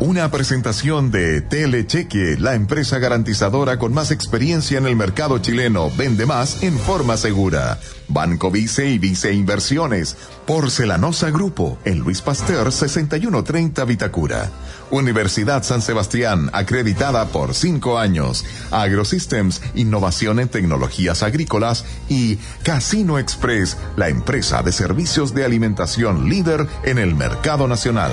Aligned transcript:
Una 0.00 0.30
presentación 0.30 1.10
de 1.10 1.42
Telecheque, 1.42 2.38
la 2.38 2.54
empresa 2.54 2.98
garantizadora 2.98 3.78
con 3.78 3.92
más 3.92 4.10
experiencia 4.10 4.78
en 4.78 4.86
el 4.86 4.96
mercado 4.96 5.36
chileno, 5.40 5.90
vende 5.94 6.24
más 6.24 6.62
en 6.62 6.78
forma 6.78 7.18
segura. 7.18 7.78
Banco 8.08 8.50
Vice 8.50 8.88
y 8.88 8.98
Vice 8.98 9.30
Inversiones. 9.34 10.16
Porcelanosa 10.46 11.30
Grupo, 11.30 11.78
en 11.84 11.98
Luis 11.98 12.22
Pasteur 12.22 12.72
6130 12.72 13.84
Vitacura. 13.84 14.50
Universidad 14.90 15.62
San 15.64 15.82
Sebastián, 15.82 16.48
acreditada 16.54 17.26
por 17.26 17.52
cinco 17.52 17.98
años. 17.98 18.46
AgroSystems, 18.70 19.60
innovación 19.74 20.40
en 20.40 20.48
tecnologías 20.48 21.22
agrícolas. 21.22 21.84
Y 22.08 22.38
Casino 22.62 23.18
Express, 23.18 23.76
la 23.96 24.08
empresa 24.08 24.62
de 24.62 24.72
servicios 24.72 25.34
de 25.34 25.44
alimentación 25.44 26.30
líder 26.30 26.66
en 26.84 26.96
el 26.96 27.14
mercado 27.14 27.68
nacional. 27.68 28.12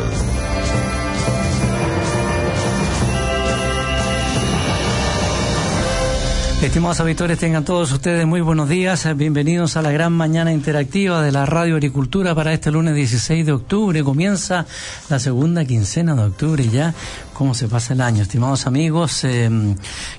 Estimados 6.68 7.00
auditores, 7.00 7.40
tengan 7.40 7.64
todos 7.64 7.94
ustedes 7.94 8.28
muy 8.28 8.42
buenos 8.42 8.68
días. 8.68 9.08
Bienvenidos 9.16 9.78
a 9.78 9.82
la 9.82 9.90
gran 9.90 10.12
mañana 10.12 10.52
interactiva 10.52 11.22
de 11.22 11.32
la 11.32 11.46
Radio 11.46 11.76
Agricultura 11.76 12.36
para 12.36 12.52
este 12.52 12.72
lunes 12.72 12.94
16 12.94 13.46
de 13.46 13.54
octubre. 13.54 14.04
Comienza 14.04 14.66
la 15.10 15.18
segunda 15.18 15.64
quincena 15.64 16.14
de 16.14 16.24
octubre 16.24 16.68
ya. 16.68 16.94
¿Cómo 17.38 17.54
se 17.54 17.68
pasa 17.68 17.94
el 17.94 18.02
año? 18.02 18.24
Estimados 18.24 18.66
amigos, 18.66 19.24
eh, 19.24 19.48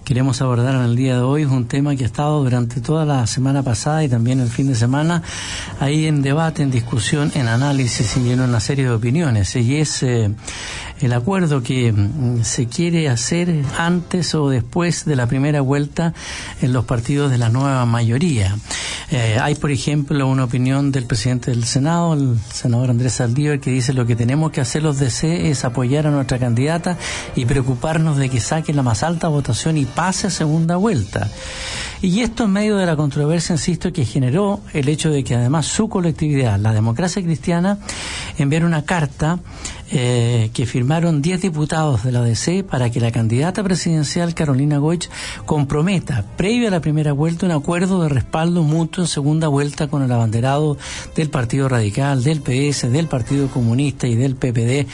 queremos 0.04 0.40
abordar 0.40 0.76
en 0.76 0.82
el 0.82 0.94
día 0.94 1.16
de 1.16 1.22
hoy 1.22 1.44
un 1.44 1.66
tema 1.66 1.96
que 1.96 2.04
ha 2.04 2.06
estado 2.06 2.44
durante 2.44 2.80
toda 2.80 3.04
la 3.04 3.26
semana 3.26 3.64
pasada 3.64 4.04
y 4.04 4.08
también 4.08 4.38
el 4.38 4.48
fin 4.48 4.68
de 4.68 4.76
semana 4.76 5.24
ahí 5.80 6.06
en 6.06 6.22
debate, 6.22 6.62
en 6.62 6.70
discusión, 6.70 7.32
en 7.34 7.48
análisis 7.48 8.16
y 8.18 8.30
en 8.30 8.40
una 8.40 8.60
serie 8.60 8.84
de 8.84 8.92
opiniones. 8.92 9.56
Y 9.56 9.78
es 9.78 10.04
eh, 10.04 10.30
el 11.00 11.12
acuerdo 11.12 11.60
que 11.60 11.92
mm, 11.92 12.44
se 12.44 12.66
quiere 12.66 13.08
hacer 13.08 13.64
antes 13.76 14.36
o 14.36 14.48
después 14.48 15.04
de 15.04 15.16
la 15.16 15.26
primera 15.26 15.60
vuelta 15.60 16.14
en 16.62 16.72
los 16.72 16.84
partidos 16.84 17.32
de 17.32 17.38
la 17.38 17.48
nueva 17.48 17.84
mayoría. 17.84 18.56
Eh, 19.10 19.38
hay, 19.40 19.54
por 19.54 19.70
ejemplo, 19.70 20.26
una 20.28 20.44
opinión 20.44 20.92
del 20.92 21.06
presidente 21.06 21.50
del 21.50 21.64
Senado, 21.64 22.12
el 22.12 22.38
senador 22.52 22.90
Andrés 22.90 23.14
Saldívar, 23.14 23.58
que 23.58 23.70
dice 23.70 23.94
lo 23.94 24.06
que 24.06 24.14
tenemos 24.16 24.52
que 24.52 24.60
hacer 24.60 24.82
los 24.82 24.98
DC 24.98 25.50
es 25.50 25.64
apoyar 25.64 26.06
a 26.06 26.10
nuestra 26.10 26.38
candidata 26.38 26.98
y 27.34 27.44
preocuparnos 27.44 28.16
de 28.16 28.28
que 28.28 28.40
saque 28.40 28.72
la 28.72 28.82
más 28.82 29.02
alta 29.02 29.28
votación 29.28 29.76
y 29.76 29.84
pase 29.84 30.26
a 30.26 30.30
segunda 30.30 30.76
vuelta. 30.76 31.28
Y 32.00 32.20
esto 32.20 32.44
en 32.44 32.52
medio 32.52 32.76
de 32.76 32.86
la 32.86 32.94
controversia, 32.94 33.54
insisto, 33.54 33.92
que 33.92 34.04
generó 34.04 34.60
el 34.72 34.88
hecho 34.88 35.10
de 35.10 35.24
que 35.24 35.34
además 35.34 35.66
su 35.66 35.88
colectividad, 35.88 36.58
la 36.58 36.72
democracia 36.72 37.22
cristiana, 37.22 37.78
enviara 38.38 38.66
una 38.66 38.84
carta 38.84 39.40
eh, 39.90 40.50
que 40.52 40.66
firmaron 40.66 41.22
10 41.22 41.40
diputados 41.40 42.04
de 42.04 42.12
la 42.12 42.20
ODC 42.20 42.64
para 42.64 42.90
que 42.90 43.00
la 43.00 43.10
candidata 43.10 43.62
presidencial 43.62 44.34
Carolina 44.34 44.78
Goich 44.78 45.08
comprometa, 45.46 46.24
previo 46.36 46.68
a 46.68 46.70
la 46.70 46.80
primera 46.80 47.12
vuelta, 47.12 47.46
un 47.46 47.52
acuerdo 47.52 48.02
de 48.02 48.08
respaldo 48.08 48.62
mutuo 48.62 49.04
en 49.04 49.08
segunda 49.08 49.48
vuelta 49.48 49.88
con 49.88 50.02
el 50.02 50.12
abanderado 50.12 50.76
del 51.16 51.30
Partido 51.30 51.68
Radical, 51.68 52.22
del 52.22 52.42
PS, 52.42 52.90
del 52.90 53.06
Partido 53.06 53.48
Comunista 53.48 54.06
y 54.06 54.14
del 54.14 54.36
PPD, 54.36 54.86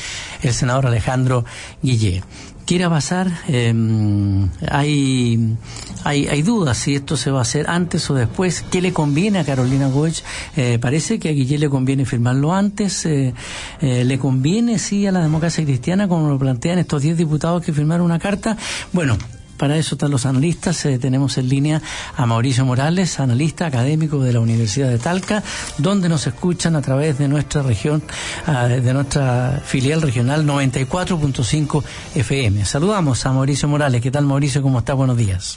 el 0.43 0.53
senador 0.53 0.87
Alejandro 0.87 1.45
Guillé 1.83 2.23
quiera 2.67 2.89
pasar, 2.89 3.31
em, 3.49 4.49
hay, 4.71 5.57
hay, 6.05 6.27
hay, 6.29 6.43
dudas 6.43 6.79
si 6.79 6.95
esto 6.95 7.17
se 7.17 7.31
va 7.31 7.41
a 7.41 7.43
hacer 7.43 7.69
antes 7.69 8.09
o 8.11 8.15
después. 8.15 8.65
¿Qué 8.71 8.81
le 8.81 8.93
conviene 8.93 9.39
a 9.39 9.45
Carolina 9.45 9.89
Goech? 9.89 10.23
Eh, 10.57 10.79
parece 10.81 11.19
que 11.19 11.29
a 11.29 11.33
Guillén 11.33 11.61
le 11.61 11.69
conviene 11.69 12.05
firmarlo 12.05 12.55
antes. 12.55 13.07
Eh, 13.07 13.35
eh, 13.81 14.05
¿Le 14.05 14.19
conviene, 14.19 14.79
sí, 14.79 15.07
a 15.07 15.13
la 15.13 15.23
democracia 15.23 15.65
cristiana, 15.65 16.09
como 16.09 16.29
lo 16.29 16.39
plantean 16.39 16.79
estos 16.79 17.03
10 17.03 17.17
diputados 17.19 17.65
que 17.65 17.73
firmaron 17.73 18.07
una 18.07 18.19
carta? 18.19 18.57
Bueno, 18.93 19.17
para 19.65 19.79
eso 19.79 19.95
están 19.95 20.11
los 20.11 20.27
analistas. 20.27 20.85
Eh, 20.85 20.99
tenemos 20.99 21.39
en 21.39 21.49
línea 21.49 21.81
a 22.19 22.27
Mauricio 22.27 22.67
Morales, 22.67 23.19
analista 23.19 23.65
académico 23.65 24.23
de 24.23 24.35
la 24.35 24.41
Universidad 24.41 24.91
de 24.91 24.99
Talca, 24.99 25.43
donde 25.79 26.11
nos 26.11 26.27
escuchan 26.27 26.77
a 26.77 26.83
través 26.83 27.17
de 27.17 27.29
nuestra 27.29 27.63
región, 27.63 28.03
ah, 28.47 28.67
de 28.67 28.93
nuestra 28.93 29.63
filial 29.65 30.03
regional 30.03 30.45
94.5 30.45 31.83
FM. 32.15 32.63
Saludamos 32.67 33.25
a 33.25 33.33
Mauricio 33.33 33.67
Morales. 33.67 34.03
¿Qué 34.03 34.11
tal, 34.11 34.27
Mauricio? 34.27 34.61
¿Cómo 34.61 34.81
está? 34.81 34.93
Buenos 34.93 35.17
días. 35.17 35.57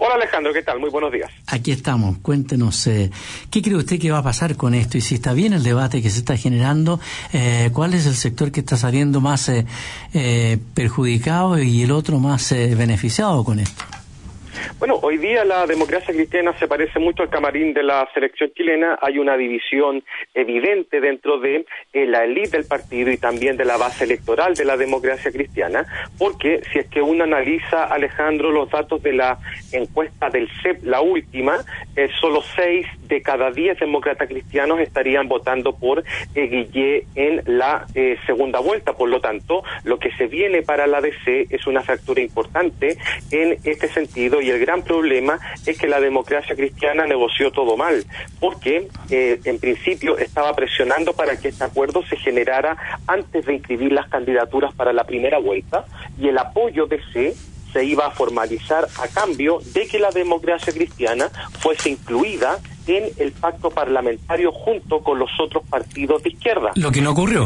Hola 0.00 0.14
Alejandro, 0.14 0.52
¿qué 0.52 0.62
tal? 0.62 0.78
Muy 0.78 0.90
buenos 0.90 1.12
días. 1.12 1.28
Aquí 1.48 1.72
estamos. 1.72 2.18
Cuéntenos, 2.18 2.86
eh, 2.86 3.10
¿qué 3.50 3.60
cree 3.60 3.74
usted 3.74 3.98
que 3.98 4.12
va 4.12 4.18
a 4.18 4.22
pasar 4.22 4.56
con 4.56 4.74
esto? 4.74 4.96
Y 4.96 5.00
si 5.00 5.16
está 5.16 5.32
bien 5.32 5.52
el 5.52 5.64
debate 5.64 6.00
que 6.00 6.08
se 6.08 6.20
está 6.20 6.36
generando, 6.36 7.00
eh, 7.32 7.70
¿cuál 7.72 7.94
es 7.94 8.06
el 8.06 8.14
sector 8.14 8.52
que 8.52 8.60
está 8.60 8.76
saliendo 8.76 9.20
más 9.20 9.48
eh, 9.48 10.58
perjudicado 10.74 11.58
y 11.60 11.82
el 11.82 11.90
otro 11.90 12.20
más 12.20 12.50
beneficiado 12.52 13.42
con 13.42 13.58
esto? 13.58 13.84
Bueno, 14.78 14.98
hoy 15.02 15.18
día 15.18 15.44
la 15.44 15.66
democracia 15.66 16.14
cristiana 16.14 16.56
se 16.58 16.68
parece 16.68 16.98
mucho 16.98 17.22
al 17.22 17.30
camarín 17.30 17.74
de 17.74 17.82
la 17.82 18.08
selección 18.14 18.50
chilena. 18.54 18.98
Hay 19.00 19.18
una 19.18 19.36
división 19.36 20.04
evidente 20.34 21.00
dentro 21.00 21.38
de 21.38 21.66
eh, 21.92 22.06
la 22.06 22.24
élite 22.24 22.56
del 22.56 22.66
partido 22.66 23.10
y 23.10 23.16
también 23.16 23.56
de 23.56 23.64
la 23.64 23.76
base 23.76 24.04
electoral 24.04 24.54
de 24.54 24.64
la 24.64 24.76
democracia 24.76 25.30
cristiana, 25.30 25.84
porque 26.18 26.62
si 26.72 26.78
es 26.78 26.88
que 26.88 27.02
uno 27.02 27.24
analiza, 27.24 27.84
Alejandro, 27.84 28.50
los 28.50 28.70
datos 28.70 29.02
de 29.02 29.12
la 29.12 29.38
encuesta 29.72 30.30
del 30.30 30.48
CEP, 30.62 30.84
la 30.84 31.00
última, 31.00 31.58
eh, 31.96 32.08
solo 32.20 32.42
seis 32.54 32.86
de 33.08 33.22
cada 33.22 33.50
diez 33.50 33.78
demócratas 33.78 34.28
cristianos 34.28 34.80
estarían 34.80 35.28
votando 35.28 35.76
por 35.76 36.04
eh, 36.34 37.02
en 37.14 37.42
la 37.46 37.86
segunda 38.26 38.60
vuelta. 38.60 38.92
Por 38.92 39.08
lo 39.08 39.20
tanto, 39.20 39.62
lo 39.84 39.98
que 39.98 40.10
se 40.12 40.26
viene 40.26 40.62
para 40.62 40.86
la 40.86 41.00
DC 41.00 41.46
es 41.50 41.66
una 41.66 41.82
fractura 41.82 42.20
importante 42.20 42.96
en 43.30 43.58
este 43.64 43.88
sentido 43.88 44.40
y 44.40 44.47
el 44.50 44.58
gran 44.60 44.82
problema 44.82 45.38
es 45.66 45.78
que 45.78 45.88
la 45.88 46.00
democracia 46.00 46.54
cristiana 46.54 47.06
negoció 47.06 47.50
todo 47.50 47.76
mal, 47.76 48.04
porque 48.40 48.88
eh, 49.10 49.40
en 49.44 49.58
principio 49.58 50.18
estaba 50.18 50.54
presionando 50.54 51.12
para 51.12 51.36
que 51.38 51.48
este 51.48 51.64
acuerdo 51.64 52.04
se 52.06 52.16
generara 52.16 52.76
antes 53.06 53.46
de 53.46 53.54
inscribir 53.54 53.92
las 53.92 54.08
candidaturas 54.08 54.74
para 54.74 54.92
la 54.92 55.04
primera 55.04 55.38
vuelta 55.38 55.84
y 56.18 56.28
el 56.28 56.38
apoyo 56.38 56.86
de 56.86 57.00
C 57.12 57.34
se 57.72 57.84
iba 57.84 58.06
a 58.06 58.10
formalizar 58.10 58.88
a 58.98 59.08
cambio 59.08 59.58
de 59.74 59.86
que 59.86 59.98
la 59.98 60.10
democracia 60.10 60.72
cristiana 60.72 61.28
fuese 61.60 61.90
incluida 61.90 62.58
en 62.86 63.04
el 63.18 63.32
pacto 63.32 63.70
parlamentario 63.70 64.50
junto 64.52 65.00
con 65.00 65.18
los 65.18 65.30
otros 65.38 65.64
partidos 65.68 66.22
de 66.22 66.30
izquierda. 66.30 66.72
Lo 66.76 66.90
que 66.90 67.02
no 67.02 67.10
ocurrió 67.10 67.44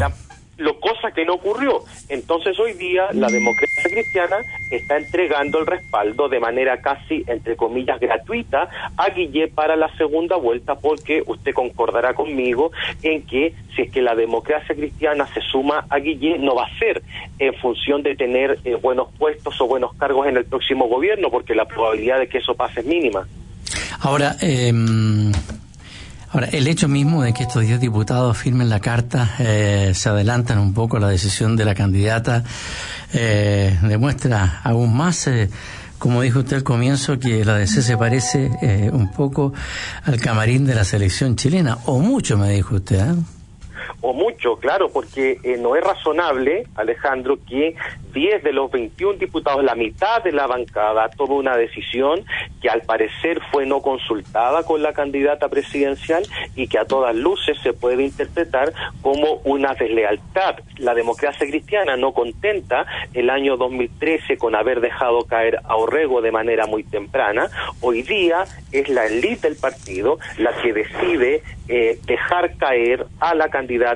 lo 0.63 0.79
cosa 0.79 1.11
que 1.11 1.25
no 1.25 1.35
ocurrió. 1.35 1.83
Entonces 2.09 2.57
hoy 2.59 2.73
día 2.73 3.09
la 3.11 3.27
democracia 3.27 3.83
cristiana 3.83 4.37
está 4.71 4.97
entregando 4.97 5.59
el 5.59 5.67
respaldo 5.67 6.29
de 6.29 6.39
manera 6.39 6.81
casi, 6.81 7.23
entre 7.27 7.55
comillas, 7.55 7.99
gratuita 7.99 8.69
a 8.97 9.09
Guille 9.09 9.49
para 9.49 9.75
la 9.75 9.95
segunda 9.97 10.37
vuelta 10.37 10.75
porque 10.75 11.21
usted 11.25 11.53
concordará 11.53 12.13
conmigo 12.13 12.71
en 13.01 13.23
que 13.23 13.53
si 13.75 13.83
es 13.83 13.91
que 13.91 14.01
la 14.01 14.15
democracia 14.15 14.73
cristiana 14.73 15.27
se 15.33 15.41
suma 15.41 15.85
a 15.89 15.99
Guille 15.99 16.37
no 16.39 16.55
va 16.55 16.65
a 16.65 16.79
ser 16.79 17.01
en 17.39 17.53
función 17.55 18.01
de 18.01 18.15
tener 18.15 18.59
eh, 18.63 18.75
buenos 18.75 19.09
puestos 19.17 19.59
o 19.59 19.67
buenos 19.67 19.93
cargos 19.95 20.27
en 20.27 20.37
el 20.37 20.45
próximo 20.45 20.87
gobierno 20.87 21.29
porque 21.29 21.55
la 21.55 21.65
probabilidad 21.65 22.19
de 22.19 22.27
que 22.27 22.37
eso 22.37 22.55
pase 22.55 22.79
es 22.79 22.85
mínima. 22.85 23.27
Ahora, 23.99 24.35
eh, 24.41 24.71
Ahora, 26.33 26.47
el 26.47 26.67
hecho 26.67 26.87
mismo 26.87 27.21
de 27.21 27.31
que 27.31 27.43
estos 27.43 27.61
10 27.61 27.79
diputados 27.79 28.35
firmen 28.35 28.67
la 28.67 28.79
carta, 28.79 29.35
eh, 29.37 29.91
se 29.93 30.09
adelantan 30.09 30.57
un 30.57 30.73
poco 30.73 30.97
la 30.97 31.07
decisión 31.07 31.55
de 31.55 31.63
la 31.63 31.75
candidata, 31.75 32.43
eh, 33.13 33.77
demuestra 33.83 34.61
aún 34.63 34.97
más, 34.97 35.27
eh, 35.27 35.51
como 35.99 36.23
dijo 36.23 36.39
usted 36.39 36.57
al 36.57 36.63
comienzo, 36.63 37.19
que 37.19 37.45
la 37.45 37.57
DC 37.57 37.83
se 37.83 37.97
parece 37.97 38.49
un 38.91 39.11
poco 39.11 39.53
al 40.05 40.19
camarín 40.19 40.65
de 40.65 40.73
la 40.73 40.83
selección 40.83 41.35
chilena, 41.35 41.77
o 41.85 41.99
mucho, 41.99 42.35
me 42.35 42.49
dijo 42.49 42.77
usted. 42.77 43.13
O 44.03 44.13
mucho, 44.13 44.57
claro, 44.57 44.89
porque 44.89 45.37
eh, 45.43 45.55
no 45.57 45.77
es 45.77 45.83
razonable, 45.83 46.67
Alejandro, 46.75 47.37
que 47.47 47.73
10 48.13 48.43
de 48.43 48.51
los 48.51 48.69
21 48.69 49.17
diputados, 49.17 49.63
la 49.63 49.75
mitad 49.75 50.21
de 50.21 50.33
la 50.33 50.45
bancada, 50.45 51.09
tome 51.09 51.35
una 51.35 51.55
decisión 51.55 52.25
que 52.61 52.69
al 52.69 52.81
parecer 52.81 53.39
fue 53.49 53.65
no 53.65 53.81
consultada 53.81 54.63
con 54.63 54.83
la 54.83 54.91
candidata 54.91 55.47
presidencial 55.47 56.23
y 56.53 56.67
que 56.67 56.79
a 56.79 56.85
todas 56.85 57.15
luces 57.15 57.57
se 57.63 57.71
puede 57.71 58.03
interpretar 58.03 58.73
como 59.01 59.35
una 59.45 59.73
deslealtad. 59.73 60.57
La 60.79 60.93
democracia 60.93 61.47
cristiana 61.47 61.95
no 61.95 62.11
contenta 62.11 62.85
el 63.13 63.29
año 63.29 63.55
2013 63.55 64.35
con 64.37 64.53
haber 64.53 64.81
dejado 64.81 65.23
caer 65.23 65.61
a 65.63 65.77
Orrego 65.77 66.21
de 66.21 66.33
manera 66.33 66.67
muy 66.67 66.83
temprana. 66.83 67.47
Hoy 67.79 68.01
día 68.01 68.43
es 68.73 68.89
la 68.89 69.05
élite 69.05 69.47
del 69.47 69.55
partido 69.55 70.19
la 70.37 70.51
que 70.61 70.73
decide 70.73 71.41
eh, 71.69 71.97
dejar 72.05 72.57
caer 72.57 73.07
a 73.21 73.33
la 73.33 73.49
candidata 73.49 73.92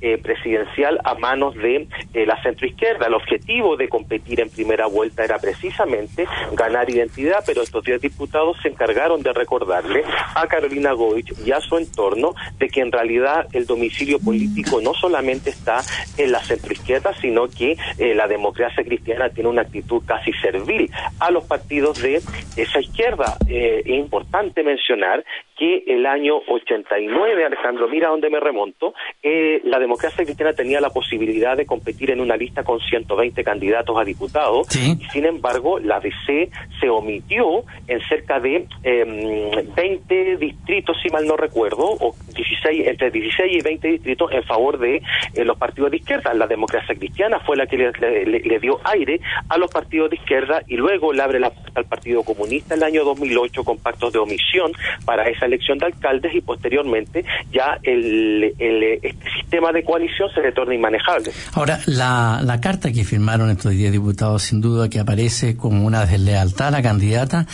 eh, 0.00 0.18
presidencial 0.18 1.00
a 1.04 1.14
manos 1.14 1.54
de 1.54 1.88
eh, 2.14 2.26
la 2.26 2.40
centroizquierda. 2.42 3.06
El 3.06 3.14
objetivo 3.14 3.76
de 3.76 3.88
competir 3.88 4.40
en 4.40 4.50
primera 4.50 4.86
vuelta 4.86 5.24
era 5.24 5.38
precisamente 5.38 6.26
ganar 6.52 6.90
identidad, 6.90 7.42
pero 7.46 7.62
estos 7.62 7.82
10 7.82 8.00
diputados 8.02 8.56
se 8.62 8.68
encargaron 8.68 9.22
de 9.22 9.32
recordarle 9.32 10.04
a 10.34 10.46
Carolina 10.46 10.92
Goich 10.92 11.32
y 11.44 11.52
a 11.52 11.60
su 11.60 11.78
entorno 11.78 12.34
de 12.58 12.68
que 12.68 12.82
en 12.82 12.92
realidad 12.92 13.46
el 13.52 13.66
domicilio 13.66 14.18
político 14.18 14.80
no 14.80 14.92
solamente 14.94 15.50
está 15.50 15.80
en 16.18 16.30
la 16.30 16.40
centroizquierda, 16.40 17.14
sino 17.14 17.48
que 17.48 17.76
eh, 17.98 18.14
la 18.14 18.28
democracia 18.28 18.84
cristiana 18.84 19.30
tiene 19.30 19.48
una 19.48 19.62
actitud 19.62 20.02
casi 20.06 20.32
servil 20.34 20.90
a 21.20 21.30
los 21.30 21.44
partidos 21.44 22.02
de 22.02 22.20
esa 22.56 22.80
izquierda. 22.80 23.36
es 23.48 23.86
importante 23.86 24.62
mencionar 24.62 25.24
que 25.56 25.84
el 25.86 26.06
año 26.06 26.38
89, 26.48 27.44
Alejandro, 27.44 27.88
mira 27.88 28.08
dónde 28.08 28.30
me 28.30 28.40
remonto, 28.40 28.94
eh, 29.28 29.60
la 29.64 29.80
democracia 29.80 30.24
cristiana 30.24 30.52
tenía 30.52 30.80
la 30.80 30.90
posibilidad 30.90 31.56
de 31.56 31.66
competir 31.66 32.12
en 32.12 32.20
una 32.20 32.36
lista 32.36 32.62
con 32.62 32.78
120 32.78 33.42
candidatos 33.42 33.98
a 33.98 34.04
diputados, 34.04 34.68
y 34.76 35.04
sin 35.12 35.24
embargo 35.24 35.80
la 35.80 35.98
DC 35.98 36.48
se 36.78 36.88
omitió 36.88 37.64
en 37.88 38.00
cerca 38.08 38.38
de 38.38 38.68
20 38.84 40.32
em, 40.32 40.38
distritos, 40.38 40.96
si 41.02 41.08
mal 41.08 41.26
no 41.26 41.36
recuerdo, 41.36 41.88
o 41.88 42.14
16, 42.36 42.86
entre 42.86 43.10
16 43.10 43.52
y 43.52 43.62
20 43.62 43.88
distritos 43.88 44.30
en 44.32 44.42
favor 44.44 44.78
de 44.78 45.02
eh, 45.34 45.44
los 45.44 45.56
partidos 45.58 45.90
de 45.90 45.98
izquierda. 45.98 46.34
La 46.34 46.46
democracia 46.46 46.94
cristiana 46.94 47.40
fue 47.40 47.56
la 47.56 47.66
que 47.66 47.76
le, 47.76 48.58
dio 48.60 48.78
aire 48.84 49.20
a 49.48 49.58
los 49.58 49.70
partidos 49.70 50.10
de 50.10 50.16
izquierda 50.16 50.62
y 50.66 50.76
luego 50.76 51.12
le 51.12 51.22
abre 51.22 51.40
la 51.40 51.50
puerta 51.50 51.80
al 51.80 51.86
Partido 51.86 52.22
Comunista 52.22 52.74
en 52.74 52.80
el 52.80 52.84
año 52.84 53.04
2008 53.04 53.64
con 53.64 53.78
pactos 53.78 54.12
de 54.12 54.18
omisión 54.18 54.72
para 55.04 55.28
esa 55.28 55.46
elección 55.46 55.78
de 55.78 55.86
alcaldes 55.86 56.34
y 56.34 56.40
posteriormente 56.40 57.24
ya 57.52 57.78
el, 57.82 58.54
este 59.02 59.30
sistema 59.30 59.72
de 59.72 59.84
coalición 59.84 60.30
se 60.34 60.40
retorna 60.40 60.74
inmanejable. 60.74 61.30
Ahora, 61.54 61.78
la, 61.86 62.40
la 62.42 62.60
carta 62.60 62.92
que 62.92 63.04
firmaron 63.04 63.50
estos 63.50 63.72
10 63.72 63.92
diputados, 63.92 64.42
sin 64.42 64.60
duda 64.60 64.88
que 64.88 64.98
aparece 64.98 65.56
como 65.56 65.86
una 65.86 66.04
deslealtad 66.06 66.68
a 66.68 66.70
la 66.70 66.82
candidata. 66.82 67.46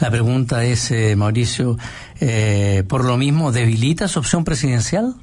La 0.00 0.10
pregunta 0.10 0.64
es, 0.64 0.90
eh, 0.90 1.16
Mauricio, 1.16 1.76
eh, 2.20 2.84
¿por 2.88 3.04
lo 3.04 3.16
mismo 3.16 3.52
debilita 3.52 4.08
su 4.08 4.18
opción 4.18 4.44
presidencial? 4.44 5.16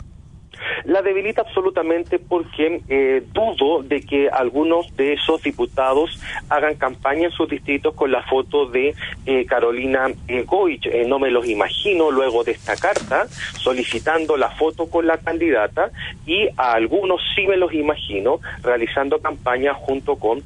La 0.86 1.02
debilita 1.02 1.42
absolutamente 1.42 2.20
porque 2.20 2.82
eh, 2.88 3.24
dudo 3.34 3.84
de 3.84 4.02
que 4.02 4.30
algunos 4.30 4.96
de 4.96 5.14
esos 5.14 5.42
diputados 5.42 6.20
hagan 6.50 6.76
campaña 6.76 7.26
en 7.26 7.32
sus 7.32 7.50
distritos 7.50 7.94
con 7.94 8.12
la 8.12 8.24
foto 8.24 8.66
de 8.68 8.94
eh, 9.26 9.46
Carolina 9.46 10.08
eh, 10.28 10.44
Goich. 10.44 10.88
no 11.08 11.20
me 11.20 11.32
los 11.32 11.48
imagino 11.48 12.12
luego 12.12 12.44
de 12.44 12.52
esta 12.52 12.76
carta 12.76 13.28
solicitando 13.28 14.38
la 14.38 14.50
foto 14.52 14.90
con 14.90 15.08
la 15.08 15.18
candidata 15.18 15.92
y 16.26 16.48
a 16.58 16.74
algunos 16.74 17.22
sí 17.36 17.48
me 17.48 17.58
los 17.58 17.74
imagino 17.74 18.40
realizando 18.64 19.20
campaña 19.20 19.74
junto 19.74 20.16
con 20.18 20.44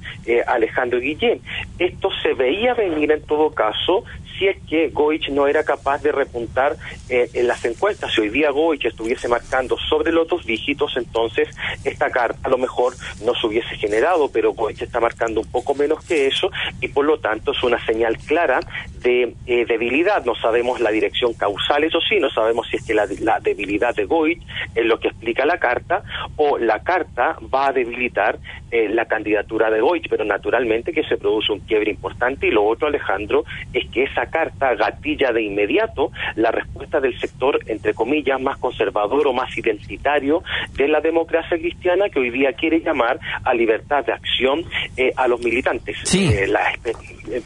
Alejandro 0.47 0.99
Guillén. 0.99 1.41
Esto 1.77 2.09
se 2.21 2.33
veía 2.33 2.73
venir 2.73 3.11
en 3.11 3.21
todo 3.23 3.51
caso 3.51 4.03
si 4.39 4.47
es 4.47 4.57
que 4.67 4.89
Goich 4.89 5.29
no 5.29 5.47
era 5.47 5.63
capaz 5.63 6.01
de 6.01 6.11
repuntar 6.11 6.77
eh, 7.09 7.29
en 7.33 7.47
las 7.47 7.63
encuestas. 7.65 8.13
Si 8.13 8.21
hoy 8.21 8.29
día 8.29 8.49
Goich 8.49 8.85
estuviese 8.85 9.27
marcando 9.27 9.77
sobre 9.77 10.08
los 10.13 10.27
dos 10.27 10.45
dígitos, 10.45 10.95
entonces 10.97 11.49
esta 11.83 12.09
carta 12.09 12.39
a 12.43 12.49
lo 12.49 12.57
mejor 12.57 12.93
no 13.23 13.33
se 13.35 13.47
hubiese 13.47 13.75
generado, 13.75 14.29
pero 14.31 14.53
Goich 14.53 14.81
está 14.81 14.99
marcando 14.99 15.41
un 15.41 15.51
poco 15.51 15.75
menos 15.75 16.03
que 16.05 16.27
eso 16.27 16.51
y 16.81 16.87
por 16.89 17.05
lo 17.05 17.19
tanto 17.19 17.51
es 17.51 17.63
una 17.63 17.83
señal 17.85 18.17
clara 18.17 18.59
de 19.01 19.33
eh, 19.47 19.65
debilidad. 19.65 20.25
No 20.25 20.35
sabemos 20.35 20.79
la 20.79 20.91
dirección 20.91 21.33
causal, 21.33 21.83
eso 21.83 21.99
sí, 22.01 22.19
no 22.19 22.29
sabemos 22.29 22.67
si 22.69 22.77
es 22.77 22.85
que 22.85 22.93
la, 22.93 23.07
debilidad 23.39 23.95
de 23.95 24.05
Goich 24.05 24.41
es 24.75 24.85
lo 24.85 24.99
que 24.99 25.09
explica 25.09 25.45
la 25.45 25.57
carta 25.57 26.03
o 26.35 26.57
la 26.57 26.79
carta 26.83 27.37
va 27.53 27.67
a 27.67 27.73
debilitar 27.73 28.37
eh, 28.71 28.89
la 28.89 29.05
candidatura 29.05 29.69
de 29.69 29.81
Goich, 29.81 30.07
pero 30.09 30.25
naturalmente 30.25 30.91
que 30.91 31.03
se 31.03 31.17
produce 31.17 31.51
un 31.51 31.59
quiebre 31.59 31.91
importante 31.91 32.47
y 32.47 32.51
lo 32.51 32.65
otro, 32.65 32.87
Alejandro, 32.87 33.45
es 33.73 33.89
que 33.89 34.03
esa 34.03 34.27
carta 34.27 34.75
gatilla 34.75 35.31
de 35.31 35.43
inmediato 35.43 36.11
la 36.35 36.51
respuesta 36.51 36.99
del 36.99 37.17
sector, 37.19 37.59
entre 37.67 37.93
comillas, 37.93 38.39
más 38.41 38.57
conservador 38.57 39.27
o 39.27 39.33
más 39.33 39.57
identitario 39.57 39.98
de 40.03 40.87
la 40.87 41.01
democracia 41.01 41.57
cristiana 41.57 42.09
que 42.09 42.19
hoy 42.19 42.29
día 42.29 42.53
quiere 42.53 42.79
llamar 42.81 43.19
a 43.43 43.53
libertad 43.53 44.05
de 44.05 44.13
acción 44.13 44.63
eh, 44.97 45.11
a 45.15 45.27
los 45.27 45.39
militantes. 45.41 45.97
Eh, 46.13 46.47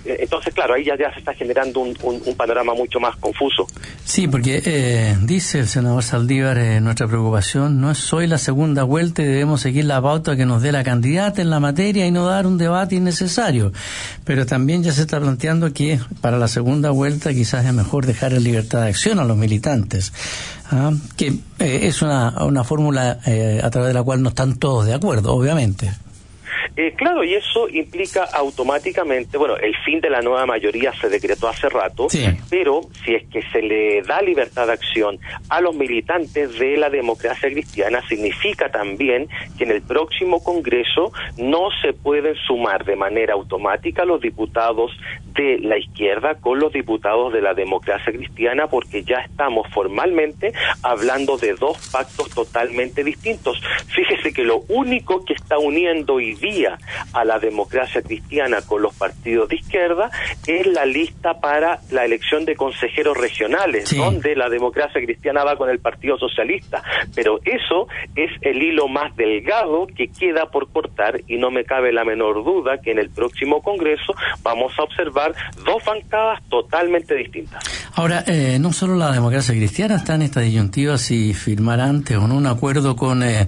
eh, 0.05 0.17
entonces, 0.19 0.53
claro, 0.53 0.73
ahí 0.73 0.83
ya, 0.83 0.95
se 1.13 1.19
está 1.19 1.33
generando 1.33 1.79
un, 1.79 1.93
panorama 2.37 2.73
mucho 2.73 2.99
más 2.99 3.15
confuso. 3.17 3.67
Sí, 4.03 4.27
porque 4.27 5.15
dice 5.21 5.59
el 5.59 5.67
senador 5.67 6.03
Saldívar, 6.03 6.57
nuestra 6.81 7.07
preocupación 7.07 7.79
no 7.79 7.91
es 7.91 8.13
hoy 8.13 8.27
la 8.27 8.37
segunda 8.37 8.83
vuelta 8.83 9.21
y 9.21 9.25
debemos 9.25 9.61
seguir 9.61 9.85
la 9.85 10.01
pauta 10.01 10.35
que 10.35 10.45
nos 10.45 10.61
dé 10.61 10.71
la 10.71 10.83
candidata 10.83 11.41
en 11.41 11.49
la 11.49 11.59
materia 11.59 12.07
y 12.07 12.11
no 12.11 12.25
dar 12.25 12.47
un 12.47 12.57
debate 12.57 12.95
innecesario. 12.95 13.71
Pero 14.25 14.45
también 14.45 14.83
ya 14.83 14.91
se 14.91 15.01
está 15.01 15.19
planteando 15.19 15.71
que 15.73 15.99
para 16.21 16.37
la 16.37 16.47
segunda 16.47 16.63
segunda 16.63 16.91
vuelta 16.91 17.33
quizás 17.33 17.65
es 17.65 17.73
mejor 17.73 18.05
dejar 18.05 18.33
en 18.33 18.43
libertad 18.43 18.81
de 18.81 18.87
acción 18.87 19.19
a 19.19 19.25
los 19.25 19.37
militantes, 19.37 20.11
¿ah? 20.73 20.91
que 21.15 21.27
eh, 21.59 21.79
es 21.83 22.01
una, 22.01 22.43
una 22.43 22.63
fórmula 22.63 23.19
eh, 23.25 23.61
a 23.63 23.69
través 23.69 23.89
de 23.89 23.93
la 23.93 24.03
cual 24.03 24.21
no 24.21 24.29
están 24.29 24.55
todos 24.55 24.85
de 24.85 24.93
acuerdo, 24.93 25.33
obviamente. 25.33 25.93
Eh, 26.75 26.93
claro, 26.95 27.23
y 27.23 27.35
eso 27.35 27.69
implica 27.69 28.23
automáticamente, 28.23 29.37
bueno, 29.37 29.57
el 29.57 29.75
fin 29.85 30.01
de 30.01 30.09
la 30.09 30.21
nueva 30.21 30.45
mayoría 30.45 30.93
se 30.93 31.09
decretó 31.09 31.47
hace 31.47 31.69
rato, 31.69 32.07
pero 32.49 32.81
si 33.03 33.15
es 33.15 33.27
que 33.27 33.41
se 33.51 33.61
le 33.61 34.01
da 34.01 34.21
libertad 34.21 34.67
de 34.67 34.73
acción 34.73 35.19
a 35.49 35.61
los 35.61 35.75
militantes 35.75 36.57
de 36.57 36.77
la 36.77 36.89
democracia 36.89 37.49
cristiana, 37.49 38.01
significa 38.07 38.69
también 38.69 39.27
que 39.57 39.63
en 39.63 39.71
el 39.71 39.81
próximo 39.81 40.43
Congreso 40.43 41.11
no 41.37 41.69
se 41.81 41.93
pueden 41.93 42.35
sumar 42.47 42.85
de 42.85 42.95
manera 42.95 43.33
automática 43.33 44.05
los 44.05 44.21
diputados 44.21 44.91
de 45.33 45.59
la 45.59 45.77
izquierda 45.77 46.35
con 46.35 46.59
los 46.59 46.71
diputados 46.73 47.33
de 47.33 47.41
la 47.41 47.53
democracia 47.53 48.13
cristiana 48.13 48.67
porque 48.67 49.03
ya 49.03 49.17
estamos 49.17 49.67
formalmente 49.73 50.53
hablando 50.83 51.37
de 51.37 51.53
dos 51.53 51.89
pactos 51.91 52.29
totalmente 52.29 53.03
distintos. 53.03 53.61
Fíjese 53.87 54.31
que 54.33 54.43
lo 54.43 54.59
único 54.69 55.23
que 55.25 55.33
está 55.33 55.57
uniendo 55.57 56.15
hoy 56.15 56.35
día 56.35 56.52
a 57.13 57.25
la 57.25 57.39
democracia 57.39 58.01
cristiana 58.01 58.61
con 58.61 58.81
los 58.81 58.93
partidos 58.95 59.49
de 59.49 59.55
izquierda 59.55 60.09
es 60.45 60.67
la 60.67 60.85
lista 60.85 61.39
para 61.39 61.79
la 61.91 62.05
elección 62.05 62.45
de 62.45 62.55
consejeros 62.55 63.17
regionales, 63.17 63.95
donde 63.95 64.35
la 64.35 64.49
democracia 64.49 65.01
cristiana 65.01 65.43
va 65.43 65.55
con 65.55 65.69
el 65.69 65.79
Partido 65.79 66.17
Socialista. 66.17 66.83
Pero 67.15 67.39
eso 67.43 67.87
es 68.15 68.31
el 68.41 68.61
hilo 68.61 68.87
más 68.87 69.15
delgado 69.15 69.87
que 69.87 70.09
queda 70.09 70.45
por 70.51 70.69
cortar 70.71 71.21
y 71.27 71.37
no 71.37 71.49
me 71.49 71.63
cabe 71.65 71.91
la 71.91 72.03
menor 72.03 72.43
duda 72.43 72.77
que 72.79 72.91
en 72.91 72.99
el 72.99 73.09
próximo 73.09 73.61
Congreso 73.61 74.13
vamos 74.43 74.73
a 74.77 74.83
observar 74.83 75.33
dos 75.65 75.83
bancadas 75.85 76.41
totalmente 76.49 77.15
distintas. 77.15 77.82
Ahora, 77.95 78.23
eh, 78.25 78.57
no 78.59 78.73
solo 78.73 78.95
la 78.95 79.11
democracia 79.11 79.53
cristiana 79.53 79.97
está 79.97 80.15
en 80.15 80.23
esta 80.23 80.39
disyuntiva 80.39 80.97
si 80.97 81.35
firmar 81.35 81.79
antes 81.79 82.17
o 82.17 82.27
no 82.27 82.35
un 82.35 82.47
acuerdo 82.47 82.95
con 82.95 83.21
eh, 83.21 83.47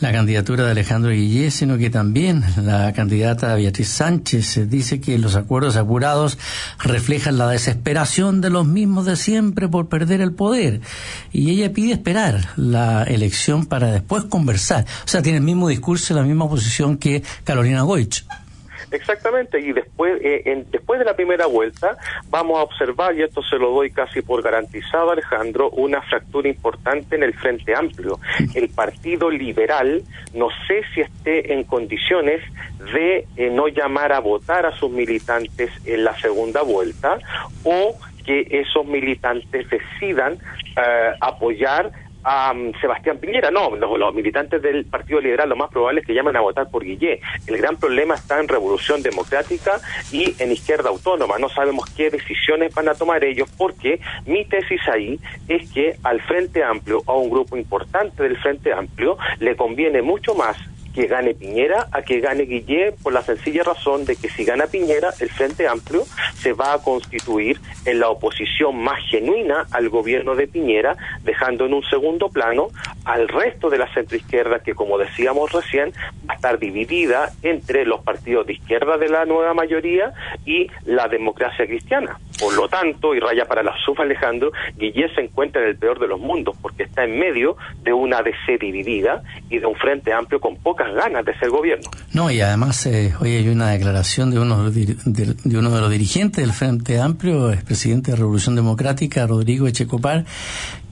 la 0.00 0.10
candidatura 0.10 0.64
de 0.64 0.72
Alejandro 0.72 1.12
Guillé, 1.12 1.52
sino 1.52 1.78
que 1.78 1.88
también 1.88 2.42
la 2.56 2.92
candidata 2.92 3.54
Beatriz 3.54 3.88
Sánchez 3.88 4.68
dice 4.68 5.00
que 5.00 5.20
los 5.20 5.36
acuerdos 5.36 5.76
apurados 5.76 6.36
reflejan 6.80 7.38
la 7.38 7.48
desesperación 7.48 8.40
de 8.40 8.50
los 8.50 8.66
mismos 8.66 9.06
de 9.06 9.14
siempre 9.14 9.68
por 9.68 9.88
perder 9.88 10.20
el 10.20 10.32
poder. 10.32 10.80
Y 11.30 11.50
ella 11.50 11.72
pide 11.72 11.92
esperar 11.92 12.48
la 12.56 13.04
elección 13.04 13.66
para 13.66 13.92
después 13.92 14.24
conversar. 14.24 14.84
O 15.04 15.08
sea, 15.08 15.22
tiene 15.22 15.38
el 15.38 15.44
mismo 15.44 15.68
discurso 15.68 16.12
y 16.12 16.16
la 16.16 16.24
misma 16.24 16.48
posición 16.48 16.96
que 16.98 17.22
Carolina 17.44 17.82
Goich. 17.82 18.24
Exactamente, 18.90 19.60
y 19.60 19.72
después, 19.72 20.20
eh, 20.22 20.64
después 20.70 20.98
de 20.98 21.04
la 21.04 21.14
primera 21.14 21.46
vuelta 21.46 21.96
vamos 22.28 22.58
a 22.58 22.62
observar, 22.62 23.16
y 23.16 23.22
esto 23.22 23.42
se 23.42 23.58
lo 23.58 23.70
doy 23.70 23.90
casi 23.90 24.22
por 24.22 24.42
garantizado 24.42 25.10
Alejandro, 25.10 25.70
una 25.70 26.00
fractura 26.02 26.48
importante 26.48 27.16
en 27.16 27.22
el 27.22 27.34
Frente 27.34 27.74
Amplio. 27.74 28.18
El 28.54 28.68
Partido 28.68 29.30
Liberal 29.30 30.02
no 30.34 30.48
sé 30.66 30.82
si 30.94 31.00
esté 31.00 31.52
en 31.52 31.64
condiciones 31.64 32.42
de 32.92 33.26
eh, 33.36 33.50
no 33.50 33.68
llamar 33.68 34.12
a 34.12 34.20
votar 34.20 34.66
a 34.66 34.72
sus 34.72 34.90
militantes 34.90 35.70
en 35.84 36.04
la 36.04 36.16
segunda 36.18 36.62
vuelta 36.62 37.18
o 37.64 37.96
que 38.24 38.46
esos 38.50 38.84
militantes 38.86 39.68
decidan 39.70 40.34
eh, 40.76 41.12
apoyar 41.20 41.92
a 42.26 42.50
um, 42.52 42.72
Sebastián 42.80 43.18
Piñera. 43.18 43.52
No, 43.52 43.76
los, 43.76 44.14
militantes 44.14 44.60
del 44.60 44.84
Partido 44.84 45.20
Liberal 45.20 45.48
lo 45.48 45.56
más 45.56 45.70
probable 45.70 46.00
es 46.00 46.06
que 46.06 46.12
llamen 46.12 46.36
a 46.36 46.40
votar 46.40 46.68
por 46.68 46.84
Guillé. 46.84 47.20
El 47.46 47.56
gran 47.58 47.76
problema 47.76 48.16
está 48.16 48.40
en 48.40 48.48
Revolución 48.48 49.00
Democrática 49.00 49.80
y 50.10 50.34
en 50.42 50.50
Izquierda 50.50 50.88
Autónoma. 50.88 51.38
No 51.38 51.48
sabemos 51.48 51.88
qué 51.96 52.10
decisiones 52.10 52.74
van 52.74 52.88
a 52.88 52.94
tomar 52.94 53.22
ellos 53.22 53.48
porque 53.56 54.00
mi 54.26 54.44
tesis 54.44 54.80
ahí 54.92 55.20
es 55.46 55.70
que 55.72 55.96
al 56.02 56.20
Frente 56.22 56.64
Amplio, 56.64 57.02
a 57.06 57.14
un 57.14 57.30
grupo 57.30 57.56
importante 57.56 58.24
del 58.24 58.36
Frente 58.38 58.72
Amplio, 58.72 59.16
le 59.38 59.54
conviene 59.54 60.02
mucho 60.02 60.34
más 60.34 60.56
que 60.96 61.06
gane 61.08 61.34
Piñera 61.34 61.88
a 61.92 62.00
que 62.00 62.20
gane 62.20 62.44
Guillé 62.44 62.92
por 63.02 63.12
la 63.12 63.20
sencilla 63.20 63.62
razón 63.62 64.06
de 64.06 64.16
que 64.16 64.30
si 64.30 64.46
gana 64.46 64.66
Piñera, 64.66 65.10
el 65.20 65.28
Frente 65.28 65.68
Amplio 65.68 66.04
se 66.38 66.54
va 66.54 66.72
a 66.72 66.78
constituir 66.78 67.60
en 67.84 68.00
la 68.00 68.08
oposición 68.08 68.78
más 68.78 68.98
genuina 69.10 69.66
al 69.72 69.90
gobierno 69.90 70.34
de 70.34 70.48
Piñera, 70.48 70.96
dejando 71.22 71.66
en 71.66 71.74
un 71.74 71.82
segundo 71.82 72.30
plano 72.30 72.68
al 73.04 73.28
resto 73.28 73.68
de 73.68 73.76
la 73.76 73.92
centroizquierda 73.92 74.60
que, 74.60 74.74
como 74.74 74.96
decíamos 74.96 75.52
recién, 75.52 75.92
va 76.26 76.32
a 76.32 76.36
estar 76.36 76.58
dividida 76.58 77.30
entre 77.42 77.84
los 77.84 78.00
partidos 78.00 78.46
de 78.46 78.54
izquierda 78.54 78.96
de 78.96 79.10
la 79.10 79.26
nueva 79.26 79.52
mayoría 79.52 80.14
y 80.46 80.68
la 80.86 81.08
democracia 81.08 81.66
cristiana. 81.66 82.18
Por 82.38 82.54
lo 82.54 82.68
tanto, 82.68 83.14
y 83.14 83.20
raya 83.20 83.46
para 83.46 83.62
la 83.62 83.74
suma 83.84 84.04
Alejandro, 84.04 84.52
Guillé 84.76 85.08
se 85.14 85.22
encuentra 85.22 85.62
en 85.62 85.68
el 85.68 85.76
peor 85.76 85.98
de 85.98 86.06
los 86.06 86.20
mundos 86.20 86.56
porque 86.60 86.84
está 86.84 87.04
en 87.04 87.18
medio 87.18 87.56
de 87.82 87.92
una 87.92 88.22
DC 88.22 88.58
dividida 88.60 89.22
y 89.48 89.58
de 89.58 89.66
un 89.66 89.74
Frente 89.76 90.12
Amplio 90.12 90.40
con 90.40 90.56
pocas 90.56 90.92
ganas 90.94 91.24
de 91.24 91.36
ser 91.38 91.50
gobierno. 91.50 91.90
No, 92.12 92.30
y 92.30 92.40
además 92.40 92.84
eh, 92.86 93.14
hoy 93.20 93.36
hay 93.36 93.48
una 93.48 93.70
declaración 93.70 94.30
de 94.30 94.38
uno 94.38 94.70
de, 94.70 94.96
uno 95.58 95.70
de 95.70 95.80
los 95.80 95.90
dirigentes 95.90 96.44
del 96.44 96.52
Frente 96.52 97.00
Amplio, 97.00 97.50
el 97.50 97.64
presidente 97.64 98.10
de 98.10 98.18
Revolución 98.18 98.54
Democrática, 98.54 99.26
Rodrigo 99.26 99.66
Echecopar, 99.66 100.24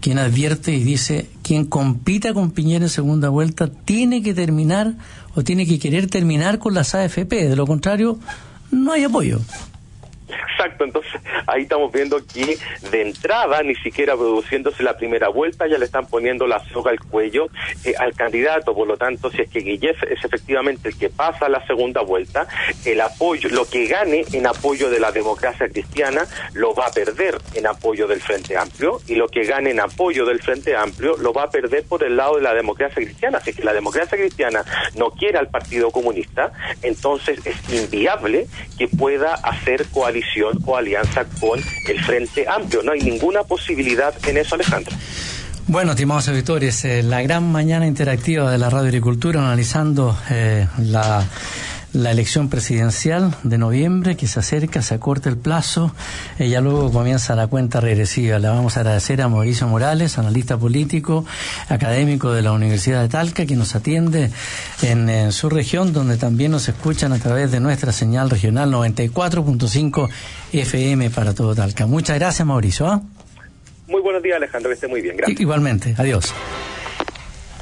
quien 0.00 0.18
advierte 0.18 0.72
y 0.72 0.82
dice, 0.82 1.28
quien 1.42 1.66
compita 1.66 2.34
con 2.34 2.50
Piñera 2.50 2.84
en 2.84 2.90
segunda 2.90 3.28
vuelta 3.28 3.68
tiene 3.68 4.22
que 4.22 4.34
terminar 4.34 4.92
o 5.34 5.42
tiene 5.42 5.66
que 5.66 5.78
querer 5.78 6.08
terminar 6.08 6.58
con 6.58 6.74
las 6.74 6.94
AFP, 6.94 7.48
de 7.48 7.56
lo 7.56 7.66
contrario 7.66 8.18
no 8.70 8.92
hay 8.92 9.04
apoyo. 9.04 9.38
Exacto, 10.56 10.84
entonces 10.84 11.20
ahí 11.46 11.62
estamos 11.62 11.90
viendo 11.90 12.18
que 12.24 12.56
de 12.90 13.02
entrada, 13.02 13.62
ni 13.62 13.74
siquiera 13.74 14.14
produciéndose 14.14 14.84
la 14.84 14.96
primera 14.96 15.28
vuelta, 15.28 15.66
ya 15.66 15.78
le 15.78 15.84
están 15.84 16.06
poniendo 16.06 16.46
la 16.46 16.60
soga 16.68 16.92
al 16.92 17.00
cuello 17.00 17.48
eh, 17.84 17.94
al 17.98 18.14
candidato. 18.14 18.72
Por 18.72 18.86
lo 18.86 18.96
tanto, 18.96 19.30
si 19.30 19.42
es 19.42 19.50
que 19.50 19.60
Guillef 19.60 20.02
es 20.04 20.24
efectivamente 20.24 20.88
el 20.88 20.96
que 20.96 21.10
pasa 21.10 21.46
a 21.46 21.48
la 21.48 21.66
segunda 21.66 22.02
vuelta, 22.02 22.46
el 22.84 23.00
apoyo, 23.00 23.48
lo 23.50 23.68
que 23.68 23.86
gane 23.86 24.24
en 24.32 24.46
apoyo 24.46 24.90
de 24.90 25.00
la 25.00 25.10
democracia 25.10 25.68
cristiana, 25.68 26.24
lo 26.52 26.72
va 26.72 26.86
a 26.86 26.92
perder 26.92 27.36
en 27.54 27.66
apoyo 27.66 28.06
del 28.06 28.20
Frente 28.20 28.56
Amplio, 28.56 29.00
y 29.08 29.16
lo 29.16 29.26
que 29.26 29.42
gane 29.44 29.70
en 29.70 29.80
apoyo 29.80 30.24
del 30.24 30.40
Frente 30.40 30.76
Amplio, 30.76 31.16
lo 31.16 31.32
va 31.32 31.44
a 31.44 31.50
perder 31.50 31.84
por 31.84 32.04
el 32.04 32.16
lado 32.16 32.36
de 32.36 32.42
la 32.42 32.54
democracia 32.54 33.02
cristiana. 33.02 33.40
Es 33.44 33.56
que 33.56 33.64
la 33.64 33.72
democracia 33.72 34.16
cristiana 34.16 34.64
no 34.94 35.10
quiere 35.10 35.38
al 35.38 35.48
Partido 35.48 35.90
Comunista, 35.90 36.52
entonces 36.82 37.44
es 37.44 37.56
inviable 37.72 38.46
que 38.78 38.86
pueda 38.86 39.34
hacer 39.34 39.86
coalición 39.90 40.43
o 40.64 40.76
alianza 40.76 41.24
con 41.40 41.60
el 41.88 42.04
Frente 42.04 42.46
Amplio. 42.48 42.82
No 42.82 42.92
hay 42.92 43.00
ninguna 43.00 43.42
posibilidad 43.42 44.14
en 44.26 44.36
eso, 44.36 44.54
Alejandro. 44.54 44.94
Bueno, 45.66 45.92
estimados 45.92 46.28
auditores, 46.28 46.84
eh, 46.84 47.02
la 47.02 47.22
gran 47.22 47.50
mañana 47.50 47.86
interactiva 47.86 48.50
de 48.50 48.58
la 48.58 48.68
Radio 48.68 48.88
Agricultura 48.88 49.40
analizando 49.40 50.16
eh, 50.30 50.66
la 50.78 51.26
la 51.94 52.10
elección 52.10 52.48
presidencial 52.48 53.34
de 53.44 53.56
noviembre 53.56 54.16
que 54.16 54.26
se 54.26 54.40
acerca, 54.40 54.82
se 54.82 54.94
acorta 54.94 55.28
el 55.28 55.36
plazo, 55.36 55.94
y 56.38 56.48
ya 56.48 56.60
luego 56.60 56.90
comienza 56.92 57.34
la 57.36 57.46
cuenta 57.46 57.80
regresiva. 57.80 58.38
Le 58.38 58.48
vamos 58.48 58.76
a 58.76 58.80
agradecer 58.80 59.22
a 59.22 59.28
Mauricio 59.28 59.68
Morales, 59.68 60.18
analista 60.18 60.58
político, 60.58 61.24
académico 61.68 62.32
de 62.32 62.42
la 62.42 62.52
Universidad 62.52 63.00
de 63.00 63.08
Talca, 63.08 63.46
que 63.46 63.56
nos 63.56 63.74
atiende 63.74 64.30
en, 64.82 65.32
su 65.32 65.48
región, 65.48 65.92
donde 65.92 66.16
también 66.16 66.50
nos 66.50 66.68
escuchan 66.68 67.12
a 67.12 67.18
través 67.18 67.52
de 67.52 67.60
nuestra 67.60 67.92
señal 67.92 68.28
regional 68.28 68.72
94.5 68.72 70.08
FM 70.52 71.10
para 71.10 71.32
todo 71.32 71.54
Talca. 71.54 71.86
Muchas 71.86 72.18
gracias, 72.18 72.46
Mauricio. 72.46 72.88
¿ah? 72.88 73.02
Muy 73.86 74.02
buenos 74.02 74.22
días, 74.22 74.36
Alejandro, 74.36 74.70
que 74.70 74.74
esté 74.74 74.88
muy 74.88 75.00
bien. 75.00 75.16
Gracias. 75.16 75.40
Igualmente, 75.40 75.94
adiós. 75.96 76.34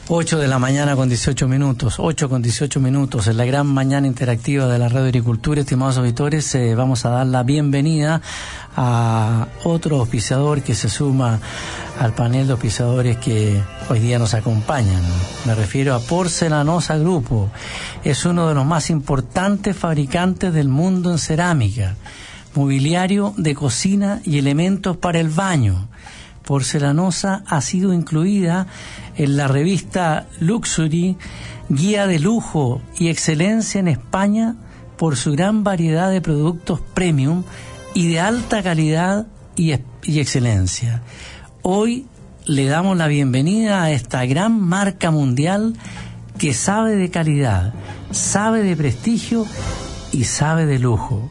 8 0.09 0.39
de 0.39 0.49
la 0.49 0.59
mañana 0.59 0.97
con 0.97 1.09
18 1.09 1.47
minutos, 1.47 1.95
8 1.99 2.29
con 2.29 2.43
18 2.43 2.81
minutos, 2.81 3.29
en 3.29 3.37
la 3.37 3.45
gran 3.45 3.69
mañana 3.69 4.09
interactiva 4.09 4.67
de 4.67 4.77
la 4.77 4.89
Radio 4.89 5.07
Agricultura, 5.07 5.61
estimados 5.61 5.97
auditores, 5.97 6.53
eh, 6.57 6.75
vamos 6.75 7.05
a 7.05 7.11
dar 7.11 7.27
la 7.29 7.45
bienvenida 7.45 8.21
a 8.77 9.47
otro 9.63 10.01
auspiciador 10.01 10.63
que 10.63 10.75
se 10.75 10.89
suma 10.89 11.39
al 12.01 12.15
panel 12.15 12.49
de 12.49 12.53
auspiciadores 12.53 13.17
que 13.19 13.63
hoy 13.89 14.01
día 14.01 14.19
nos 14.19 14.35
acompañan. 14.35 15.03
Me 15.47 15.55
refiero 15.55 15.95
a 15.95 16.01
Porcelanosa 16.01 16.99
Grupo. 16.99 17.51
Es 18.03 18.25
uno 18.25 18.49
de 18.49 18.55
los 18.55 18.67
más 18.67 18.91
importantes 18.91 19.77
fabricantes 19.77 20.53
del 20.53 20.69
mundo 20.69 21.13
en 21.13 21.19
cerámica, 21.19 21.95
mobiliario 22.57 23.35
de 23.37 23.55
cocina 23.55 24.21
y 24.25 24.39
elementos 24.39 24.97
para 24.97 25.21
el 25.21 25.29
baño 25.29 25.87
porcelanosa 26.45 27.43
ha 27.47 27.61
sido 27.61 27.93
incluida 27.93 28.67
en 29.17 29.37
la 29.37 29.49
revista 29.49 30.27
Luxury, 30.41 31.17
guía 31.69 32.07
de 32.07 32.19
lujo 32.19 32.83
y 32.99 33.09
excelencia 33.09 33.79
en 33.81 33.89
España 33.89 34.57
por 34.97 35.17
su 35.17 35.33
gran 35.33 35.65
variedad 35.65 36.11
de 36.11 36.21
productos 36.21 36.81
premium 36.95 37.45
y 37.95 38.09
de 38.09 38.21
alta 38.21 38.63
calidad 38.63 39.27
y, 39.57 39.73
excelencia. 39.73 41.03
Hoy 41.63 42.07
le 42.47 42.67
damos 42.67 42.97
la 42.97 43.07
bienvenida 43.07 43.83
a 43.83 43.91
esta 43.93 44.25
gran 44.27 44.61
marca 44.61 45.11
mundial 45.11 45.75
que 46.39 46.55
sabe 46.55 46.97
de 46.97 47.11
calidad, 47.11 47.73
sabe 48.11 48.63
de 48.63 48.77
prestigio 48.77 49.47
y 50.11 50.25
sabe 50.25 50.67
de 50.67 50.79
lujo. 50.79 51.31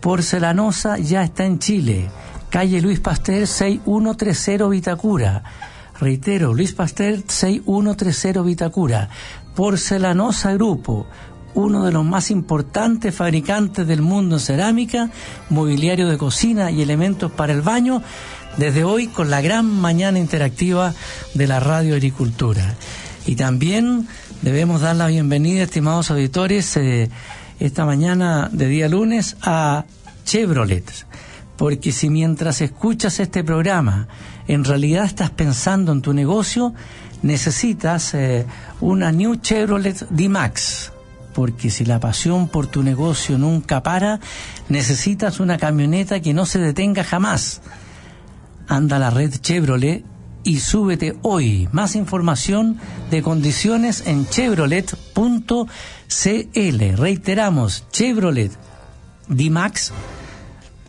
Porcelanosa 0.00 0.98
ya 0.98 1.22
está 1.22 1.44
en 1.44 1.58
Chile 1.58 2.08
calle 2.50 2.82
Luis 2.82 3.00
Pasteur 3.00 3.46
6130 3.46 4.68
Vitacura. 4.68 5.42
Reitero, 6.00 6.52
Luis 6.52 6.72
Pasteur 6.72 7.22
6130 7.26 8.42
Vitacura. 8.42 9.08
Porcelanosa 9.54 10.52
Grupo, 10.54 11.06
uno 11.54 11.84
de 11.84 11.92
los 11.92 12.04
más 12.04 12.30
importantes 12.30 13.14
fabricantes 13.14 13.86
del 13.86 14.02
mundo 14.02 14.36
en 14.36 14.40
cerámica, 14.40 15.10
mobiliario 15.48 16.08
de 16.08 16.18
cocina 16.18 16.70
y 16.70 16.82
elementos 16.82 17.30
para 17.30 17.52
el 17.52 17.62
baño, 17.62 18.02
desde 18.56 18.84
hoy 18.84 19.06
con 19.06 19.30
la 19.30 19.40
gran 19.40 19.66
mañana 19.66 20.18
interactiva 20.18 20.92
de 21.34 21.46
la 21.46 21.60
Radio 21.60 21.94
Agricultura. 21.94 22.74
Y 23.26 23.36
también 23.36 24.08
debemos 24.42 24.80
dar 24.80 24.96
la 24.96 25.06
bienvenida, 25.06 25.62
estimados 25.62 26.10
auditores, 26.10 26.76
eh, 26.76 27.10
esta 27.60 27.84
mañana 27.84 28.48
de 28.50 28.66
día 28.66 28.88
lunes 28.88 29.36
a 29.42 29.84
Chevrolet 30.24 31.06
porque 31.60 31.92
si 31.92 32.08
mientras 32.08 32.62
escuchas 32.62 33.20
este 33.20 33.44
programa 33.44 34.08
en 34.48 34.64
realidad 34.64 35.04
estás 35.04 35.28
pensando 35.28 35.92
en 35.92 36.00
tu 36.00 36.14
negocio, 36.14 36.72
necesitas 37.20 38.14
eh, 38.14 38.46
una 38.80 39.12
New 39.12 39.36
Chevrolet 39.36 40.08
D-Max. 40.08 40.90
Porque 41.34 41.68
si 41.68 41.84
la 41.84 42.00
pasión 42.00 42.48
por 42.48 42.66
tu 42.66 42.82
negocio 42.82 43.36
nunca 43.36 43.82
para, 43.82 44.20
necesitas 44.70 45.38
una 45.38 45.58
camioneta 45.58 46.20
que 46.20 46.32
no 46.32 46.46
se 46.46 46.60
detenga 46.60 47.04
jamás. 47.04 47.60
Anda 48.66 48.96
a 48.96 49.00
la 49.00 49.10
red 49.10 49.34
Chevrolet 49.34 50.02
y 50.42 50.60
súbete 50.60 51.18
hoy. 51.20 51.68
Más 51.72 51.94
información 51.94 52.78
de 53.10 53.20
condiciones 53.20 54.04
en 54.06 54.26
chevrolet.cl. 54.26 55.66
Reiteramos, 56.96 57.84
Chevrolet 57.92 58.52
D-Max 59.28 59.92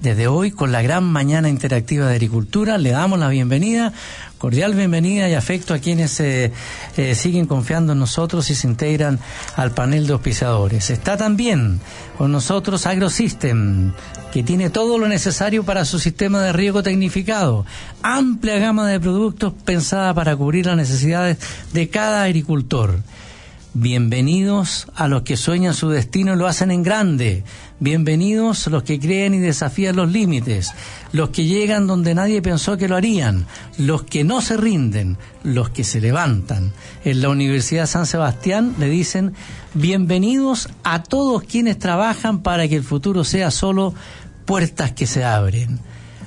desde 0.02 0.28
hoy, 0.28 0.52
con 0.52 0.72
la 0.72 0.82
gran 0.82 1.04
mañana 1.04 1.48
interactiva 1.48 2.08
de 2.08 2.14
agricultura, 2.14 2.78
le 2.80 2.90
damos 2.90 3.20
la 3.20 3.30
bienvenida, 3.30 3.94
cordial 4.40 4.74
bienvenida 4.74 5.30
y 5.30 5.36
afecto 5.36 5.76
a 5.76 5.80
quienes 5.80 6.20
eh, 6.20 6.52
eh, 6.98 7.14
siguen 7.14 7.46
confiando 7.46 7.94
en 7.94 8.00
nosotros 8.00 8.50
y 8.50 8.56
se 8.56 8.68
integran 8.68 9.20
al 9.56 9.72
panel 9.72 10.08
de 10.08 10.14
auspiciadores. 10.14 10.90
Está 10.90 11.18
también 11.18 11.80
con 12.18 12.32
nosotros 12.32 12.88
AgroSystem, 12.88 13.94
que 14.34 14.42
tiene 14.42 14.72
todo 14.72 14.98
lo 14.98 15.08
necesario 15.08 15.64
para 15.64 15.86
su 15.86 16.00
sistema 16.00 16.42
de 16.42 16.52
riego 16.52 16.82
tecnificado. 16.82 17.66
Amplia 18.02 18.58
gama 18.58 18.88
de 18.88 19.00
productos 19.00 19.54
pensada 19.66 20.16
para 20.16 20.36
cubrir 20.36 20.66
las 20.66 20.78
necesidades 20.78 21.38
de 21.74 21.90
cada 21.90 22.24
agricultor. 22.24 23.02
Bienvenidos 23.74 24.88
a 24.96 25.08
los 25.08 25.22
que 25.22 25.38
sueñan 25.38 25.74
su 25.74 25.88
destino 25.88 26.34
y 26.34 26.36
lo 26.36 26.46
hacen 26.46 26.72
en 26.72 26.84
grande. 26.84 27.46
Bienvenidos 27.80 28.68
los 28.68 28.84
que 28.84 29.00
creen 29.00 29.34
y 29.34 29.40
desafían 29.40 29.96
los 29.96 30.12
límites, 30.12 30.74
los 31.14 31.30
que 31.30 31.46
llegan 31.46 31.88
donde 31.88 32.14
nadie 32.14 32.42
pensó 32.42 32.76
que 32.76 32.90
lo 32.90 32.98
harían, 32.98 33.46
los 33.78 34.04
que 34.04 34.26
no 34.26 34.42
se 34.42 34.58
rinden, 34.58 35.18
los 35.44 35.70
que 35.70 35.86
se 35.86 36.02
levantan. 36.02 36.74
En 37.06 37.22
la 37.22 37.30
Universidad 37.30 37.86
San 37.86 38.06
Sebastián 38.08 38.76
le 38.78 38.90
dicen 38.90 39.36
bienvenidos 39.74 40.68
a 40.84 41.02
todos 41.04 41.44
quienes 41.44 41.80
trabajan 41.80 42.42
para 42.44 42.68
que 42.68 42.76
el 42.76 42.84
futuro 42.84 43.24
sea 43.24 43.52
solo 43.52 43.94
puertas 44.44 44.92
que 44.92 45.08
se 45.08 45.24
abren. 45.24 45.80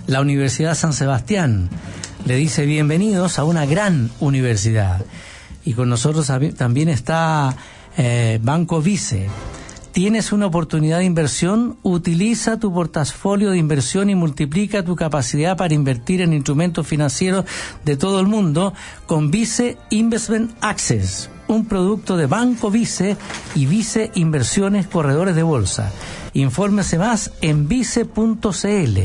La 0.06 0.22
Universidad 0.22 0.74
San 0.74 0.94
Sebastián 0.94 1.68
le 2.24 2.36
dice 2.36 2.64
bienvenidos 2.64 3.38
a 3.38 3.44
una 3.44 3.66
gran 3.66 4.10
universidad. 4.20 5.04
Y 5.64 5.73
con 5.73 5.88
nosotros 5.88 6.30
también 6.56 6.88
está 6.88 7.56
eh, 7.97 8.38
Banco 8.42 8.83
Vice. 8.83 9.28
¿Tienes 9.94 10.33
una 10.33 10.47
oportunidad 10.47 10.99
de 10.99 11.04
inversión? 11.04 11.78
Utiliza 11.85 12.59
tu 12.59 12.75
portafolio 12.75 13.52
de 13.52 13.59
inversión 13.59 14.11
y 14.11 14.16
multiplica 14.16 14.85
tu 14.85 14.97
capacidad 14.97 15.56
para 15.56 15.73
invertir 15.73 16.21
en 16.21 16.33
instrumentos 16.33 16.85
financieros 16.85 17.44
de 17.85 17.97
todo 17.97 18.18
el 18.18 18.26
mundo 18.26 18.75
con 19.06 19.30
Vice 19.30 19.78
Investment 19.90 20.50
Access, 20.61 21.30
un 21.47 21.66
producto 21.66 22.16
de 22.16 22.26
Banco 22.26 22.73
Vice 22.73 23.16
y 23.54 23.66
Vice 23.66 24.11
Inversiones 24.16 24.88
Corredores 24.88 25.37
de 25.37 25.44
Bolsa. 25.44 25.92
Infórmese 26.33 26.99
más 26.99 27.30
en 27.40 27.68
vice.cl. 27.68 28.99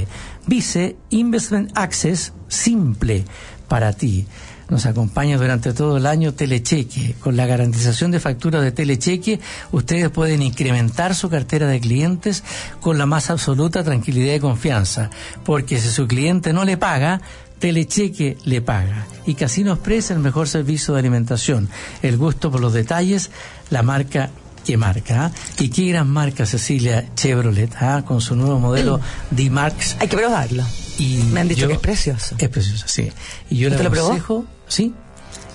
Vice 0.47 0.97
Investment 1.11 1.71
Access, 1.77 2.33
simple 2.47 3.25
para 3.67 3.93
ti 3.93 4.25
nos 4.69 4.85
acompaña 4.85 5.37
durante 5.37 5.73
todo 5.73 5.97
el 5.97 6.05
año 6.05 6.33
Telecheque. 6.33 7.15
Con 7.19 7.35
la 7.35 7.45
garantización 7.45 8.11
de 8.11 8.19
factura 8.19 8.61
de 8.61 8.71
Telecheque, 8.71 9.39
ustedes 9.71 10.09
pueden 10.09 10.41
incrementar 10.41 11.15
su 11.15 11.29
cartera 11.29 11.67
de 11.67 11.79
clientes 11.79 12.43
con 12.79 12.97
la 12.97 13.05
más 13.05 13.29
absoluta 13.29 13.83
tranquilidad 13.83 14.35
y 14.35 14.39
confianza, 14.39 15.09
porque 15.43 15.79
si 15.79 15.89
su 15.89 16.07
cliente 16.07 16.53
no 16.53 16.65
le 16.65 16.77
paga, 16.77 17.21
Telecheque 17.59 18.37
le 18.45 18.61
paga. 18.61 19.05
Y 19.25 19.35
Casino 19.35 19.73
Express 19.73 20.11
el 20.11 20.19
mejor 20.19 20.47
servicio 20.47 20.93
de 20.93 21.01
alimentación. 21.01 21.69
El 22.01 22.17
gusto 22.17 22.49
por 22.51 22.61
los 22.61 22.73
detalles, 22.73 23.31
la 23.69 23.83
marca 23.83 24.29
que 24.65 24.77
marca. 24.77 25.25
¿ah? 25.25 25.31
Y 25.59 25.69
qué 25.69 25.89
gran 25.89 26.09
marca 26.09 26.45
Cecilia 26.45 27.09
Chevrolet, 27.15 27.75
¿ah? 27.79 28.03
con 28.05 28.21
su 28.21 28.35
nuevo 28.35 28.59
modelo 28.59 28.99
D-Max. 29.31 29.97
Hay 29.99 30.07
que 30.07 30.17
probarlo. 30.17 30.63
Y 30.97 31.17
Me 31.31 31.41
han 31.41 31.47
dicho 31.47 31.67
que 31.67 31.73
es 31.73 31.79
precioso. 31.79 32.35
Es 32.37 32.49
precioso, 32.49 32.85
sí. 32.87 33.11
Y 33.49 33.57
yo 33.57 33.69
le 33.69 33.75
aconsejo, 33.75 34.45
sí. 34.69 34.93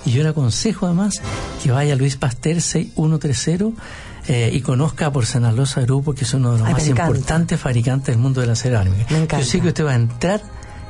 Y 0.04 0.10
yo 0.10 0.22
le 0.22 0.28
aconsejo 0.28 0.84
además 0.84 1.22
que 1.62 1.70
vaya 1.70 1.94
a 1.94 1.96
Luis 1.96 2.16
Pasteur 2.16 2.60
6130 2.60 3.82
eh, 4.28 4.50
y 4.52 4.60
conozca 4.60 5.10
por 5.10 5.24
Senalosa 5.24 5.80
Grupo, 5.80 6.14
que 6.14 6.24
es 6.24 6.34
uno 6.34 6.52
de 6.52 6.58
los 6.58 6.68
más 6.70 6.86
importantes 6.86 7.58
fabricantes 7.58 8.08
del 8.08 8.18
mundo 8.18 8.42
de 8.42 8.48
la 8.48 8.56
cerámica. 8.56 9.38
Yo 9.38 9.44
sé 9.44 9.60
que 9.60 9.68
usted 9.68 9.84
va 9.84 9.92
a 9.92 9.96
entrar 9.96 10.42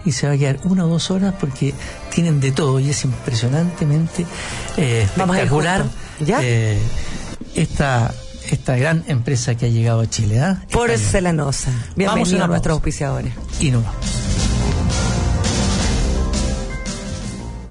y 0.05 0.13
se 0.13 0.27
va 0.27 0.35
a 0.35 0.37
quedar 0.37 0.59
una 0.65 0.85
o 0.85 0.89
dos 0.89 1.11
horas 1.11 1.35
porque 1.39 1.75
tienen 2.13 2.41
de 2.41 2.53
todo 2.53 2.81
y 2.81 2.91
es 2.91 3.05
impresionantemente 3.05 4.27
eh, 4.77 5.03
espectacular 5.03 5.85
eh, 6.27 6.79
esta 7.55 8.13
esta 8.51 8.77
gran 8.77 9.05
empresa 9.09 9.55
que 9.55 9.67
ha 9.67 9.69
llegado 9.69 10.01
a 10.01 10.07
Chile. 10.07 10.39
¿eh? 10.39 10.57
Porcelanosa. 10.71 11.73
Bienvenido 11.97 12.45
a 12.45 12.47
nuestros 12.47 12.75
auspiciadores. 12.75 13.33
Y 13.59 13.71
nos 13.71 13.85
vamos. 13.85 14.54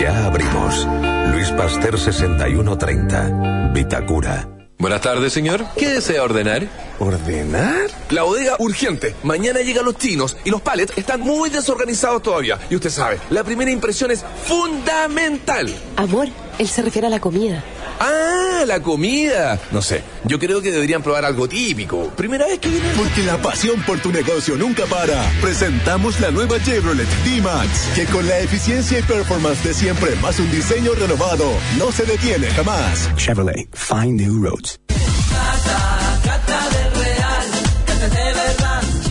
Ya 0.00 0.24
abrimos. 0.24 0.88
Luis 1.30 1.50
Pasteur 1.50 1.98
6130, 1.98 3.70
Vitacura. 3.74 4.48
Buenas 4.78 5.02
tardes, 5.02 5.30
señor. 5.30 5.62
¿Qué 5.76 5.90
desea 5.90 6.22
ordenar? 6.22 6.66
¿Ordenar? 6.98 7.90
La 8.08 8.22
bodega 8.22 8.56
urgente. 8.60 9.14
Mañana 9.22 9.60
llegan 9.60 9.84
los 9.84 9.98
chinos 9.98 10.38
y 10.42 10.48
los 10.48 10.62
palets 10.62 10.96
están 10.96 11.20
muy 11.20 11.50
desorganizados 11.50 12.22
todavía. 12.22 12.58
Y 12.70 12.76
usted 12.76 12.88
sabe, 12.88 13.18
la 13.28 13.44
primera 13.44 13.70
impresión 13.70 14.10
es 14.10 14.24
fundamental. 14.44 15.68
Amor, 15.96 16.28
él 16.58 16.66
se 16.66 16.80
refiere 16.80 17.08
a 17.08 17.10
la 17.10 17.20
comida. 17.20 17.62
Ah, 18.02 18.64
la 18.66 18.80
comida. 18.80 19.60
No 19.72 19.82
sé, 19.82 20.02
yo 20.24 20.38
creo 20.38 20.62
que 20.62 20.72
deberían 20.72 21.02
probar 21.02 21.26
algo 21.26 21.46
típico. 21.46 22.08
Primera 22.16 22.46
vez 22.46 22.58
que 22.58 22.70
vienen. 22.70 22.92
Porque 22.96 23.22
la 23.24 23.36
pasión 23.42 23.82
por 23.82 24.00
tu 24.00 24.10
negocio 24.10 24.56
nunca 24.56 24.86
para. 24.86 25.22
Presentamos 25.42 26.18
la 26.18 26.30
nueva 26.30 26.58
Chevrolet 26.62 27.06
D-Max, 27.24 27.90
que 27.94 28.06
con 28.06 28.26
la 28.26 28.38
eficiencia 28.38 29.00
y 29.00 29.02
performance 29.02 29.62
de 29.64 29.74
siempre, 29.74 30.16
más 30.16 30.38
un 30.38 30.50
diseño 30.50 30.92
renovado, 30.94 31.44
no 31.78 31.92
se 31.92 32.06
detiene 32.06 32.46
jamás. 32.48 33.10
Chevrolet, 33.16 33.68
find 33.74 34.18
new 34.18 34.42
roads. 34.42 34.80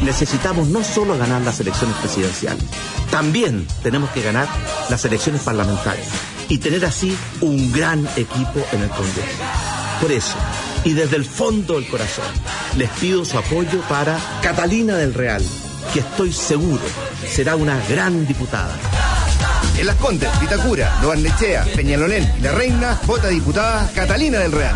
Necesitamos 0.03 0.67
no 0.69 0.83
solo 0.83 1.15
ganar 1.15 1.43
las 1.43 1.59
elecciones 1.59 1.95
presidenciales, 1.97 2.63
también 3.11 3.67
tenemos 3.83 4.09
que 4.09 4.23
ganar 4.23 4.47
las 4.89 5.05
elecciones 5.05 5.43
parlamentarias 5.43 6.07
y 6.49 6.57
tener 6.57 6.83
así 6.83 7.15
un 7.41 7.71
gran 7.71 8.05
equipo 8.17 8.65
en 8.73 8.81
el 8.81 8.89
Congreso. 8.89 9.43
Por 10.01 10.11
eso, 10.11 10.35
y 10.83 10.93
desde 10.93 11.15
el 11.15 11.25
fondo 11.25 11.75
del 11.75 11.87
corazón, 11.87 12.25
les 12.75 12.89
pido 12.91 13.23
su 13.23 13.37
apoyo 13.37 13.81
para 13.87 14.19
Catalina 14.41 14.95
del 14.95 15.13
Real, 15.13 15.43
que 15.93 15.99
estoy 15.99 16.33
seguro 16.33 16.81
será 17.27 17.55
una 17.55 17.79
gran 17.87 18.25
diputada. 18.27 18.75
En 19.77 19.85
Las 19.85 19.95
Condes, 19.95 20.29
Vitacura, 20.41 20.99
Loarnechea, 21.01 21.65
Peñalolén 21.75 22.29
y 22.39 22.41
La 22.41 22.51
Reina, 22.51 22.99
vota 23.05 23.27
diputada 23.29 23.89
Catalina 23.93 24.39
del 24.39 24.51
Real. 24.51 24.75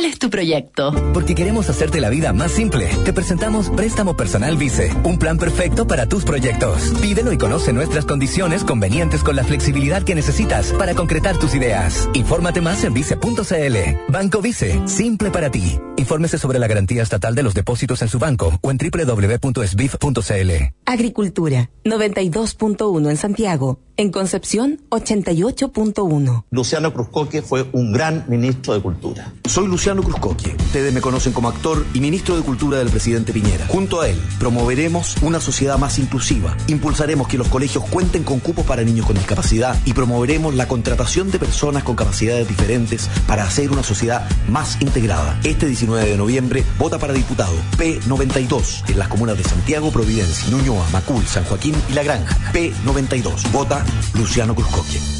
¿Cuál 0.00 0.12
es 0.12 0.18
tu 0.18 0.30
proyecto? 0.30 0.94
Porque 1.12 1.34
queremos 1.34 1.68
hacerte 1.68 2.00
la 2.00 2.08
vida 2.08 2.32
más 2.32 2.52
simple. 2.52 2.88
Te 3.04 3.12
presentamos 3.12 3.68
Préstamo 3.68 4.16
Personal 4.16 4.56
Vice, 4.56 4.90
un 5.04 5.18
plan 5.18 5.36
perfecto 5.36 5.86
para 5.86 6.06
tus 6.06 6.24
proyectos. 6.24 6.94
Pídelo 7.02 7.34
y 7.34 7.36
conoce 7.36 7.74
nuestras 7.74 8.06
condiciones 8.06 8.64
convenientes 8.64 9.22
con 9.22 9.36
la 9.36 9.44
flexibilidad 9.44 10.02
que 10.02 10.14
necesitas 10.14 10.72
para 10.72 10.94
concretar 10.94 11.36
tus 11.38 11.54
ideas. 11.54 12.08
Infórmate 12.14 12.62
más 12.62 12.82
en 12.84 12.94
vice.cl. 12.94 13.76
Banco 14.08 14.40
Vice, 14.40 14.88
simple 14.88 15.30
para 15.30 15.50
ti. 15.50 15.78
Infórmese 15.98 16.38
sobre 16.38 16.58
la 16.58 16.66
garantía 16.66 17.02
estatal 17.02 17.34
de 17.34 17.42
los 17.42 17.52
depósitos 17.52 18.00
en 18.00 18.08
su 18.08 18.18
banco 18.18 18.58
o 18.62 18.70
en 18.70 18.78
www.sbif.cl. 18.78 20.50
Agricultura, 20.86 21.68
92.1 21.84 23.10
en 23.10 23.16
Santiago. 23.18 23.80
En 23.98 24.10
Concepción, 24.10 24.80
88.1. 24.88 26.44
Luciano 26.50 26.94
Cruzcoque 26.94 27.42
fue 27.42 27.68
un 27.72 27.92
gran 27.92 28.24
ministro 28.28 28.72
de 28.72 28.80
Cultura. 28.80 29.34
Soy 29.46 29.68
Luciano 29.90 30.02
Cruzcoque. 30.04 30.56
Ustedes 30.66 30.94
me 30.94 31.00
conocen 31.00 31.32
como 31.32 31.48
actor 31.48 31.84
y 31.92 32.00
ministro 32.00 32.36
de 32.36 32.42
Cultura 32.42 32.78
del 32.78 32.90
presidente 32.90 33.32
Piñera. 33.32 33.66
Junto 33.66 34.00
a 34.00 34.08
él, 34.08 34.22
promoveremos 34.38 35.16
una 35.20 35.40
sociedad 35.40 35.78
más 35.78 35.98
inclusiva. 35.98 36.56
Impulsaremos 36.68 37.26
que 37.26 37.36
los 37.36 37.48
colegios 37.48 37.82
cuenten 37.90 38.22
con 38.22 38.38
cupos 38.38 38.64
para 38.64 38.84
niños 38.84 39.06
con 39.06 39.16
discapacidad 39.16 39.76
y 39.84 39.92
promoveremos 39.92 40.54
la 40.54 40.68
contratación 40.68 41.32
de 41.32 41.40
personas 41.40 41.82
con 41.82 41.96
capacidades 41.96 42.46
diferentes 42.46 43.10
para 43.26 43.42
hacer 43.42 43.72
una 43.72 43.82
sociedad 43.82 44.28
más 44.48 44.80
integrada. 44.80 45.40
Este 45.42 45.66
19 45.66 46.08
de 46.08 46.16
noviembre, 46.16 46.64
vota 46.78 47.00
para 47.00 47.12
diputado 47.12 47.56
P92 47.76 48.88
en 48.90 48.98
las 48.98 49.08
comunas 49.08 49.38
de 49.38 49.42
Santiago, 49.42 49.90
Providencia, 49.90 50.50
Ñuñoa, 50.50 50.86
Macul, 50.92 51.26
San 51.26 51.42
Joaquín 51.46 51.74
y 51.88 51.94
La 51.94 52.04
Granja. 52.04 52.36
P92. 52.52 53.50
Vota 53.50 53.84
Luciano 54.14 54.54
Cruzcoque. 54.54 55.19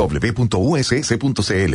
www.uss.cl. 0.00 1.74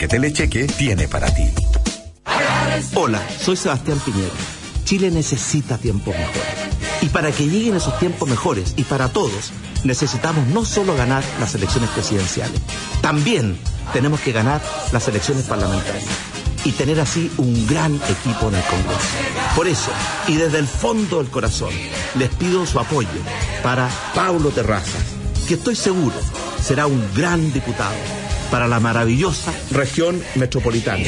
Telecheque 0.07 0.65
tiene 0.67 1.07
para 1.07 1.33
ti. 1.33 1.43
Hola, 2.95 3.21
soy 3.39 3.55
Sebastián 3.55 3.99
Piñera. 3.99 4.33
Chile 4.83 5.11
necesita 5.11 5.77
tiempos 5.77 6.15
mejores. 6.15 6.71
Y 7.01 7.09
para 7.09 7.31
que 7.31 7.47
lleguen 7.47 7.75
esos 7.75 7.97
tiempos 7.99 8.29
mejores 8.29 8.73
y 8.77 8.83
para 8.83 9.09
todos, 9.09 9.51
necesitamos 9.83 10.47
no 10.47 10.65
solo 10.65 10.95
ganar 10.95 11.23
las 11.39 11.55
elecciones 11.55 11.89
presidenciales, 11.91 12.59
también 13.01 13.57
tenemos 13.93 14.19
que 14.21 14.31
ganar 14.31 14.61
las 14.91 15.07
elecciones 15.07 15.45
parlamentarias 15.45 16.05
y 16.63 16.71
tener 16.73 16.99
así 16.99 17.31
un 17.37 17.65
gran 17.67 17.95
equipo 17.95 18.49
en 18.49 18.55
el 18.55 18.63
Congreso. 18.63 19.07
Por 19.55 19.67
eso, 19.67 19.91
y 20.27 20.35
desde 20.35 20.59
el 20.59 20.67
fondo 20.67 21.17
del 21.17 21.31
corazón, 21.31 21.73
les 22.15 22.29
pido 22.29 22.65
su 22.65 22.79
apoyo 22.79 23.09
para 23.63 23.89
Pablo 24.13 24.49
Terrazas, 24.49 25.03
que 25.47 25.55
estoy 25.55 25.75
seguro 25.75 26.15
será 26.61 26.85
un 26.85 27.03
gran 27.15 27.51
diputado 27.51 28.20
para 28.51 28.67
la 28.67 28.79
maravillosa 28.79 29.51
región 29.71 30.21
metropolitana. 30.35 31.07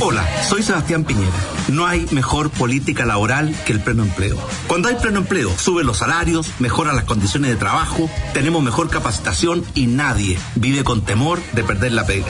Hola, 0.00 0.26
soy 0.42 0.62
Sebastián 0.62 1.04
Piñera. 1.04 1.32
No 1.68 1.86
hay 1.86 2.06
mejor 2.10 2.50
política 2.50 3.04
laboral 3.04 3.54
que 3.64 3.72
el 3.72 3.80
pleno 3.80 4.02
empleo. 4.02 4.36
Cuando 4.66 4.88
hay 4.88 4.96
pleno 4.96 5.18
empleo, 5.18 5.50
suben 5.56 5.86
los 5.86 5.98
salarios, 5.98 6.50
mejoran 6.58 6.96
las 6.96 7.04
condiciones 7.04 7.50
de 7.50 7.56
trabajo, 7.56 8.10
tenemos 8.32 8.62
mejor 8.62 8.90
capacitación 8.90 9.64
y 9.74 9.86
nadie 9.86 10.38
vive 10.56 10.84
con 10.84 11.02
temor 11.02 11.40
de 11.52 11.64
perder 11.64 11.92
la 11.92 12.06
pega. 12.06 12.26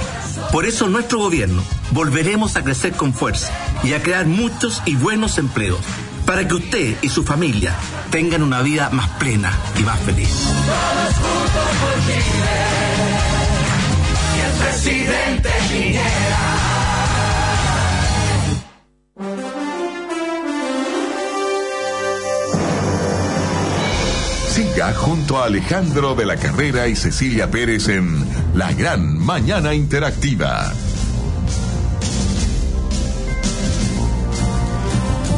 Por 0.53 0.67
eso 0.67 0.89
nuestro 0.89 1.19
gobierno 1.19 1.63
volveremos 1.91 2.57
a 2.57 2.65
crecer 2.65 2.93
con 2.93 3.15
fuerza 3.15 3.53
y 3.83 3.93
a 3.93 4.03
crear 4.03 4.27
muchos 4.27 4.83
y 4.85 4.97
buenos 4.97 5.39
empleos 5.39 5.81
para 6.27 6.47
que 6.47 6.55
usted 6.55 6.97
y 7.03 7.09
su 7.09 7.25
familia 7.25 7.75
tengan 8.11 8.43
una 8.43 8.63
vida 8.63 8.91
más 8.91 9.09
plena 9.19 9.53
y 9.79 9.83
más 9.83 10.01
feliz. 10.01 10.29
el 14.45 15.41
presidente. 15.41 16.74
Junto 24.83 25.39
a 25.39 25.47
Alejandro 25.47 26.17
de 26.17 26.27
la 26.27 26.37
Carrera 26.37 26.89
y 26.89 26.97
Cecilia 26.97 27.49
Pérez 27.49 27.89
en 27.89 28.27
La 28.55 28.73
Gran 28.73 29.17
Mañana 29.19 29.73
Interactiva. 29.73 30.73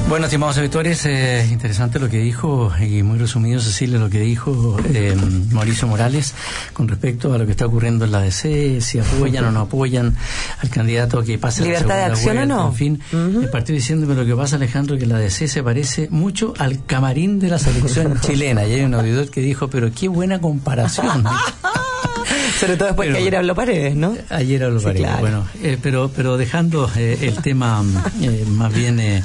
Bueno, 0.09 0.27
estimados 0.27 0.57
auditores, 0.57 1.05
eh, 1.07 1.45
interesante 1.51 1.99
lo 1.99 2.09
que 2.09 2.19
dijo, 2.19 2.71
y 2.81 3.03
muy 3.03 3.19
resumido, 3.19 3.59
Cecilia, 3.59 3.99
lo 3.99 4.09
que 4.09 4.21
dijo 4.21 4.77
eh, 4.95 5.16
Mauricio 5.51 5.88
Morales 5.88 6.33
con 6.73 6.87
respecto 6.87 7.35
a 7.35 7.38
lo 7.38 7.45
que 7.45 7.51
está 7.51 7.66
ocurriendo 7.66 8.05
en 8.05 8.12
la 8.12 8.21
DC, 8.21 8.81
si 8.81 9.01
apoyan 9.01 9.47
o 9.47 9.51
no 9.51 9.62
apoyan 9.62 10.14
al 10.62 10.71
candidato 10.71 11.25
que 11.25 11.38
pase 11.38 11.64
¿Libertad 11.64 11.97
de 11.97 12.05
acción 12.05 12.38
o 12.38 12.47
no? 12.47 12.69
En 12.69 12.75
fin, 12.75 13.03
el 13.12 13.51
partido 13.51 13.75
diciéndome 13.75 14.14
lo 14.14 14.25
que 14.25 14.37
pasa, 14.37 14.55
Alejandro, 14.57 14.97
que 14.97 15.07
la 15.07 15.19
DC 15.19 15.49
se 15.49 15.64
parece 15.64 16.07
mucho 16.09 16.55
al 16.57 16.85
camarín 16.85 17.40
de 17.40 17.49
la 17.49 17.59
selección 17.59 18.19
chilena. 18.21 18.64
Y 18.64 18.75
hay 18.75 18.83
un 18.83 18.95
auditor 18.95 19.29
que 19.29 19.40
dijo, 19.40 19.69
pero 19.69 19.90
qué 19.92 20.07
buena 20.07 20.40
comparación. 20.40 21.25
Sobre 22.61 22.77
todo 22.77 22.87
después 22.87 23.11
que 23.11 23.19
ayer 23.19 23.37
habló 23.37 23.57
Paredes, 23.57 23.97
¿no? 23.97 24.16
Ayer 24.31 24.62
habló 24.62 24.81
Paredes, 24.81 25.19
bueno. 25.19 25.47
Eh, 25.62 25.77
pero, 25.83 26.11
pero 26.14 26.37
dejando 26.37 26.88
el 26.97 27.35
tema 27.42 27.83
más 27.83 28.73
bien 28.73 29.25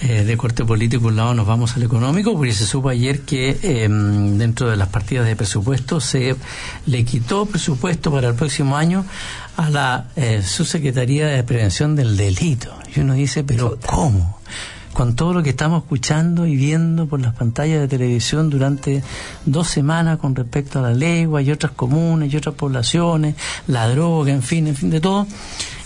eh, 0.00 0.24
de 0.24 0.36
corte 0.36 0.64
político, 0.64 1.08
un 1.08 1.16
lado 1.16 1.34
nos 1.34 1.46
vamos 1.46 1.76
al 1.76 1.82
económico, 1.82 2.34
porque 2.34 2.52
se 2.52 2.66
supo 2.66 2.88
ayer 2.88 3.22
que 3.22 3.58
em, 3.62 4.38
dentro 4.38 4.70
de 4.70 4.76
las 4.76 4.88
partidas 4.88 5.26
de 5.26 5.34
presupuesto 5.34 6.00
se 6.00 6.36
le 6.86 7.04
quitó 7.04 7.46
presupuesto 7.46 8.12
para 8.12 8.28
el 8.28 8.34
próximo 8.34 8.76
año 8.76 9.04
a 9.56 9.70
la 9.70 10.08
eh, 10.14 10.42
subsecretaría 10.42 11.26
de 11.26 11.42
prevención 11.42 11.96
del 11.96 12.16
delito. 12.16 12.72
Y 12.94 13.00
uno 13.00 13.14
dice, 13.14 13.42
pero 13.44 13.78
¿cómo? 13.86 14.38
con 14.98 15.14
todo 15.14 15.32
lo 15.32 15.44
que 15.44 15.50
estamos 15.50 15.84
escuchando 15.84 16.44
y 16.44 16.56
viendo 16.56 17.06
por 17.06 17.20
las 17.20 17.32
pantallas 17.32 17.80
de 17.80 17.86
televisión 17.86 18.50
durante 18.50 19.04
dos 19.46 19.68
semanas 19.68 20.18
con 20.18 20.34
respecto 20.34 20.80
a 20.80 20.82
la 20.82 20.92
lengua 20.92 21.40
y 21.40 21.52
otras 21.52 21.70
comunes 21.70 22.32
y 22.32 22.36
otras 22.36 22.56
poblaciones, 22.56 23.36
la 23.68 23.88
droga, 23.88 24.32
en 24.32 24.42
fin, 24.42 24.66
en 24.66 24.74
fin, 24.74 24.90
de 24.90 25.00
todo. 25.00 25.24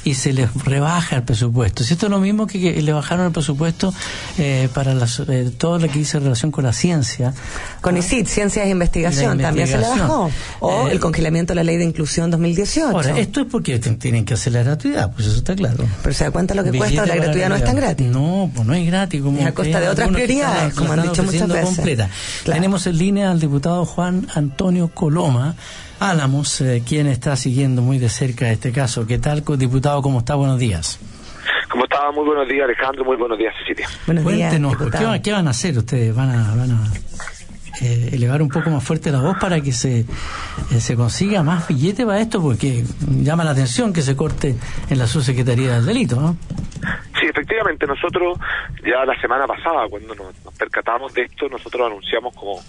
Y 0.04 0.14
se 0.14 0.32
les 0.32 0.52
rebaja 0.64 1.16
el 1.16 1.22
presupuesto. 1.22 1.84
Si 1.84 1.94
esto 1.94 2.06
es 2.06 2.10
lo 2.10 2.18
mismo 2.18 2.46
que, 2.46 2.80
le 2.82 2.92
bajaron 2.92 3.26
el 3.26 3.32
presupuesto 3.32 3.94
eh, 4.38 4.68
para 4.72 4.94
las, 4.94 5.20
eh, 5.20 5.50
todo 5.56 5.78
lo 5.78 5.88
que 5.88 5.98
dice 5.98 6.18
relación 6.18 6.50
con 6.50 6.64
la 6.64 6.72
ciencia. 6.72 7.34
Con 7.80 7.96
ICIT, 7.96 8.26
Ciencias 8.26 8.66
e 8.66 8.70
Investigación, 8.70 9.38
también 9.38 9.68
se 9.68 9.78
le 9.78 9.88
bajó. 9.88 10.30
O 10.60 10.88
el 10.88 11.00
congelamiento 11.00 11.52
de 11.52 11.56
la 11.56 11.64
ley 11.64 11.76
de 11.76 11.84
inclusión 11.84 12.30
2018. 12.30 12.96
Ahora, 12.96 13.18
esto 13.18 13.40
es 13.40 13.46
porque 13.50 13.78
tienen 13.78 14.24
que 14.24 14.34
hacer 14.34 14.52
la 14.52 14.62
gratuidad, 14.62 15.12
pues 15.12 15.28
eso 15.28 15.38
está 15.38 15.54
claro. 15.54 15.84
Pero 16.02 16.14
se 16.14 16.24
da 16.24 16.30
cuenta 16.30 16.54
lo 16.54 16.64
que 16.64 16.72
cuesta, 16.72 17.06
la 17.06 17.16
gratuidad 17.16 17.48
no 17.48 17.56
es 17.56 17.64
tan 17.64 17.76
gratis. 17.76 18.08
No, 18.08 18.50
pues 18.54 18.66
no 18.66 18.74
es 18.74 18.86
gratis. 18.86 19.22
Como 19.22 19.38
es 19.38 19.46
a 19.46 19.52
costa 19.52 19.80
de 19.80 19.88
otras 19.88 20.08
prioridades, 20.08 20.74
como 20.74 20.92
han 20.92 21.02
dicho 21.02 21.22
muchas 21.22 21.48
veces. 21.48 21.76
Completa. 21.76 22.08
Tenemos 22.44 22.86
en 22.86 22.98
línea 22.98 23.30
al 23.30 23.40
diputado 23.40 23.84
Juan 23.84 24.26
Antonio 24.34 24.88
Coloma. 24.88 25.54
Álamos, 26.10 26.60
eh, 26.60 26.82
quien 26.84 27.06
está 27.06 27.36
siguiendo 27.36 27.80
muy 27.80 27.98
de 27.98 28.08
cerca 28.08 28.50
este 28.50 28.72
caso. 28.72 29.06
¿Qué 29.06 29.18
tal, 29.18 29.44
diputado? 29.56 30.02
¿Cómo 30.02 30.18
está? 30.18 30.34
Buenos 30.34 30.58
días. 30.58 30.98
¿Cómo 31.70 31.84
está? 31.84 32.10
Muy 32.10 32.24
buenos 32.24 32.48
días, 32.48 32.64
Alejandro. 32.64 33.04
Muy 33.04 33.16
buenos 33.16 33.38
días, 33.38 33.54
Cecilia. 33.60 33.86
Buenos 34.06 34.24
Cuéntenos, 34.24 34.78
días, 34.78 35.20
¿qué, 35.22 35.30
van 35.30 35.46
a 35.46 35.50
hacer 35.50 35.78
ustedes? 35.78 36.12
¿Van 36.12 36.30
a, 36.30 36.56
van 36.56 36.72
a 36.72 36.92
eh, 37.82 38.10
elevar 38.14 38.42
un 38.42 38.48
poco 38.48 38.68
más 38.70 38.82
fuerte 38.82 39.12
la 39.12 39.20
voz 39.20 39.36
para 39.38 39.60
que 39.60 39.70
se, 39.70 40.00
eh, 40.00 40.80
se 40.80 40.96
consiga 40.96 41.44
más 41.44 41.68
billete 41.68 42.04
para 42.04 42.18
esto? 42.18 42.42
Porque 42.42 42.82
llama 43.08 43.44
la 43.44 43.52
atención 43.52 43.92
que 43.92 44.02
se 44.02 44.16
corte 44.16 44.56
en 44.90 44.98
la 44.98 45.06
subsecretaría 45.06 45.74
del 45.74 45.86
delito, 45.86 46.20
¿no? 46.20 46.36
Sí, 47.20 47.26
efectivamente, 47.30 47.86
nosotros 47.86 48.40
ya 48.84 49.04
la 49.04 49.14
semana 49.20 49.46
pasada, 49.46 49.86
cuando 49.88 50.16
nos 50.16 50.34
percatamos 50.58 51.14
de 51.14 51.22
esto, 51.22 51.48
nosotros 51.48 51.86
anunciamos 51.86 52.34
como 52.34 52.60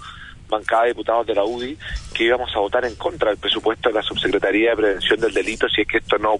bancada 0.49 0.84
de 0.84 0.89
diputados 0.89 1.25
de 1.25 1.36
la 1.36 1.43
UDI 1.43 1.77
que 2.13 2.23
íbamos 2.25 2.56
a 2.56 2.60
votar 2.60 2.86
en 2.86 2.95
contra 2.95 3.29
del 3.29 3.38
presupuesto 3.38 3.89
de 3.89 3.95
la 3.95 4.01
Subsecretaría 4.01 4.71
de 4.71 4.75
Prevención 4.75 5.19
del 5.19 5.34
Delito 5.34 5.67
si 5.69 5.82
es 5.82 5.88
que 5.88 5.97
esto 5.97 6.17
no, 6.17 6.36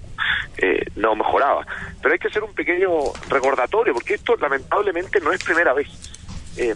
eh, 0.58 0.86
no 0.96 1.16
mejoraba. 1.16 1.66
Pero 2.02 2.14
hay 2.14 2.20
que 2.20 2.28
hacer 2.28 2.44
un 2.44 2.54
pequeño 2.54 2.90
recordatorio, 3.30 3.94
porque 3.94 4.16
esto 4.16 4.36
lamentablemente 4.38 5.20
no 5.20 5.32
es 5.32 5.44
primera 5.44 5.74
vez. 5.74 5.88
Eh, 6.56 6.76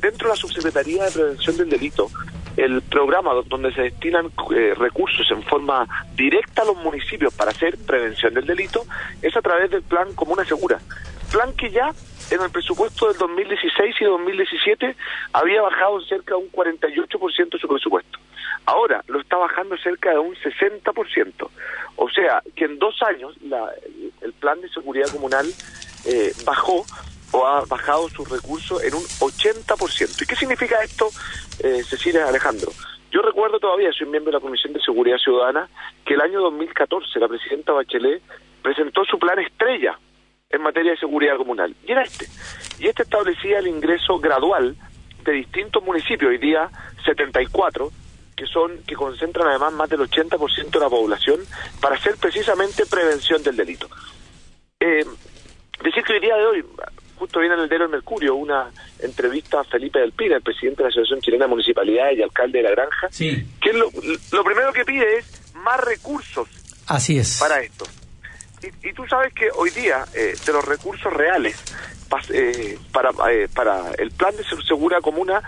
dentro 0.00 0.28
de 0.28 0.34
la 0.34 0.36
Subsecretaría 0.36 1.04
de 1.04 1.10
Prevención 1.10 1.56
del 1.56 1.70
Delito, 1.70 2.08
el 2.56 2.82
programa 2.82 3.32
donde 3.46 3.72
se 3.72 3.82
destinan 3.82 4.30
eh, 4.54 4.74
recursos 4.76 5.30
en 5.30 5.42
forma 5.42 5.86
directa 6.14 6.62
a 6.62 6.64
los 6.66 6.76
municipios 6.76 7.32
para 7.34 7.50
hacer 7.50 7.78
prevención 7.78 8.34
del 8.34 8.46
delito 8.46 8.84
es 9.22 9.36
a 9.36 9.42
través 9.42 9.70
del 9.70 9.82
plan 9.82 10.12
Comuna 10.14 10.44
Segura. 10.44 10.78
Plan 11.30 11.52
que 11.54 11.70
ya 11.70 11.90
en 12.30 12.42
el 12.42 12.50
presupuesto 12.50 13.08
del 13.08 13.18
2016 13.18 13.96
y 14.00 14.04
2017 14.04 14.96
había 15.32 15.62
bajado 15.62 16.00
cerca 16.02 16.34
de 16.34 16.40
un 16.40 16.50
48% 16.52 17.60
su 17.60 17.68
presupuesto. 17.68 18.18
Ahora 18.64 19.02
lo 19.08 19.20
está 19.20 19.36
bajando 19.36 19.76
cerca 19.78 20.10
de 20.10 20.18
un 20.18 20.34
60%. 20.36 21.48
O 21.96 22.10
sea, 22.10 22.42
que 22.54 22.64
en 22.64 22.78
dos 22.78 23.02
años 23.02 23.34
la, 23.42 23.70
el 24.20 24.32
plan 24.34 24.60
de 24.60 24.68
seguridad 24.68 25.08
comunal 25.10 25.46
eh, 26.04 26.32
bajó 26.44 26.84
o 27.32 27.46
ha 27.46 27.64
bajado 27.64 28.08
sus 28.08 28.28
recursos 28.28 28.82
en 28.84 28.94
un 28.94 29.02
80%. 29.02 30.22
¿Y 30.22 30.26
qué 30.26 30.36
significa 30.36 30.82
esto, 30.82 31.08
eh, 31.58 31.82
Cecilia 31.82 32.28
Alejandro? 32.28 32.70
Yo 33.10 33.20
recuerdo 33.20 33.58
todavía, 33.58 33.92
soy 33.92 34.06
miembro 34.06 34.32
de 34.32 34.38
la 34.38 34.40
Comisión 34.40 34.72
de 34.72 34.80
Seguridad 34.80 35.18
Ciudadana, 35.18 35.68
que 36.04 36.14
el 36.14 36.20
año 36.20 36.40
2014 36.40 37.18
la 37.20 37.28
presidenta 37.28 37.72
Bachelet 37.72 38.22
presentó 38.62 39.04
su 39.04 39.18
plan 39.18 39.38
estrella 39.38 39.98
en 40.48 40.62
materia 40.62 40.92
de 40.92 40.98
seguridad 40.98 41.36
comunal. 41.36 41.74
Y 41.86 41.92
era 41.92 42.02
este. 42.02 42.26
Y 42.78 42.86
este 42.86 43.02
establecía 43.02 43.58
el 43.58 43.66
ingreso 43.66 44.18
gradual 44.18 44.76
de 45.24 45.32
distintos 45.32 45.82
municipios, 45.82 46.30
hoy 46.30 46.38
día 46.38 46.70
74, 47.04 47.90
que 48.36 48.46
son 48.46 48.82
que 48.84 48.94
concentran 48.94 49.48
además 49.48 49.72
más 49.72 49.90
del 49.90 50.00
80% 50.00 50.70
de 50.70 50.80
la 50.80 50.88
población 50.88 51.40
para 51.80 51.96
hacer 51.96 52.16
precisamente 52.16 52.86
prevención 52.86 53.42
del 53.42 53.56
delito. 53.56 53.88
Eh, 54.80 55.04
decir 55.82 56.02
que 56.02 56.14
hoy 56.14 56.20
día 56.20 56.36
de 56.36 56.46
hoy, 56.46 56.64
justo 57.22 57.38
viene 57.38 57.54
en 57.54 57.60
el 57.60 57.68
del 57.68 57.88
Mercurio 57.88 58.34
una 58.34 58.68
entrevista 58.98 59.60
a 59.60 59.64
Felipe 59.64 60.00
del 60.00 60.10
Pina, 60.10 60.34
el 60.34 60.42
presidente 60.42 60.78
de 60.78 60.82
la 60.82 60.88
Asociación 60.88 61.20
Chilena 61.20 61.44
de 61.44 61.50
Municipalidades 61.50 62.18
y 62.18 62.22
alcalde 62.22 62.58
de 62.58 62.64
La 62.64 62.70
Granja, 62.72 63.08
que 63.16 63.72
lo, 63.72 63.88
lo 64.32 64.42
primero 64.42 64.72
que 64.72 64.84
pide 64.84 65.18
es 65.18 65.52
más 65.54 65.78
recursos 65.78 66.48
Así 66.88 67.16
es. 67.18 67.38
para 67.38 67.60
esto. 67.60 67.84
Y, 68.82 68.92
tú 68.92 69.06
sabes 69.06 69.32
que 69.34 69.50
hoy 69.54 69.70
día, 69.70 70.04
eh, 70.14 70.34
de 70.44 70.52
los 70.52 70.64
recursos 70.64 71.12
reales 71.12 71.62
eh, 72.32 72.76
para, 72.92 73.10
eh, 73.30 73.48
para 73.54 73.92
el 73.98 74.10
plan 74.10 74.36
de 74.36 74.42
segura 74.66 75.00
comuna, 75.00 75.40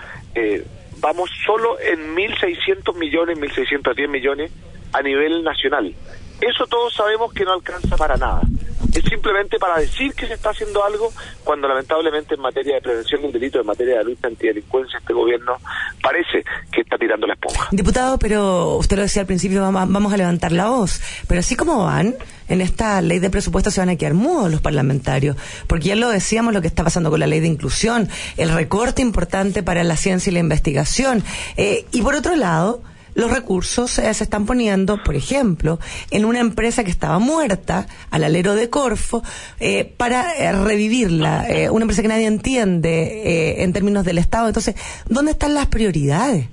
vamos 1.01 1.29
solo 1.45 1.81
en 1.81 2.15
1.600 2.15 2.95
millones, 2.97 3.37
1.610 3.37 4.09
millones 4.09 4.53
a 4.93 5.03
nivel 5.03 5.43
nacional. 5.43 5.93
Eso 6.41 6.69
todos 6.69 6.95
sabemos 6.95 7.33
que 7.33 7.45
no 7.45 7.53
alcanza 7.53 7.97
para 7.97 8.17
nada 8.17 8.43
es 8.93 9.05
simplemente 9.05 9.59
para 9.59 9.79
decir 9.79 10.13
que 10.15 10.27
se 10.27 10.35
está 10.35 10.51
haciendo 10.51 10.85
algo 10.85 11.13
cuando 11.43 11.69
lamentablemente 11.69 12.35
en 12.35 12.41
materia 12.41 12.77
de 12.77 12.81
prevención 12.81 13.23
del 13.23 13.33
delito, 13.33 13.61
en 13.61 13.67
materia 13.67 13.99
de 13.99 14.05
lucha 14.05 14.29
antidelincuencia, 14.29 14.99
este 14.99 15.13
gobierno 15.13 15.57
parece 16.03 16.45
que 16.73 16.83
está 16.83 16.97
tirando 16.99 17.27
la 17.27 17.35
esponja. 17.35 17.69
Diputado, 17.73 18.19
pero 18.19 18.77
usted 18.77 18.97
lo 18.97 19.03
decía 19.03 19.23
al 19.23 19.27
principio, 19.27 19.63
vamos 19.63 20.13
a 20.13 20.17
levantar 20.17 20.53
la 20.53 20.69
voz, 20.69 21.01
pero 21.29 21.41
así 21.41 21.57
como 21.57 21.85
van, 21.85 22.15
en 22.49 22.61
esta 22.61 23.01
ley 23.01 23.19
de 23.19 23.31
presupuesto 23.31 23.71
se 23.71 23.81
van 23.81 23.89
a 23.89 23.97
quedar 23.97 24.15
mudos 24.15 24.51
los 24.51 24.61
parlamentarios, 24.61 25.37
porque 25.67 25.89
ya 25.89 25.97
lo 25.97 26.09
decíamos 26.09 26.53
lo 26.53 26.61
que 26.61 26.69
está 26.69 26.85
pasando 26.85 27.11
con 27.11 27.21
la 27.21 27.27
ley 27.27 27.41
de 27.41 27.49
inclusión, 27.49 28.09
el 28.37 28.51
recorte 28.51 29.03
importante 29.03 29.63
para 29.63 29.85
la 29.85 29.97
ciencia 29.97 30.31
y 30.31 30.35
la 30.35 30.41
investigación, 30.41 31.23
eh, 31.57 31.87
y 31.93 32.03
por 32.03 32.15
otro 32.15 32.37
lado, 32.37 32.83
los 33.15 33.31
recursos 33.31 33.99
eh, 33.99 34.13
se 34.13 34.25
están 34.25 34.47
poniendo, 34.47 35.03
por 35.03 35.15
ejemplo, 35.15 35.79
en 36.11 36.25
una 36.25 36.41
empresa 36.41 36.85
que 36.85 36.91
estaba 36.91 37.19
muerta, 37.19 37.87
al 38.11 38.25
alero 38.25 38.55
de 38.55 38.71
Corfo, 38.71 39.23
eh, 39.61 39.85
para 39.97 40.33
eh, 40.37 40.53
revivirla, 40.53 41.47
una 41.71 41.85
empresa 41.85 42.03
que 42.03 42.09
nadie 42.09 42.27
entiende 42.27 43.63
en 43.63 43.73
términos 43.73 44.05
del 44.05 44.19
Estado. 44.19 44.49
Entonces, 44.49 44.75
¿dónde 45.09 45.33
están 45.33 45.55
las 45.55 45.67
prioridades? 45.67 46.49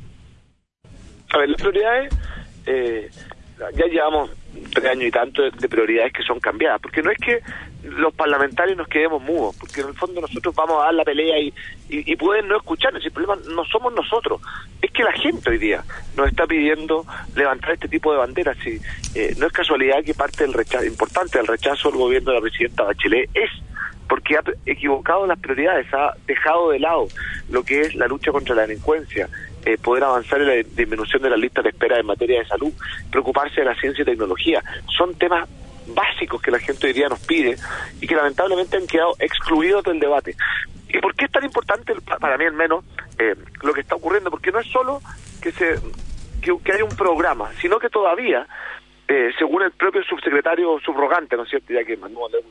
A 1.34 1.38
ver, 1.38 1.50
las 1.50 1.62
prioridades, 1.62 2.13
ya 2.65 3.86
llevamos 3.86 4.30
tres 4.74 4.86
años 4.86 5.06
y 5.06 5.12
tanto 5.12 5.41
de, 5.43 5.69
prioridades 5.69 6.13
que 6.13 6.24
son 6.24 6.39
cambiadas, 6.39 6.82
porque 6.82 7.02
no 7.02 7.12
es 7.12 7.17
que 7.17 7.39
los 7.83 8.13
parlamentarios 8.13 8.77
nos 8.77 8.87
quedemos 8.87 9.21
mudos, 9.21 9.55
porque 9.59 9.81
en 9.81 9.87
el 9.87 9.93
fondo 9.95 10.21
nosotros 10.21 10.53
vamos 10.55 10.81
a 10.81 10.85
dar 10.85 10.93
la 10.93 11.03
pelea 11.03 11.39
y, 11.39 11.53
y, 11.89 12.15
pueden 12.15 12.47
no 12.47 12.57
escucharnos, 12.57 13.03
el 13.03 13.11
problema 13.11 13.37
no 13.53 13.65
somos 13.65 13.93
nosotros, 13.93 14.41
es 14.81 14.91
que 14.91 15.03
la 15.03 15.11
gente 15.13 15.49
hoy 15.49 15.57
día 15.57 15.83
nos 16.15 16.27
está 16.27 16.45
pidiendo 16.45 17.05
levantar 17.35 17.71
este 17.71 17.87
tipo 17.87 18.11
de 18.11 18.19
banderas, 18.19 18.57
y 18.65 18.79
eh, 19.15 19.33
no 19.37 19.47
es 19.47 19.53
casualidad 19.53 20.03
que 20.03 20.13
parte 20.13 20.43
del 20.43 20.53
rechazo, 20.53 20.85
importante 20.85 21.37
del 21.37 21.47
rechazo 21.47 21.89
del 21.89 21.99
gobierno 21.99 22.31
de 22.31 22.37
la 22.37 22.41
presidenta 22.41 22.83
Bachelet 22.83 23.29
es 23.33 23.49
porque 24.07 24.35
ha 24.35 24.43
equivocado 24.65 25.25
las 25.25 25.39
prioridades, 25.39 25.87
ha 25.93 26.13
dejado 26.27 26.71
de 26.71 26.79
lado 26.79 27.07
lo 27.49 27.63
que 27.63 27.79
es 27.79 27.95
la 27.95 28.07
lucha 28.07 28.31
contra 28.33 28.53
la 28.53 28.63
delincuencia, 28.63 29.29
eh, 29.65 29.77
poder 29.77 30.03
avanzar 30.03 30.41
en 30.41 30.47
la 30.47 30.53
disminución 30.55 31.21
de 31.21 31.29
las 31.29 31.39
listas 31.39 31.63
de 31.63 31.69
espera 31.69 31.97
en 31.97 32.05
materia 32.05 32.39
de 32.39 32.45
salud, 32.45 32.73
preocuparse 33.09 33.61
de 33.61 33.67
la 33.67 33.75
ciencia 33.75 34.01
y 34.01 34.05
tecnología. 34.05 34.61
Son 34.97 35.13
temas 35.15 35.47
básicos 35.87 36.41
que 36.41 36.51
la 36.51 36.59
gente 36.59 36.87
hoy 36.87 36.93
día 36.93 37.09
nos 37.09 37.19
pide 37.25 37.55
y 37.99 38.07
que 38.07 38.15
lamentablemente 38.15 38.77
han 38.77 38.87
quedado 38.87 39.13
excluidos 39.19 39.83
del 39.83 39.99
debate. 39.99 40.35
¿Y 40.89 40.99
por 40.99 41.15
qué 41.15 41.25
es 41.25 41.31
tan 41.31 41.43
importante, 41.43 41.93
para 42.19 42.37
mí 42.37 42.45
al 42.45 42.53
menos, 42.53 42.83
eh, 43.17 43.35
lo 43.63 43.73
que 43.73 43.81
está 43.81 43.95
ocurriendo? 43.95 44.29
Porque 44.29 44.51
no 44.51 44.59
es 44.59 44.67
solo 44.67 44.99
que, 45.41 45.51
se, 45.51 45.79
que, 46.41 46.71
haya 46.71 46.83
un 46.83 46.95
programa, 46.95 47.51
sino 47.61 47.79
que 47.79 47.89
todavía, 47.89 48.45
eh, 49.07 49.31
según 49.37 49.63
el 49.63 49.71
propio 49.71 50.03
subsecretario 50.03 50.79
subrogante, 50.79 51.37
¿no 51.37 51.43
es 51.43 51.49
cierto? 51.49 51.73
Ya 51.73 51.83
que 51.83 51.95
Manuel 51.95 52.43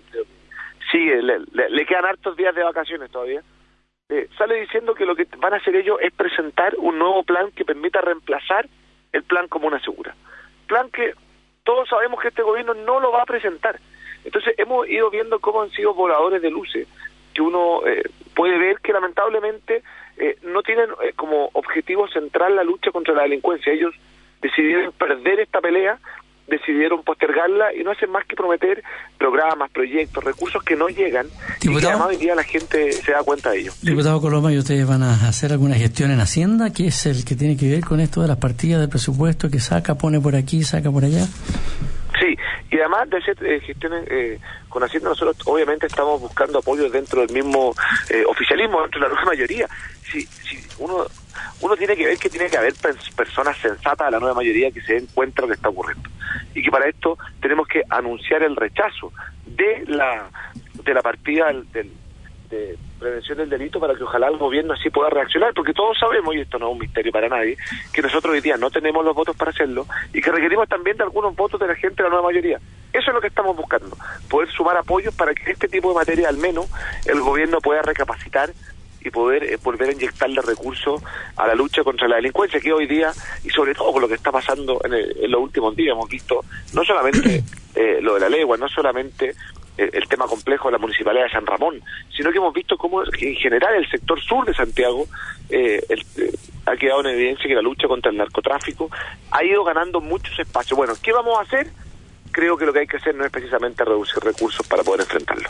sigue, 0.90 1.22
le, 1.22 1.86
quedan 1.86 2.06
hartos 2.06 2.36
días 2.36 2.54
de 2.54 2.64
vacaciones 2.64 3.10
todavía, 3.10 3.42
eh, 4.08 4.28
sale 4.36 4.60
diciendo 4.60 4.94
que 4.94 5.06
lo 5.06 5.14
que 5.14 5.28
van 5.38 5.54
a 5.54 5.58
hacer 5.58 5.76
ellos 5.76 5.98
es 6.00 6.12
presentar 6.12 6.74
un 6.78 6.98
nuevo 6.98 7.22
plan 7.22 7.50
que 7.52 7.64
permita 7.64 8.00
reemplazar 8.00 8.68
el 9.12 9.22
plan 9.22 9.48
como 9.48 9.68
una 9.68 9.80
Segura. 9.80 10.14
Plan 10.66 10.90
que 10.90 11.12
todos 11.70 11.88
sabemos 11.88 12.20
que 12.20 12.28
este 12.28 12.42
gobierno 12.42 12.74
no 12.74 12.98
lo 12.98 13.12
va 13.12 13.22
a 13.22 13.26
presentar. 13.26 13.78
Entonces 14.24 14.54
hemos 14.58 14.88
ido 14.88 15.08
viendo 15.08 15.38
cómo 15.38 15.62
han 15.62 15.70
sido 15.70 15.94
voladores 15.94 16.42
de 16.42 16.50
luces, 16.50 16.88
que 17.32 17.42
uno 17.42 17.86
eh, 17.86 18.02
puede 18.34 18.58
ver 18.58 18.80
que 18.80 18.92
lamentablemente 18.92 19.84
eh, 20.16 20.36
no 20.42 20.64
tienen 20.64 20.88
como 21.14 21.48
objetivo 21.52 22.08
central 22.08 22.56
la 22.56 22.64
lucha 22.64 22.90
contra 22.90 23.14
la 23.14 23.22
delincuencia. 23.22 23.72
Ellos 23.72 23.94
decidieron 24.42 24.90
perder 24.94 25.38
esta 25.38 25.60
pelea 25.60 25.96
decidieron 26.50 27.02
postergarla 27.02 27.74
y 27.74 27.82
no 27.84 27.92
hacen 27.92 28.10
más 28.10 28.26
que 28.26 28.36
prometer 28.36 28.82
programas, 29.18 29.70
proyectos, 29.70 30.22
recursos 30.22 30.62
que 30.62 30.76
no 30.76 30.88
llegan 30.88 31.26
y 31.62 31.74
que 31.74 31.86
además 31.86 32.08
hoy 32.08 32.16
día 32.16 32.34
la 32.34 32.42
gente 32.42 32.92
se 32.92 33.12
da 33.12 33.22
cuenta 33.22 33.50
de 33.50 33.60
ello. 33.60 33.72
Diputado 33.82 34.20
Coloma, 34.20 34.52
¿y 34.52 34.58
ustedes 34.58 34.86
van 34.86 35.02
a 35.02 35.28
hacer 35.28 35.52
alguna 35.52 35.76
gestión 35.76 36.10
en 36.10 36.20
Hacienda? 36.20 36.70
que 36.72 36.88
es 36.88 37.06
el 37.06 37.24
que 37.24 37.34
tiene 37.34 37.56
que 37.56 37.68
ver 37.68 37.84
con 37.84 38.00
esto 38.00 38.22
de 38.22 38.28
las 38.28 38.36
partidas 38.36 38.80
del 38.80 38.88
presupuesto 38.88 39.50
que 39.50 39.60
saca, 39.60 39.94
pone 39.94 40.20
por 40.20 40.34
aquí, 40.34 40.62
saca 40.62 40.90
por 40.90 41.04
allá? 41.04 41.26
Sí, 42.18 42.36
y 42.70 42.78
además 42.78 43.08
de 43.08 43.16
hacer 43.18 43.36
eh, 43.44 43.60
gestiones 43.60 44.06
eh, 44.10 44.38
con 44.68 44.82
Hacienda, 44.82 45.10
nosotros 45.10 45.36
obviamente 45.46 45.86
estamos 45.86 46.20
buscando 46.20 46.58
apoyo 46.58 46.88
dentro 46.90 47.24
del 47.24 47.32
mismo 47.32 47.72
eh, 48.10 48.24
oficialismo, 48.26 48.82
dentro 48.82 49.00
de 49.00 49.08
la 49.08 49.14
nueva 49.14 49.30
mayoría. 49.30 49.66
Si, 50.02 50.22
si 50.22 50.58
uno 50.78 51.06
uno 51.60 51.76
tiene 51.76 51.96
que 51.96 52.06
ver 52.06 52.18
que 52.18 52.30
tiene 52.30 52.48
que 52.48 52.56
haber 52.56 52.74
personas 53.16 53.56
sensatas 53.58 54.06
de 54.06 54.12
la 54.12 54.18
nueva 54.18 54.34
mayoría 54.34 54.70
que 54.70 54.80
se 54.82 54.94
den 54.94 55.06
cuenta 55.14 55.42
de 55.42 55.42
lo 55.42 55.48
que 55.48 55.56
está 55.56 55.68
ocurriendo. 55.68 56.08
y 56.54 56.62
que 56.62 56.70
para 56.70 56.88
esto 56.88 57.18
tenemos 57.40 57.66
que 57.68 57.82
anunciar 57.88 58.42
el 58.42 58.56
rechazo 58.56 59.12
de 59.46 59.84
la 59.86 60.28
de 60.84 60.94
la 60.94 61.02
partida 61.02 61.48
del, 61.48 61.70
del 61.72 61.90
de 62.50 62.76
prevención 62.98 63.38
del 63.38 63.48
delito 63.48 63.80
para 63.80 63.94
que 63.94 64.02
ojalá 64.02 64.28
el 64.28 64.36
gobierno 64.36 64.74
así 64.74 64.90
pueda 64.90 65.08
reaccionar, 65.08 65.54
porque 65.54 65.72
todos 65.72 65.96
sabemos, 65.98 66.34
y 66.34 66.40
esto 66.40 66.58
no 66.58 66.66
es 66.66 66.72
un 66.72 66.78
misterio 66.80 67.12
para 67.12 67.28
nadie, 67.28 67.56
que 67.92 68.02
nosotros 68.02 68.34
hoy 68.34 68.40
día 68.40 68.56
no 68.56 68.70
tenemos 68.70 69.04
los 69.04 69.14
votos 69.14 69.36
para 69.36 69.52
hacerlo 69.52 69.86
y 70.12 70.20
que 70.20 70.30
requerimos 70.30 70.68
también 70.68 70.96
de 70.96 71.04
algunos 71.04 71.34
votos 71.34 71.60
de 71.60 71.68
la 71.68 71.76
gente 71.76 72.02
de 72.02 72.08
la 72.08 72.10
nueva 72.10 72.28
mayoría. 72.28 72.58
Eso 72.92 73.10
es 73.10 73.14
lo 73.14 73.20
que 73.20 73.28
estamos 73.28 73.56
buscando, 73.56 73.96
poder 74.28 74.50
sumar 74.50 74.76
apoyos 74.76 75.14
para 75.14 75.32
que 75.32 75.52
este 75.52 75.68
tipo 75.68 75.90
de 75.90 75.94
materia 75.94 76.28
al 76.28 76.36
menos 76.36 76.66
el 77.06 77.20
gobierno 77.20 77.60
pueda 77.60 77.82
recapacitar 77.82 78.50
y 79.00 79.10
poder 79.10 79.44
eh, 79.44 79.58
volver 79.62 79.90
a 79.90 79.92
inyectarle 79.92 80.40
recursos 80.42 81.02
a 81.36 81.46
la 81.46 81.54
lucha 81.54 81.82
contra 81.82 82.08
la 82.08 82.16
delincuencia 82.16 82.60
que 82.60 82.72
hoy 82.72 82.86
día 82.86 83.12
y 83.44 83.50
sobre 83.50 83.74
todo 83.74 83.92
con 83.92 84.02
lo 84.02 84.08
que 84.08 84.14
está 84.14 84.30
pasando 84.30 84.80
en, 84.84 84.94
en 84.94 85.30
los 85.30 85.40
últimos 85.40 85.74
días 85.74 85.92
hemos 85.92 86.08
visto 86.08 86.44
no 86.74 86.84
solamente 86.84 87.42
eh, 87.74 87.98
lo 88.00 88.14
de 88.14 88.20
la 88.20 88.28
legua, 88.28 88.56
no 88.56 88.68
solamente 88.68 89.34
el, 89.76 90.08
tema 90.08 90.26
complejo 90.26 90.68
de 90.68 90.72
la 90.72 90.78
municipalidad 90.78 91.24
de 91.24 91.30
San 91.30 91.46
Ramón, 91.46 91.80
sino 92.14 92.30
que 92.30 92.38
hemos 92.38 92.52
visto 92.52 92.76
cómo 92.76 93.02
en 93.02 93.34
general 93.36 93.74
el 93.74 93.88
sector 93.88 94.20
sur 94.20 94.44
de 94.44 94.54
Santiago 94.54 95.06
eh, 95.48 95.82
eh, 95.88 96.32
ha 96.66 96.76
quedado 96.76 97.00
en 97.00 97.14
evidencia 97.14 97.48
que 97.48 97.54
la 97.54 97.62
lucha 97.62 97.88
contra 97.88 98.10
el 98.10 98.18
narcotráfico 98.18 98.90
ha 99.30 99.44
ido 99.44 99.64
ganando 99.64 100.00
muchos 100.00 100.38
espacios. 100.38 100.76
Bueno, 100.76 100.94
¿qué 101.02 101.12
vamos 101.12 101.38
a 101.38 101.42
hacer? 101.42 101.68
Creo 102.40 102.56
que 102.56 102.64
lo 102.64 102.72
que 102.72 102.78
hay 102.78 102.86
que 102.86 102.96
hacer 102.96 103.14
no 103.14 103.22
es 103.22 103.30
precisamente 103.30 103.84
reducir 103.84 104.22
recursos 104.22 104.66
para 104.66 104.82
poder 104.82 105.02
enfrentarlo. 105.02 105.46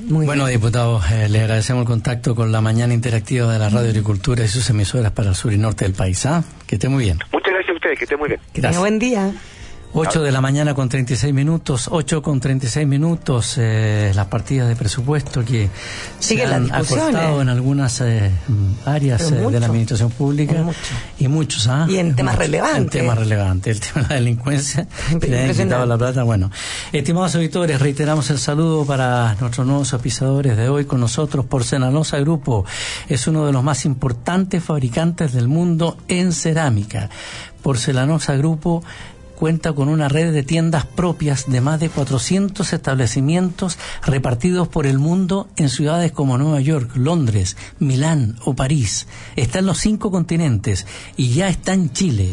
Muy 0.00 0.26
bueno, 0.26 0.46
diputado, 0.46 1.00
eh, 1.10 1.26
le 1.30 1.40
agradecemos 1.40 1.80
el 1.80 1.86
contacto 1.86 2.34
con 2.34 2.52
la 2.52 2.60
mañana 2.60 2.92
interactiva 2.92 3.50
de 3.50 3.58
la 3.58 3.70
Radio 3.70 3.88
Agricultura 3.88 4.44
y 4.44 4.48
sus 4.48 4.68
emisoras 4.68 5.10
para 5.12 5.30
el 5.30 5.36
sur 5.36 5.54
y 5.54 5.56
norte 5.56 5.86
del 5.86 5.94
país. 5.94 6.26
¿ah? 6.26 6.44
Que 6.66 6.74
esté 6.74 6.90
muy 6.90 7.04
bien. 7.04 7.18
Muchas 7.32 7.50
gracias 7.50 7.70
a 7.70 7.76
ustedes, 7.76 7.98
que 7.98 8.04
esté 8.04 8.18
muy 8.18 8.28
bien. 8.28 8.40
Gracias. 8.52 8.78
Buen 8.78 8.98
día. 8.98 9.32
8 9.96 10.22
de 10.22 10.32
la 10.32 10.40
mañana 10.40 10.74
con 10.74 10.88
36 10.88 11.32
minutos, 11.32 11.88
8 11.88 12.20
con 12.20 12.40
36 12.40 12.84
minutos, 12.84 13.54
eh, 13.58 14.10
las 14.12 14.26
partidas 14.26 14.68
de 14.68 14.74
presupuesto 14.74 15.44
que 15.44 15.70
Sigue 16.18 16.48
se 16.48 16.52
han 16.52 16.74
acortado 16.74 17.40
en 17.40 17.48
algunas 17.48 18.00
eh, 18.00 18.32
áreas 18.84 19.30
eh, 19.30 19.36
de 19.36 19.60
la 19.60 19.66
administración 19.66 20.10
pública 20.10 20.64
y 21.18 21.28
muchos, 21.28 21.68
¿ah? 21.68 21.86
Y 21.88 21.98
en 21.98 22.16
temas 22.16 22.36
relevantes. 22.36 22.82
En 22.82 22.88
temas 22.88 23.18
relevantes, 23.18 23.76
el 23.76 23.80
tema 23.80 24.08
de 24.08 24.14
la 24.14 24.20
delincuencia, 24.20 24.88
le 25.20 25.44
han 25.44 25.52
quitado 25.54 25.86
la 25.86 25.96
plata, 25.96 26.24
bueno. 26.24 26.50
Estimados 26.92 27.36
auditores, 27.36 27.80
reiteramos 27.80 28.28
el 28.30 28.38
saludo 28.38 28.84
para 28.84 29.36
nuestros 29.40 29.64
nuevos 29.64 29.92
auspiciadores 29.92 30.56
de 30.56 30.68
hoy 30.68 30.86
con 30.86 30.98
nosotros, 30.98 31.46
Porcelanosa 31.46 32.18
Grupo, 32.18 32.64
es 33.08 33.28
uno 33.28 33.46
de 33.46 33.52
los 33.52 33.62
más 33.62 33.84
importantes 33.84 34.64
fabricantes 34.64 35.32
del 35.32 35.46
mundo 35.46 35.96
en 36.08 36.32
cerámica. 36.32 37.10
Porcelanosa 37.62 38.36
Grupo 38.36 38.82
cuenta 39.44 39.74
con 39.74 39.90
una 39.90 40.08
red 40.08 40.32
de 40.32 40.42
tiendas 40.42 40.86
propias 40.86 41.50
de 41.50 41.60
más 41.60 41.78
de 41.78 41.90
400 41.90 42.72
establecimientos 42.72 43.76
repartidos 44.02 44.68
por 44.68 44.86
el 44.86 44.98
mundo 44.98 45.50
en 45.56 45.68
ciudades 45.68 46.12
como 46.12 46.38
Nueva 46.38 46.62
York, 46.62 46.92
Londres, 46.96 47.58
Milán 47.78 48.36
o 48.46 48.54
París. 48.54 49.06
Está 49.36 49.58
en 49.58 49.66
los 49.66 49.76
cinco 49.76 50.10
continentes 50.10 50.86
y 51.18 51.34
ya 51.34 51.48
está 51.48 51.74
en 51.74 51.92
Chile. 51.92 52.30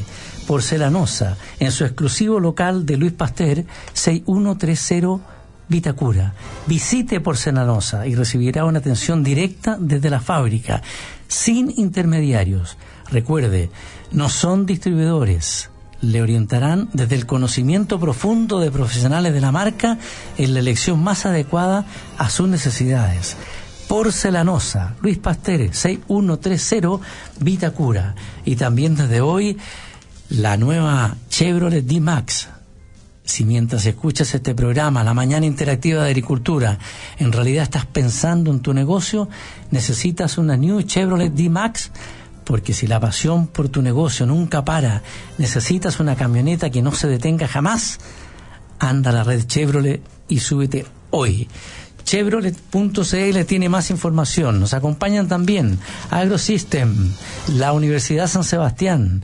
Porcelanosa, 0.47 1.35
en 1.59 1.73
su 1.73 1.83
exclusivo 1.83 2.39
local 2.39 2.85
de 2.85 2.95
Luis 2.95 3.11
Pasteur, 3.11 3.65
6130 3.91 5.19
Vitacura. 5.67 6.33
Visite 6.65 7.19
Porcelanosa 7.19 8.07
y 8.07 8.15
recibirá 8.15 8.63
una 8.63 8.79
atención 8.79 9.21
directa 9.21 9.75
desde 9.77 10.09
la 10.09 10.21
fábrica, 10.21 10.81
sin 11.27 11.73
intermediarios. 11.77 12.77
Recuerde, 13.09 13.69
no 14.13 14.29
son 14.29 14.65
distribuidores 14.65 15.70
le 16.01 16.21
orientarán 16.21 16.89
desde 16.93 17.15
el 17.15 17.25
conocimiento 17.25 17.99
profundo 17.99 18.59
de 18.59 18.71
profesionales 18.71 19.33
de 19.33 19.41
la 19.41 19.51
marca 19.51 19.97
en 20.37 20.53
la 20.53 20.59
elección 20.59 21.01
más 21.01 21.25
adecuada 21.25 21.85
a 22.17 22.29
sus 22.29 22.49
necesidades. 22.49 23.37
Porcelanosa, 23.87 24.95
Luis 25.01 25.17
Pastere, 25.17 25.73
6130 25.73 27.05
Vitacura. 27.39 28.15
Y 28.45 28.55
también 28.55 28.95
desde 28.95 29.21
hoy 29.21 29.57
la 30.29 30.55
nueva 30.57 31.15
Chevrolet 31.29 31.83
D-Max. 31.83 32.47
Si 33.23 33.43
mientras 33.43 33.85
escuchas 33.85 34.33
este 34.33 34.55
programa, 34.55 35.03
la 35.03 35.13
mañana 35.13 35.45
interactiva 35.45 36.03
de 36.03 36.09
agricultura, 36.09 36.79
en 37.17 37.31
realidad 37.31 37.63
estás 37.63 37.85
pensando 37.85 38.49
en 38.49 38.61
tu 38.61 38.73
negocio, 38.73 39.29
necesitas 39.69 40.37
una 40.37 40.57
New 40.57 40.81
Chevrolet 40.83 41.31
D-Max, 41.31 41.91
porque 42.43 42.73
si 42.73 42.87
la 42.87 42.99
pasión 42.99 43.47
por 43.47 43.69
tu 43.69 43.81
negocio 43.81 44.25
nunca 44.25 44.65
para, 44.65 45.03
necesitas 45.37 45.99
una 45.99 46.15
camioneta 46.15 46.69
que 46.69 46.81
no 46.81 46.91
se 46.91 47.07
detenga 47.07 47.47
jamás, 47.47 47.99
anda 48.79 49.11
a 49.11 49.13
la 49.13 49.23
red 49.23 49.45
Chevrolet 49.45 50.01
y 50.27 50.39
súbete 50.39 50.85
hoy. 51.11 51.47
Chevrolet.cl 52.03 53.45
tiene 53.45 53.69
más 53.69 53.91
información. 53.91 54.59
Nos 54.59 54.73
acompañan 54.73 55.27
también 55.27 55.79
AgroSystem, 56.09 57.13
la 57.47 57.73
Universidad 57.73 58.27
San 58.27 58.43
Sebastián, 58.43 59.23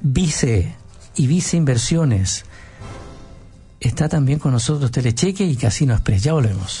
Vice 0.00 0.74
y 1.14 1.26
Vice 1.26 1.56
Inversiones. 1.56 2.44
Está 3.80 4.08
también 4.08 4.38
con 4.38 4.52
nosotros 4.52 4.90
Telecheque 4.90 5.44
y 5.44 5.56
Casino 5.56 5.94
Express. 5.94 6.24
Ya 6.24 6.32
volvemos. 6.32 6.80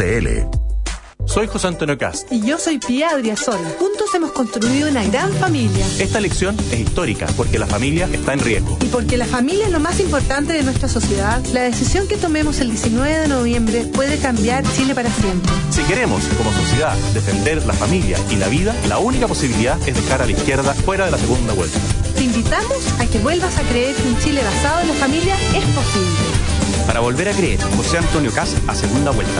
soy 1.27 1.45
José 1.45 1.67
Antonio 1.67 1.95
Cast. 1.95 2.31
Y 2.31 2.41
yo 2.41 2.57
soy 2.57 2.79
Pia 2.79 3.09
Adriasol. 3.09 3.59
Juntos 3.77 4.09
hemos 4.15 4.31
construido 4.31 4.89
una 4.89 5.03
gran 5.05 5.31
familia. 5.33 5.85
Esta 5.99 6.17
elección 6.17 6.57
es 6.71 6.79
histórica 6.79 7.27
porque 7.37 7.59
la 7.59 7.67
familia 7.67 8.09
está 8.11 8.33
en 8.33 8.39
riesgo. 8.39 8.79
Y 8.81 8.87
porque 8.87 9.15
la 9.15 9.27
familia 9.27 9.67
es 9.67 9.71
lo 9.71 9.79
más 9.79 9.99
importante 9.99 10.53
de 10.53 10.63
nuestra 10.63 10.89
sociedad, 10.89 11.45
la 11.53 11.61
decisión 11.61 12.07
que 12.07 12.17
tomemos 12.17 12.59
el 12.61 12.69
19 12.69 13.19
de 13.19 13.27
noviembre 13.27 13.83
puede 13.93 14.17
cambiar 14.17 14.63
Chile 14.75 14.95
para 14.95 15.11
siempre. 15.11 15.51
Si 15.69 15.83
queremos, 15.83 16.23
como 16.35 16.51
sociedad, 16.51 16.97
defender 17.13 17.63
la 17.67 17.73
familia 17.73 18.17
y 18.31 18.37
la 18.37 18.47
vida, 18.47 18.75
la 18.87 18.97
única 18.97 19.27
posibilidad 19.27 19.77
es 19.87 19.93
dejar 19.95 20.23
a 20.23 20.25
la 20.25 20.31
izquierda 20.31 20.73
fuera 20.73 21.05
de 21.05 21.11
la 21.11 21.19
segunda 21.19 21.53
vuelta. 21.53 21.77
Te 22.15 22.23
invitamos 22.23 22.99
a 22.99 23.05
que 23.05 23.19
vuelvas 23.19 23.55
a 23.55 23.61
creer 23.69 23.95
que 23.95 24.07
un 24.09 24.17
Chile 24.17 24.41
basado 24.43 24.81
en 24.81 24.87
la 24.87 24.95
familia 24.95 25.35
es 25.55 25.63
posible. 25.65 26.51
Para 26.87 27.01
volver 27.01 27.29
a 27.29 27.33
creer, 27.33 27.61
José 27.77 27.99
Antonio 27.99 28.31
Cast 28.31 28.57
a 28.67 28.73
segunda 28.73 29.11
vuelta. 29.11 29.39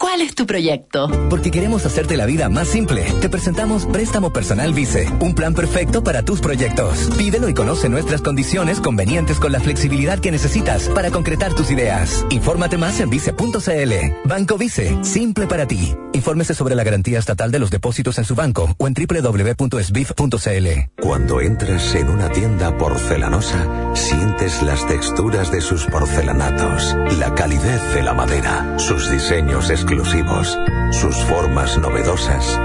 ¿Cuál 0.00 0.22
es 0.22 0.34
tu 0.34 0.46
proyecto? 0.46 1.10
Porque 1.28 1.50
queremos 1.50 1.84
hacerte 1.84 2.16
la 2.16 2.24
vida 2.24 2.48
más 2.48 2.68
simple. 2.68 3.04
Te 3.20 3.28
presentamos 3.28 3.84
Préstamo 3.84 4.32
Personal 4.32 4.72
Vice, 4.72 5.06
un 5.20 5.34
plan 5.34 5.52
perfecto 5.52 6.02
para 6.02 6.22
tus 6.22 6.40
proyectos. 6.40 7.10
Pídelo 7.18 7.50
y 7.50 7.54
conoce 7.54 7.90
nuestras 7.90 8.22
condiciones 8.22 8.80
convenientes 8.80 9.38
con 9.38 9.52
la 9.52 9.60
flexibilidad 9.60 10.18
que 10.18 10.30
necesitas 10.30 10.88
para 10.88 11.10
concretar 11.10 11.52
tus 11.52 11.70
ideas. 11.70 12.24
Infórmate 12.30 12.78
más 12.78 12.98
en 13.00 13.10
vice.cl. 13.10 13.92
Banco 14.24 14.56
Vice, 14.56 15.04
simple 15.04 15.46
para 15.46 15.68
ti. 15.68 15.94
Infórmese 16.14 16.54
sobre 16.54 16.74
la 16.74 16.82
garantía 16.82 17.18
estatal 17.18 17.50
de 17.50 17.58
los 17.58 17.70
depósitos 17.70 18.16
en 18.16 18.24
su 18.24 18.34
banco 18.34 18.74
o 18.78 18.88
en 18.88 18.94
www.sbif.cl. 18.94 20.68
Cuando 21.02 21.42
entres 21.42 21.94
en 21.94 22.08
una 22.08 22.30
tienda 22.30 22.76
porcelanosa, 22.78 23.94
sientes 23.94 24.62
las 24.62 24.86
texturas 24.86 25.52
de 25.52 25.60
sus 25.60 25.84
porcelanatos, 25.84 26.96
la 27.18 27.34
calidez 27.34 27.82
de 27.94 28.02
la 28.02 28.14
madera, 28.14 28.78
sus 28.78 29.10
diseños 29.10 29.68
exclusivos 29.68 29.89
exclusivos, 29.90 30.56
sus 30.92 31.16
formas 31.24 31.76
novedosas. 31.76 32.60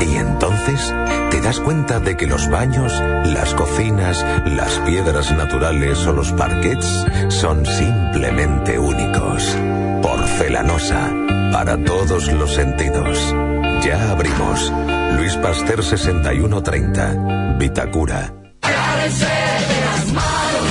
Y 0.00 0.14
entonces 0.14 0.94
te 1.32 1.40
das 1.40 1.58
cuenta 1.58 1.98
de 1.98 2.16
que 2.16 2.28
los 2.28 2.48
baños, 2.48 2.92
las 3.24 3.54
cocinas, 3.54 4.24
las 4.46 4.78
piedras 4.86 5.32
naturales 5.32 6.06
o 6.06 6.12
los 6.12 6.30
parquets 6.32 7.06
son 7.28 7.66
simplemente 7.66 8.78
únicos. 8.78 9.56
Porcelanosa, 10.00 11.10
para 11.52 11.76
todos 11.82 12.32
los 12.32 12.54
sentidos. 12.54 13.34
Ya 13.82 14.12
abrimos. 14.12 14.72
Luis 15.16 15.34
Pasteur 15.38 15.82
6130, 15.82 17.56
Vitacura. 17.58 18.32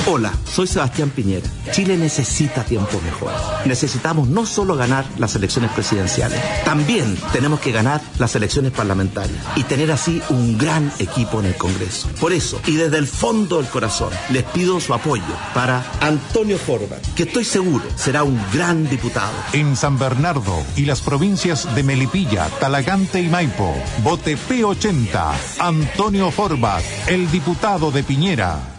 Hola, 0.07 0.31
soy 0.45 0.65
Sebastián 0.65 1.09
Piñera. 1.09 1.47
Chile 1.71 1.97
necesita 1.97 2.63
tiempos 2.63 3.01
mejores. 3.03 3.37
Necesitamos 3.65 4.27
no 4.27 4.45
solo 4.45 4.75
ganar 4.75 5.05
las 5.17 5.35
elecciones 5.35 5.71
presidenciales, 5.71 6.39
también 6.63 7.17
tenemos 7.31 7.59
que 7.59 7.71
ganar 7.71 8.01
las 8.17 8.35
elecciones 8.35 8.71
parlamentarias 8.71 9.37
y 9.55 9.63
tener 9.63 9.91
así 9.91 10.21
un 10.29 10.57
gran 10.57 10.91
equipo 10.99 11.39
en 11.39 11.47
el 11.47 11.55
Congreso. 11.55 12.07
Por 12.19 12.33
eso, 12.33 12.59
y 12.65 12.75
desde 12.75 12.97
el 12.97 13.07
fondo 13.07 13.57
del 13.57 13.67
corazón, 13.67 14.09
les 14.31 14.43
pido 14.45 14.79
su 14.79 14.93
apoyo 14.93 15.23
para 15.53 15.85
Antonio 15.99 16.57
Forman, 16.57 16.99
que 17.15 17.23
estoy 17.23 17.43
seguro 17.43 17.83
será 17.95 18.23
un 18.23 18.39
gran 18.53 18.89
diputado. 18.89 19.33
En 19.53 19.75
San 19.75 19.99
Bernardo 19.99 20.63
y 20.75 20.85
las 20.85 21.01
provincias 21.01 21.75
de 21.75 21.83
Melipilla, 21.83 22.47
Talagante 22.59 23.21
y 23.21 23.27
Maipo, 23.27 23.75
vote 24.01 24.37
P80, 24.37 25.33
Antonio 25.59 26.31
Forbat, 26.31 26.83
el 27.07 27.29
diputado 27.29 27.91
de 27.91 28.03
Piñera. 28.03 28.78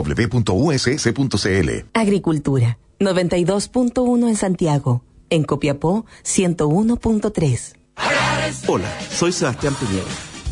www.uss.cl. 0.03 1.69
Agricultura, 1.93 2.77
92.1 2.99 4.27
en 4.27 4.35
Santiago. 4.35 5.03
En 5.29 5.43
Copiapó, 5.43 6.05
101.3. 6.23 7.75
Hola, 8.67 8.99
soy 9.09 9.31
Sebastián 9.31 9.75
Piñera. 9.79 10.07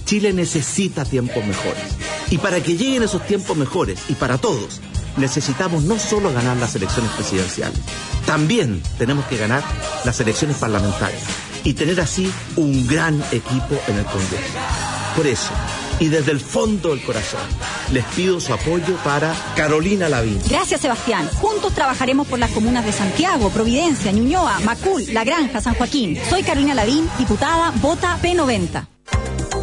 Chile 0.06 0.32
necesita 0.34 1.04
tiempos 1.04 1.46
mejores. 1.46 1.84
Y 2.32 2.38
para 2.38 2.62
que 2.62 2.78
lleguen 2.78 3.04
esos 3.04 3.26
tiempos 3.26 3.58
mejores, 3.58 4.00
y 4.10 4.14
para 4.14 4.38
todos, 4.38 4.80
necesitamos 5.18 5.84
no 5.84 6.00
solo 6.00 6.32
ganar 6.32 6.58
las 6.58 6.76
elecciones 6.76 7.12
presidenciales, 7.12 7.80
también 8.26 8.82
tenemos 8.98 9.26
que 9.26 9.38
ganar 9.38 9.64
las 10.06 10.20
elecciones 10.20 10.58
parlamentarias 10.58 11.24
y 11.64 11.74
tener 11.74 12.00
así 12.00 12.32
un 12.56 12.88
gran 12.88 13.22
equipo 13.32 13.76
en 13.88 13.98
el 13.98 14.06
Congreso. 14.06 14.58
Por 15.16 15.28
eso, 15.28 15.52
y 16.00 16.08
desde 16.08 16.32
el 16.32 16.40
fondo 16.40 16.90
del 16.90 17.04
corazón, 17.04 17.42
les 17.92 18.06
pido 18.06 18.40
su 18.40 18.54
apoyo 18.54 18.96
para 19.04 19.34
Carolina 19.56 20.10
Lavín. 20.10 20.40
Gracias, 20.50 20.82
Sebastián. 20.82 21.28
Juntos 21.36 21.74
trabajaremos 21.74 22.28
por 22.28 22.40
las 22.40 22.52
comunas 22.52 22.86
de 22.86 22.92
Santiago, 22.92 23.50
Providencia, 23.50 24.12
Ñuñoa, 24.12 24.60
Macul, 24.62 25.04
La 25.14 25.24
Granja, 25.24 25.62
San 25.62 25.76
Joaquín. 25.76 26.18
Soy 26.30 26.44
Carolina 26.44 26.74
Lavín, 26.74 27.10
diputada, 27.18 27.72
vota 27.82 28.18
P90. 28.22 28.88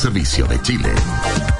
servicio 0.00 0.46
de 0.46 0.58
Chile. 0.62 1.59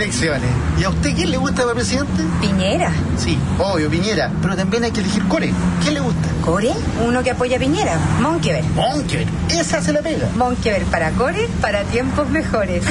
elecciones. 0.00 0.50
¿Y 0.78 0.84
a 0.84 0.88
usted 0.88 1.14
quién 1.14 1.30
le 1.30 1.36
gusta 1.36 1.62
para 1.62 1.74
presidente? 1.74 2.22
Piñera. 2.40 2.90
Sí, 3.18 3.38
obvio, 3.58 3.90
Piñera. 3.90 4.32
Pero 4.40 4.56
también 4.56 4.84
hay 4.84 4.92
que 4.92 5.00
elegir 5.00 5.22
Core. 5.28 5.52
¿Quién 5.82 5.94
le 5.94 6.00
gusta? 6.00 6.28
¿Core? 6.44 6.72
Uno 7.06 7.22
que 7.22 7.30
apoya 7.30 7.56
a 7.56 7.60
Piñera. 7.60 7.98
Monkever. 8.20 8.64
Monkever. 8.74 9.26
Esa 9.50 9.82
se 9.82 9.92
la 9.92 10.00
pega. 10.00 10.28
Monkever 10.36 10.84
para 10.84 11.10
Core, 11.12 11.48
para 11.60 11.84
tiempos 11.84 12.28
mejores. 12.30 12.82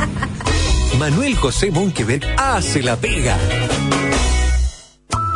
Manuel 0.98 1.34
José 1.36 1.70
Monkever 1.70 2.34
hace 2.36 2.82
la 2.82 2.96
pega. 2.96 3.36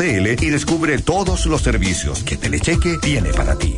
y 0.00 0.50
descubre 0.50 0.96
todos 0.98 1.46
los 1.46 1.62
servicios 1.62 2.22
que 2.22 2.36
Telecheque 2.36 2.98
tiene 3.02 3.30
para 3.30 3.58
ti. 3.58 3.76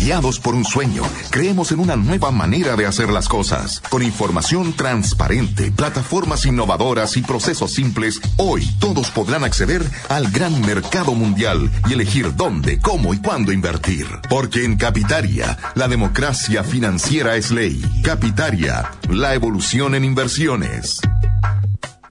Guiados 0.00 0.40
por 0.40 0.54
un 0.54 0.64
sueño, 0.64 1.02
creemos 1.28 1.70
en 1.70 1.80
una 1.80 1.96
nueva 1.96 2.30
manera 2.30 2.74
de 2.74 2.86
hacer 2.86 3.10
las 3.10 3.28
cosas. 3.28 3.82
Con 3.90 4.02
información 4.02 4.72
transparente, 4.72 5.70
plataformas 5.70 6.46
innovadoras 6.46 7.18
y 7.18 7.22
procesos 7.22 7.74
simples, 7.74 8.22
hoy 8.38 8.66
todos 8.80 9.10
podrán 9.10 9.44
acceder 9.44 9.82
al 10.08 10.30
gran 10.30 10.58
mercado 10.62 11.12
mundial 11.12 11.70
y 11.86 11.92
elegir 11.92 12.34
dónde, 12.34 12.78
cómo 12.78 13.12
y 13.12 13.18
cuándo 13.18 13.52
invertir. 13.52 14.06
Porque 14.30 14.64
en 14.64 14.76
Capitaria, 14.76 15.58
la 15.74 15.88
democracia 15.88 16.64
financiera 16.64 17.36
es 17.36 17.50
ley. 17.50 17.82
Capitaria, 18.02 18.92
la 19.10 19.34
evolución 19.34 19.94
en 19.94 20.06
inversiones. 20.06 21.02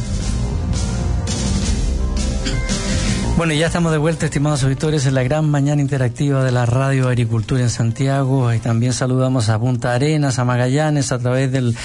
Bueno, 3.37 3.53
ya 3.53 3.67
estamos 3.67 3.91
de 3.91 3.97
vuelta, 3.97 4.25
estimados 4.25 4.63
auditores, 4.63 5.05
en 5.07 5.13
la 5.13 5.21
gran 5.21 5.49
mañana 5.49 5.81
interactiva 5.81 6.41
de 6.45 6.53
la 6.53 6.65
Radio 6.65 7.09
Agricultura 7.09 7.59
en 7.59 7.69
Santiago. 7.69 8.53
Y 8.53 8.59
también 8.59 8.93
saludamos 8.93 9.49
a 9.49 9.59
Punta 9.59 9.93
Arenas, 9.93 10.39
a 10.39 10.45
Magallanes, 10.45 11.11
a 11.11 11.19
través 11.19 11.51
del 11.51 11.75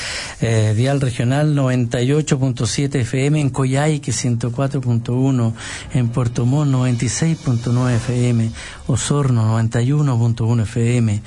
eh, 0.42 0.74
dial 0.76 1.00
regional 1.00 1.56
98.7 1.56 3.00
FM, 3.00 3.40
en 3.40 3.50
Coyhaique 3.50 4.12
104.1, 4.12 5.52
en 5.92 6.08
Puerto 6.10 6.46
Montt 6.46 6.72
96.9 6.72 7.96
FM, 7.96 8.52
Osorno 8.86 9.58
91.1 9.60 10.62
FM 10.62 11.22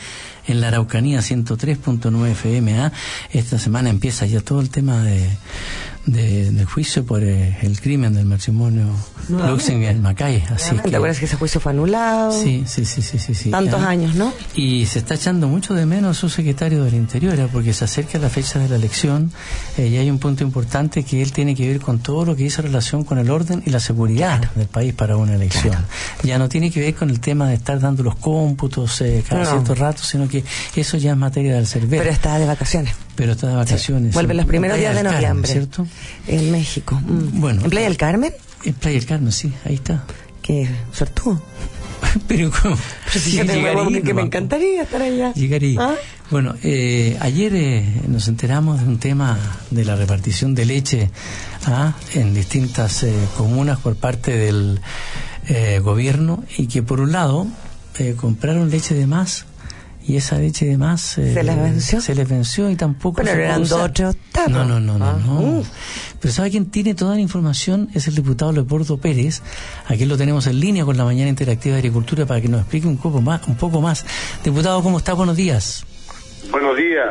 en 0.47 0.61
la 0.61 0.69
Araucanía 0.69 1.19
103.9 1.19 2.31
FM. 2.31 2.79
¿ah? 2.79 2.91
Esta 3.31 3.59
semana 3.59 3.89
empieza 3.89 4.25
ya 4.25 4.39
todo 4.39 4.61
el 4.61 4.69
tema 4.69 5.03
de, 5.03 5.29
de, 6.05 6.51
del 6.51 6.65
juicio 6.65 7.05
por 7.05 7.23
eh, 7.23 7.57
el 7.61 7.79
crimen 7.79 8.13
del 8.13 8.25
matrimonio 8.25 8.87
No. 9.29 9.47
Luxemburgo 9.51 10.01
Macay. 10.01 10.43
Así 10.49 10.75
¿Te 10.75 10.89
que, 10.89 10.95
acuerdas 10.97 11.17
que 11.19 11.25
ese 11.25 11.37
juicio 11.37 11.61
fue 11.61 11.71
anulado? 11.71 12.31
Sí, 12.33 12.63
sí, 12.67 12.83
sí, 12.83 13.01
sí, 13.01 13.17
sí, 13.19 13.33
sí. 13.33 13.49
Tantos 13.51 13.81
Ah. 13.81 13.89
años, 13.89 14.15
¿no? 14.15 14.33
Y 14.55 14.85
se 14.85 14.99
está 14.99 15.15
echando 15.15 15.47
mucho 15.47 15.73
de 15.73 15.85
menos 15.85 16.17
a 16.17 16.19
su 16.19 16.29
secretario 16.29 16.83
del 16.83 16.95
Interior, 16.95 17.39
¿ah? 17.39 17.47
porque 17.51 17.73
se 17.73 17.85
acerca 17.85 18.17
la 18.19 18.29
fecha 18.29 18.59
de 18.59 18.67
la 18.67 18.75
elección 18.75 19.31
eh, 19.77 19.87
y 19.87 19.97
hay 19.97 20.09
un 20.09 20.19
punto 20.19 20.43
importante 20.43 21.03
que 21.03 21.21
él 21.21 21.31
tiene 21.31 21.55
que 21.55 21.67
ver 21.67 21.79
con 21.79 21.99
todo 21.99 22.25
lo 22.25 22.35
que 22.35 22.43
dice 22.43 22.61
relación 22.61 23.03
con 23.05 23.17
el 23.17 23.29
orden 23.29 23.63
y 23.65 23.69
la 23.69 23.79
seguridad 23.79 24.51
del 24.55 24.67
país 24.67 24.93
para 24.93 25.15
una 25.15 25.35
elección. 25.35 25.75
Ya 26.23 26.37
no 26.37 26.49
tiene 26.49 26.69
que 26.69 26.81
ver 26.81 26.95
con 26.95 27.09
el 27.09 27.19
tema 27.21 27.47
de 27.47 27.55
estar 27.55 27.79
dando 27.79 28.03
los 28.03 28.15
cómputos 28.15 28.99
eh, 29.01 29.23
cada 29.27 29.43
No. 29.45 29.49
cierto 29.51 29.73
rato, 29.75 30.03
sino 30.03 30.27
que 30.27 30.43
eso 30.75 30.97
ya 30.97 31.11
es 31.11 31.17
materia 31.17 31.55
del 31.55 31.65
cervero. 31.67 32.03
Pero 32.03 32.13
está 32.13 32.37
de 32.39 32.45
vacaciones. 32.45 32.93
Pero 33.15 33.33
está 33.33 33.47
de 33.49 33.55
vacaciones. 33.55 34.13
Vuelve 34.13 34.33
los 34.33 34.45
primeros 34.45 34.77
días 34.77 34.95
de 34.95 35.03
noviembre. 35.03 35.51
¿cierto? 35.51 35.87
En 36.27 36.51
México. 36.51 36.95
Mm. 36.95 37.39
Bueno. 37.39 37.61
¿En 37.63 37.69
Playa 37.69 37.87
del 37.87 37.97
Carmen? 37.97 38.33
En 38.63 38.73
Playa 38.73 38.97
del 38.97 39.07
Carmen, 39.07 39.31
sí, 39.31 39.53
ahí 39.65 39.75
está. 39.75 40.03
Qué 40.41 40.67
sortudo. 40.91 41.41
Pero 42.27 42.51
¿cómo? 42.51 42.77
Pero 43.11 43.19
si 43.89 44.01
que 44.01 44.13
me 44.13 44.21
encantaría 44.23 44.83
estar 44.83 45.01
allá. 45.01 45.33
Llegaría. 45.33 45.79
¿Ah? 45.81 45.95
Bueno, 46.29 46.55
eh, 46.63 47.17
ayer 47.21 47.53
eh, 47.55 48.01
nos 48.07 48.27
enteramos 48.27 48.81
de 48.81 48.87
un 48.87 48.97
tema 48.97 49.37
de 49.69 49.85
la 49.85 49.95
repartición 49.95 50.55
de 50.55 50.65
leche 50.65 51.11
¿ah? 51.65 51.93
en 52.13 52.33
distintas 52.33 53.03
eh, 53.03 53.13
comunas 53.37 53.79
por 53.79 53.95
parte 53.95 54.35
del 54.35 54.81
eh, 55.47 55.79
gobierno 55.79 56.43
y 56.57 56.67
que 56.67 56.83
por 56.83 57.01
un 57.01 57.11
lado 57.11 57.47
eh, 57.99 58.15
compraron 58.15 58.69
leche 58.69 58.95
de 58.95 59.07
más 59.07 59.45
y 60.05 60.17
esa 60.17 60.37
leche 60.37 60.65
de 60.65 60.77
más 60.77 61.17
eh, 61.17 61.33
¿Se 61.33 61.43
les 61.43 61.55
venció? 61.55 62.01
se 62.01 62.13
les 62.15 62.27
venció 62.27 62.69
y 62.69 62.75
tampoco 62.75 63.21
Pero 63.21 63.31
se 63.33 63.43
eran 63.43 63.63
dos 63.63 63.91
no 64.49 64.65
no 64.65 64.79
no 64.79 64.97
no, 64.97 65.05
Ah, 65.05 65.17
no. 65.25 65.39
uf. 65.59 65.67
pero 66.19 66.33
sabe 66.33 66.51
quién 66.51 66.65
tiene 66.65 66.93
toda 66.93 67.15
la 67.15 67.21
información 67.21 67.89
es 67.93 68.07
el 68.07 68.15
diputado 68.15 68.51
Leopoldo 68.51 68.97
Pérez 68.97 69.41
aquí 69.87 70.05
lo 70.05 70.17
tenemos 70.17 70.47
en 70.47 70.59
línea 70.59 70.83
con 70.85 70.97
la 70.97 71.05
mañana 71.05 71.29
interactiva 71.29 71.73
de 71.75 71.79
agricultura 71.79 72.25
para 72.25 72.41
que 72.41 72.47
nos 72.49 72.61
explique 72.61 72.87
un 72.87 72.97
poco 72.97 73.21
más 73.21 73.47
un 73.47 73.55
poco 73.55 73.79
más 73.81 74.05
diputado 74.43 74.81
cómo 74.83 74.97
está 74.97 75.13
buenos 75.13 75.35
días 75.37 75.85
Buenos 76.51 76.75
días. 76.75 77.07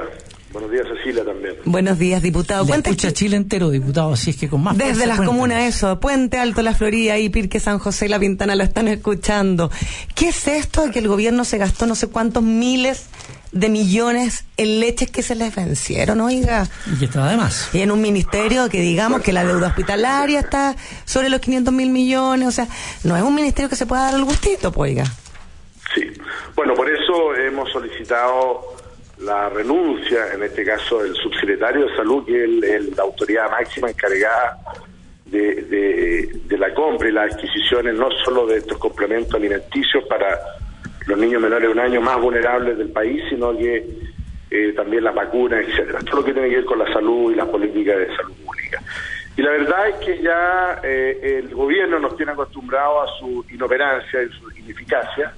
Buenos 0.53 0.71
días, 0.71 0.87
Cecilia, 0.97 1.25
también. 1.25 1.55
Buenos 1.65 1.99
días, 1.99 2.23
diputado. 2.23 2.65
Le 2.67 2.77
escucha 2.77 3.13
Chile 3.13 3.37
entero, 3.37 3.71
diputado, 3.71 4.13
así 4.13 4.31
es 4.31 4.37
que 4.37 4.49
con 4.49 4.63
más 4.63 4.77
Desde 4.77 4.93
fuerza, 4.93 5.07
las 5.07 5.17
cuéntanos. 5.17 5.35
comunas, 5.41 5.75
eso, 5.75 5.99
Puente 6.01 6.39
Alto, 6.39 6.63
La 6.63 6.75
Florida 6.75 7.19
y 7.19 7.29
Pirque 7.31 7.59
San 7.59 7.79
José 7.79 8.07
y 8.07 8.09
La 8.11 8.19
Pintana 8.19 8.55
lo 8.55 8.63
están 8.63 8.89
escuchando. 8.89 9.71
¿Qué 10.15 10.29
es 10.29 10.47
esto 10.49 10.85
de 10.85 10.91
que 10.91 10.99
el 10.99 11.09
gobierno 11.09 11.45
se 11.45 11.57
gastó 11.59 11.87
no 11.87 11.95
sé 11.95 12.09
cuántos 12.09 12.43
miles 12.43 13.07
de 13.53 13.69
millones 13.69 14.45
en 14.57 14.81
leches 14.81 15.11
que 15.11 15.23
se 15.23 15.35
les 15.35 15.55
vencieron, 15.55 16.21
oiga? 16.21 16.69
Y 16.93 16.99
que 16.99 17.07
está 17.07 17.27
además. 17.27 17.71
Y 17.73 17.81
en 17.81 17.91
un 17.91 18.03
ministerio 18.03 18.69
que 18.69 18.81
digamos 18.81 19.23
que 19.23 19.33
la 19.33 19.45
deuda 19.45 19.69
hospitalaria 19.69 20.41
está 20.41 20.77
sobre 21.07 21.31
los 21.31 21.41
500 21.41 21.73
mil 21.73 21.89
millones, 21.91 22.49
o 22.49 22.53
sea, 22.53 22.69
no 23.05 23.17
es 23.17 23.23
un 23.23 23.35
ministerio 23.35 23.71
que 23.71 23.77
se 23.77 23.87
pueda 23.87 24.05
dar 24.05 24.15
el 24.15 24.25
gustito, 24.25 24.71
pues, 24.71 24.91
oiga. 24.91 25.05
Sí. 25.95 26.03
Bueno, 26.55 26.75
por 26.75 26.91
eso 26.91 27.35
hemos 27.37 27.71
solicitado 27.71 28.77
la 29.25 29.49
renuncia, 29.49 30.33
en 30.35 30.43
este 30.43 30.65
caso, 30.65 31.03
del 31.03 31.15
subsecretario 31.15 31.87
de 31.87 31.97
Salud, 31.97 32.25
que 32.27 32.45
es 32.45 32.97
la 32.97 33.03
autoridad 33.05 33.51
máxima 33.51 33.91
encargada 33.91 34.59
de, 35.27 35.55
de- 35.63 36.41
de 36.45 36.59
la 36.59 36.75
compra 36.75 37.09
y 37.09 37.13
las 37.13 37.33
adquisiciones, 37.35 37.95
no 37.95 38.11
solo 38.25 38.47
de 38.47 38.59
estos 38.59 38.79
complementos 38.79 39.35
alimenticios 39.35 40.05
para 40.05 40.39
los 41.07 41.19
niños 41.19 41.41
menores 41.41 41.69
de 41.69 41.73
un 41.73 41.79
año 41.81 42.01
más 42.01 42.21
vulnerables 42.21 42.77
del 42.79 42.91
país, 42.91 43.23
sino 43.31 43.57
que 43.57 43.85
eh, 44.51 44.73
también 44.77 45.05
las 45.05 45.15
vacunas, 45.15 45.67
etcétera. 45.67 46.01
Todo 46.01 46.17
lo 46.21 46.25
que 46.25 46.33
tiene 46.35 46.49
que 46.51 46.57
ver 46.57 46.65
con 46.65 46.79
la 46.79 46.93
salud 46.93 47.33
y 47.33 47.35
las 47.37 47.49
políticas 47.49 47.97
de 47.99 48.15
salud 48.17 48.35
pública. 48.45 48.83
Y 49.37 49.41
la 49.43 49.51
verdad 49.53 49.89
es 49.89 49.95
que 50.05 50.23
ya 50.23 50.81
eh, 50.83 51.39
el 51.43 51.55
gobierno 51.55 51.99
nos 51.99 52.17
tiene 52.17 52.33
acostumbrados 52.33 53.09
a 53.09 53.19
su 53.19 53.45
inoperancia 53.51 54.23
y 54.23 54.29
su 54.29 54.51
ineficacia, 54.59 55.33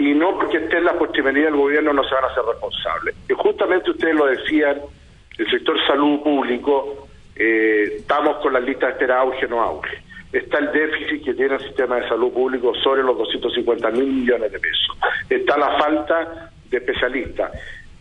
y 0.00 0.14
no 0.14 0.38
porque 0.38 0.56
esté 0.56 0.78
en 0.78 0.84
la 0.84 0.94
postrimería 0.94 1.44
del 1.44 1.56
gobierno 1.56 1.92
no 1.92 2.02
se 2.04 2.14
van 2.14 2.24
a 2.24 2.28
hacer 2.28 2.42
responsables. 2.42 3.14
Y 3.28 3.34
justamente 3.34 3.90
ustedes 3.90 4.14
lo 4.14 4.24
decían, 4.24 4.80
el 5.36 5.50
sector 5.50 5.76
salud 5.86 6.22
público, 6.22 7.06
eh, 7.36 7.96
estamos 7.98 8.38
con 8.38 8.54
las 8.54 8.62
listas 8.62 8.88
de 8.88 8.92
espera 8.92 9.20
auge 9.20 9.46
no 9.46 9.60
auge. 9.60 10.02
Está 10.32 10.58
el 10.58 10.72
déficit 10.72 11.22
que 11.22 11.34
tiene 11.34 11.56
el 11.56 11.60
sistema 11.60 11.96
de 11.96 12.08
salud 12.08 12.32
público 12.32 12.74
sobre 12.76 13.02
los 13.02 13.18
250 13.18 13.90
mil 13.90 14.06
millones 14.06 14.50
de 14.50 14.58
pesos. 14.58 14.96
Está 15.28 15.58
la 15.58 15.76
falta 15.76 16.50
de 16.70 16.78
especialistas. 16.78 17.52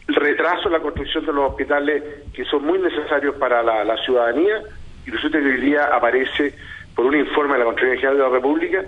El 0.08 0.16
retraso 0.16 0.68
en 0.68 0.74
la 0.74 0.80
construcción 0.80 1.26
de 1.26 1.34
los 1.34 1.50
hospitales 1.50 2.02
que 2.34 2.45
son 2.45 2.64
muy 2.64 2.80
necesarios 2.80 3.36
para 3.36 3.62
la, 3.62 3.84
la 3.84 3.97
ciudadanía 4.06 4.62
y 5.06 5.12
resulta 5.12 5.38
que 5.38 5.45
hoy 5.45 5.60
día 5.60 5.84
aparece 5.93 6.54
por 6.95 7.06
un 7.06 7.18
informe 7.18 7.54
de 7.54 7.60
la 7.60 7.66
Contraloría 7.66 8.00
General 8.00 8.18
de 8.18 8.24
la 8.24 8.30
República 8.30 8.86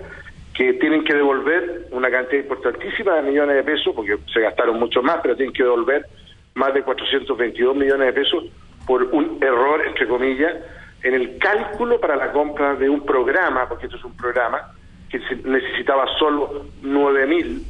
que 0.54 0.74
tienen 0.74 1.04
que 1.04 1.14
devolver 1.14 1.88
una 1.92 2.10
cantidad 2.10 2.42
importantísima 2.42 3.14
de 3.16 3.22
millones 3.22 3.56
de 3.56 3.62
pesos, 3.64 3.94
porque 3.94 4.18
se 4.32 4.40
gastaron 4.40 4.78
mucho 4.78 5.02
más, 5.02 5.18
pero 5.22 5.36
tienen 5.36 5.54
que 5.54 5.62
devolver 5.62 6.06
más 6.54 6.74
de 6.74 6.82
422 6.82 7.76
millones 7.76 8.06
de 8.06 8.12
pesos 8.12 8.44
por 8.86 9.02
un 9.04 9.38
error, 9.40 9.86
entre 9.86 10.06
comillas, 10.06 10.54
en 11.02 11.14
el 11.14 11.38
cálculo 11.38 11.98
para 12.00 12.16
la 12.16 12.32
compra 12.32 12.74
de 12.74 12.88
un 12.88 13.04
programa, 13.04 13.68
porque 13.68 13.86
esto 13.86 13.96
es 13.96 14.04
un 14.04 14.16
programa 14.16 14.72
que 15.08 15.18
necesitaba 15.44 16.06
solo 16.18 16.66
9.000 16.82 17.62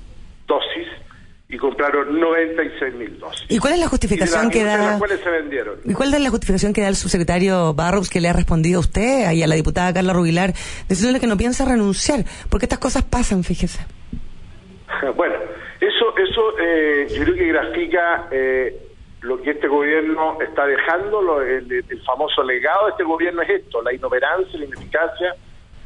dosis 0.47 0.89
y 1.53 1.59
compraron 1.59 2.09
96.000 2.19 3.19
dosis. 3.19 3.45
¿Y 3.49 3.59
cuál 3.59 3.75
es 3.75 3.79
la 3.79 3.85
Y 3.85 3.87
de 3.87 3.91
justificación 3.91 4.51
que 4.51 4.61
de 4.61 4.65
da? 4.65 4.77
las 4.79 4.99
cuales 4.99 5.21
se 5.21 5.31
vendieron. 5.31 5.75
¿Y 5.85 5.93
cuál 5.93 6.13
es 6.15 6.21
la 6.21 6.31
justificación 6.31 6.73
que 6.73 6.81
da 6.81 6.89
el 6.89 6.97
subsecretario 6.97 7.75
Barrows 7.75 8.09
que 8.11 8.21
le 8.21 8.29
ha 8.29 8.33
respondido 8.33 8.79
a 8.79 8.81
usted 8.81 9.31
y 9.33 9.43
a 9.43 9.47
la 9.47 9.55
diputada 9.55 9.93
Carla 9.93 10.15
Rubilar, 10.15 10.55
diciéndole 10.89 11.21
que 11.21 11.27
no 11.27 11.37
piensa 11.37 11.65
renunciar? 11.67 12.25
Porque 12.51 12.65
estas 12.67 12.79
cosas 12.81 13.05
pasan, 13.05 13.45
fíjese. 13.45 13.81
Bueno, 15.17 15.35
eso, 15.81 16.17
eso 16.17 16.59
eh, 16.61 17.07
yo 17.15 17.23
creo 17.25 17.35
que 17.35 17.47
grafica 17.49 18.29
eh, 18.31 18.77
lo 19.23 19.41
que 19.43 19.51
este 19.53 19.67
gobierno 19.69 20.39
está 20.41 20.65
dejando, 20.67 21.21
lo- 21.23 21.41
el, 21.43 21.71
el 21.73 22.03
famoso 22.05 22.43
legado 22.43 22.87
de 22.87 22.91
este 22.93 23.03
gobierno 23.05 23.43
es 23.43 23.51
esto, 23.51 23.83
la 23.83 23.93
inoperancia, 23.93 24.59
la 24.59 24.65
ineficacia, 24.67 25.35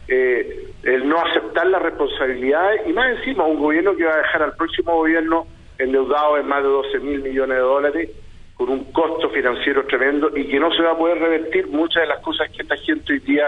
eh, 0.09 0.69
el 0.83 1.09
no 1.09 1.19
aceptar 1.25 1.67
las 1.69 1.81
responsabilidades 1.83 2.83
y 2.87 2.93
más 2.93 3.17
encima 3.19 3.45
un 3.45 3.59
gobierno 3.59 3.97
que 3.97 4.05
va 4.05 4.15
a 4.15 4.19
dejar 4.19 4.43
al 4.43 4.55
próximo 4.55 4.95
gobierno 4.97 5.47
endeudado 5.79 6.39
en 6.39 6.47
más 6.47 6.63
de 6.63 6.69
12 6.69 6.99
mil 7.01 7.23
millones 7.23 7.57
de 7.57 7.63
dólares 7.63 8.11
con 8.55 8.71
un 8.71 8.85
costo 8.93 9.29
financiero 9.31 9.85
tremendo 9.87 10.31
y 10.35 10.49
que 10.49 10.59
no 10.59 10.73
se 10.75 10.83
va 10.83 10.93
a 10.93 10.97
poder 10.97 11.19
revertir 11.19 11.67
muchas 11.69 12.03
de 12.03 12.07
las 12.09 12.21
cosas 12.23 12.51
que 12.51 12.63
esta 12.63 12.77
gente 12.79 13.13
hoy 13.13 13.19
día, 13.19 13.45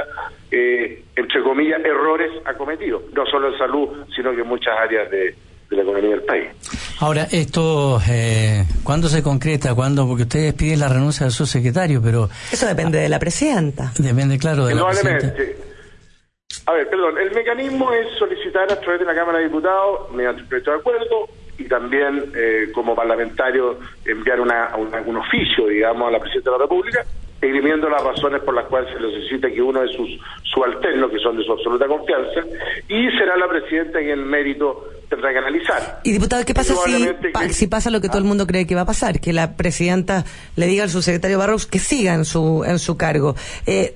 eh, 0.51 1.03
entre 1.17 1.43
comillas, 1.43 1.83
errores 1.83 2.31
ha 2.45 2.53
cometido, 2.55 3.03
no 3.15 3.25
solo 3.25 3.51
en 3.53 3.59
salud, 3.59 3.89
sino 4.15 4.35
que 4.35 4.43
en 4.43 4.47
muchas 4.49 4.77
áreas 4.79 5.11
de, 5.11 5.35
de 5.71 5.77
la 5.77 5.83
economía 5.83 6.11
del 6.11 6.23
país. 6.25 6.49
Ahora, 7.01 7.27
esto, 7.31 7.99
eh, 8.11 8.65
¿cuándo 8.85 9.09
se 9.09 9.23
concreta? 9.23 9.75
¿Cuándo? 9.75 10.07
Porque 10.07 10.25
ustedes 10.25 10.53
piden 10.53 10.81
la 10.81 10.89
renuncia 10.89 11.25
del 11.25 11.33
subsecretario, 11.33 12.03
pero 12.03 12.29
Eso 12.53 12.67
depende 12.67 12.99
de 12.99 13.09
la 13.09 13.19
presidenta. 13.19 13.93
depende, 13.99 14.39
claro, 14.39 14.67
de 14.67 14.75
la 14.75 14.85
presidenta. 14.87 15.35
A 16.67 16.73
ver, 16.73 16.89
perdón, 16.91 17.17
el 17.19 17.31
mecanismo 17.33 17.93
es 17.93 18.09
solicitar 18.19 18.71
a 18.71 18.79
través 18.79 19.01
de 19.01 19.07
la 19.07 19.15
Cámara 19.15 19.39
de 19.39 19.45
Diputados, 19.45 20.13
mediante 20.13 20.43
un 20.43 20.49
proyecto 20.49 20.71
de 20.73 20.77
acuerdo, 20.79 21.29
y 21.59 21.65
también 21.65 22.33
eh, 22.37 22.69
como 22.73 22.95
parlamentario 22.95 23.79
enviar 24.05 24.41
una, 24.41 24.75
una- 24.77 25.01
un 25.03 25.17
oficio, 25.17 25.67
digamos, 25.69 26.09
a 26.09 26.13
la 26.13 26.21
Presidenta 26.21 26.51
de 26.53 26.57
la 26.57 26.63
República, 26.65 27.05
esgrimiendo 27.41 27.89
las 27.89 28.03
razones 28.03 28.41
por 28.43 28.55
las 28.55 28.65
cuales 28.67 28.91
se 28.93 29.01
necesita 29.01 29.49
que 29.51 29.63
uno 29.63 29.81
de 29.81 29.89
sus 29.89 30.09
subalternos, 30.53 31.11
que 31.11 31.19
son 31.19 31.37
de 31.37 31.45
su 31.45 31.53
absoluta 31.53 31.87
confianza, 31.87 32.41
y 32.89 33.09
será 33.19 33.37
la 33.37 33.49
Presidenta 33.49 33.99
quien 34.01 34.11
el 34.11 34.25
mérito 34.25 34.85
tendrá 35.09 35.33
que 35.33 35.39
analizar. 35.39 36.01
Y 36.05 36.13
diputado, 36.13 36.45
¿qué 36.45 36.53
pasa 36.55 36.75
si, 36.75 37.07
que- 37.33 37.53
si 37.55 37.67
pasa 37.67 37.91
lo 37.91 38.01
que 38.01 38.09
todo 38.09 38.19
el 38.19 38.25
mundo 38.25 38.47
cree 38.47 38.67
que 38.67 38.75
va 38.75 38.83
a 38.83 38.87
pasar? 38.87 39.21
Que 39.21 39.33
la 39.33 39.57
presidenta 39.57 40.25
le 40.57 40.67
diga 40.67 40.85
al 40.85 40.91
subsecretario 40.91 41.39
Barrows 41.39 41.67
que 41.67 41.79
siga 41.79 42.15
en 42.15 42.25
su 42.25 42.63
en 42.67 42.79
su 42.79 42.97
cargo. 42.97 43.35
Eh, 43.67 43.95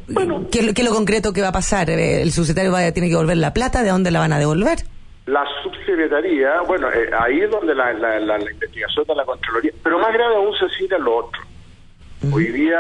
¿qué, 0.51 0.61
es 0.61 0.67
lo- 0.67 0.75
qué 0.75 0.81
es 0.83 0.89
lo 0.89 0.95
concreto 0.95 1.33
que 1.33 1.43
va 1.43 1.49
a 1.49 1.53
pasar? 1.53 1.91
Eh, 1.91 2.23
¿El 2.23 2.33
subsecretario 2.33 2.73
va 2.73 2.91
tiene 2.93 3.09
que 3.09 3.15
devolver 3.15 3.37
la 3.37 3.53
plata? 3.53 3.83
¿De 3.83 3.91
dónde 3.91 4.11
la 4.11 4.21
van 4.21 4.33
a 4.33 4.39
devolver? 4.39 4.79
La 5.27 5.45
subsecretaría, 5.63 6.63
bueno, 6.63 6.91
eh, 6.93 7.09
ahí 7.17 7.41
es 7.43 7.51
donde 7.51 7.75
la, 7.75 7.93
la- 7.93 8.19
la- 8.19 8.39
la 8.39 8.51
investigación 8.51 9.05
de 9.07 9.15
la 9.15 9.25
Contraloría, 9.25 9.73
pero 9.83 9.99
más 9.99 10.13
grave 10.13 10.35
aún 10.35 10.53
Cecilia 10.59 10.99
lo 10.99 11.17
otro. 11.17 11.41
Hoy 12.33 12.47
día, 12.49 12.79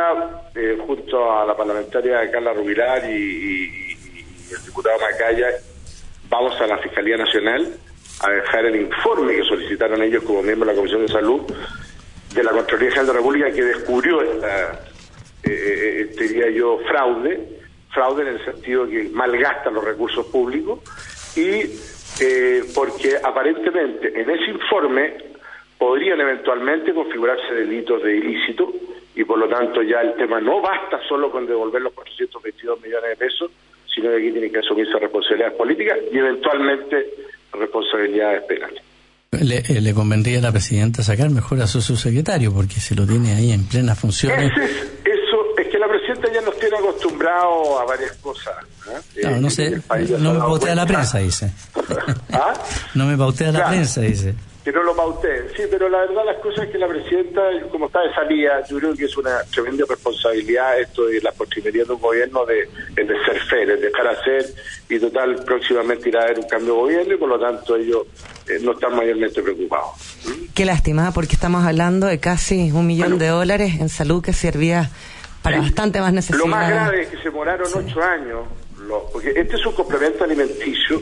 eh, 0.54 0.76
junto 0.86 1.32
a 1.32 1.44
la 1.46 1.56
parlamentaria 1.56 2.30
Carla 2.30 2.52
Rubilar 2.52 3.04
y, 3.08 3.12
y- 3.12 3.92
y- 3.92 4.26
y 4.50 4.54
el 4.54 4.64
diputado 4.66 4.98
Macaya, 5.00 5.48
vamos 6.28 6.60
a 6.60 6.66
la 6.66 6.78
Fiscalía 6.78 7.16
Nacional 7.16 7.74
a 8.20 8.30
dejar 8.30 8.66
el 8.66 8.76
informe 8.76 9.34
que 9.36 9.44
solicitaron 9.44 10.02
ellos 10.02 10.22
como 10.24 10.42
miembros 10.42 10.68
de 10.68 10.72
la 10.74 10.76
Comisión 10.76 11.02
de 11.06 11.12
Salud 11.12 11.42
de 12.34 12.42
la 12.42 12.50
Contraloría 12.50 12.90
General 12.90 13.06
de 13.06 13.12
la 13.12 13.18
República 13.18 13.50
que 13.52 13.62
descubrió 13.64 14.22
esta, 14.22 14.72
eh, 15.44 16.08
eh, 16.10 16.14
diría 16.18 16.50
yo, 16.50 16.78
fraude, 16.88 17.60
fraude 17.90 18.22
en 18.22 18.28
el 18.28 18.44
sentido 18.44 18.88
que 18.88 19.10
malgasta 19.12 19.70
los 19.70 19.84
recursos 19.84 20.24
públicos 20.26 20.80
y 21.36 21.64
eh, 22.20 22.62
porque 22.74 23.16
aparentemente 23.22 24.20
en 24.20 24.30
ese 24.30 24.50
informe 24.50 25.14
podrían 25.78 26.20
eventualmente 26.20 26.94
configurarse 26.94 27.54
delitos 27.54 28.02
de 28.02 28.16
ilícito 28.16 28.72
y 29.14 29.24
por 29.24 29.38
lo 29.38 29.48
tanto 29.48 29.82
ya 29.82 30.00
el 30.00 30.14
tema 30.14 30.40
no 30.40 30.60
basta 30.60 31.00
solo 31.08 31.30
con 31.30 31.46
devolver 31.46 31.82
los 31.82 31.92
422 31.92 32.80
millones 32.80 33.10
de 33.10 33.16
pesos, 33.16 33.50
sino 33.92 34.10
que 34.10 34.16
aquí 34.16 34.30
tienen 34.30 34.52
que 34.52 34.58
asumirse 34.58 34.98
responsabilidades 34.98 35.54
políticas 35.54 35.98
y 36.12 36.18
eventualmente 36.18 37.10
responsabilidades 37.52 38.42
penales. 38.44 38.82
Le, 39.32 39.58
eh, 39.58 39.80
le, 39.80 39.94
convendría 39.94 40.38
a 40.38 40.42
la 40.42 40.52
presidenta 40.52 41.02
sacar 41.02 41.30
mejor 41.30 41.60
a 41.62 41.66
su 41.66 41.80
subsecretario, 41.80 42.52
porque 42.52 42.74
se 42.74 42.94
lo 42.94 43.06
tiene 43.06 43.32
ahí 43.32 43.50
en 43.50 43.66
plena 43.66 43.94
función. 43.94 44.38
Es, 44.38 44.52
eso, 44.52 44.62
es 44.62 45.01
ya 46.32 46.40
nos 46.40 46.58
tiene 46.58 46.76
acostumbrados 46.76 47.80
a 47.80 47.84
varias 47.84 48.12
cosas. 48.16 48.54
¿eh? 48.88 49.20
No, 49.24 49.40
no 49.42 49.50
sé, 49.50 49.80
no 50.18 50.34
me 50.34 50.40
pautea 50.40 50.74
la 50.74 50.86
prensa, 50.86 51.18
dice. 51.18 51.52
¿Ah? 52.32 52.54
No 52.94 53.06
me 53.06 53.16
pautea 53.16 53.52
la 53.52 53.68
prensa, 53.68 54.00
dice 54.00 54.34
que 54.64 54.72
no 54.72 54.82
lo 54.82 54.94
pauteen. 54.94 55.44
Sí, 55.56 55.62
pero 55.70 55.88
la 55.88 55.98
verdad 56.00 56.24
las 56.24 56.38
cosas 56.38 56.66
es 56.66 56.70
que 56.70 56.78
la 56.78 56.86
presidenta, 56.86 57.42
como 57.70 57.86
está 57.86 58.00
de 58.02 58.14
salida, 58.14 58.64
yo 58.68 58.78
creo 58.78 58.94
que 58.94 59.06
es 59.06 59.16
una 59.16 59.42
tremenda 59.52 59.84
responsabilidad 59.88 60.78
esto 60.78 61.06
de 61.06 61.20
la 61.20 61.32
postrimería 61.32 61.84
de 61.84 61.92
un 61.92 62.00
gobierno 62.00 62.46
de, 62.46 62.68
de 62.94 63.24
ser 63.24 63.40
fer, 63.48 63.66
de 63.66 63.76
dejar 63.76 64.06
hacer 64.06 64.46
y 64.88 64.98
total 65.00 65.34
próximamente 65.44 66.08
irá 66.08 66.20
a 66.20 66.24
haber 66.24 66.38
un 66.38 66.48
cambio 66.48 66.74
de 66.74 66.80
gobierno 66.80 67.14
y 67.14 67.16
por 67.16 67.28
lo 67.28 67.40
tanto 67.40 67.76
ellos 67.76 68.06
eh, 68.48 68.58
no 68.62 68.72
están 68.72 68.94
mayormente 68.94 69.42
preocupados. 69.42 69.90
Qué 70.54 70.64
lástima, 70.64 71.10
porque 71.12 71.34
estamos 71.34 71.64
hablando 71.64 72.06
de 72.06 72.20
casi 72.20 72.70
un 72.70 72.86
millón 72.86 73.18
de 73.18 73.28
dólares 73.28 73.80
en 73.80 73.88
salud 73.88 74.22
que 74.22 74.32
servía 74.32 74.90
para 75.42 75.58
bastante 75.58 76.00
más 76.00 76.12
necesidades. 76.12 76.44
Lo 76.44 76.50
más 76.50 76.70
grave 76.70 77.02
es 77.02 77.08
que 77.08 77.16
se 77.18 77.30
moraron 77.30 77.68
ocho 77.74 78.02
años, 78.02 78.46
porque 79.12 79.32
este 79.36 79.56
es 79.56 79.66
un 79.66 79.74
complemento 79.74 80.24
alimenticio 80.24 81.00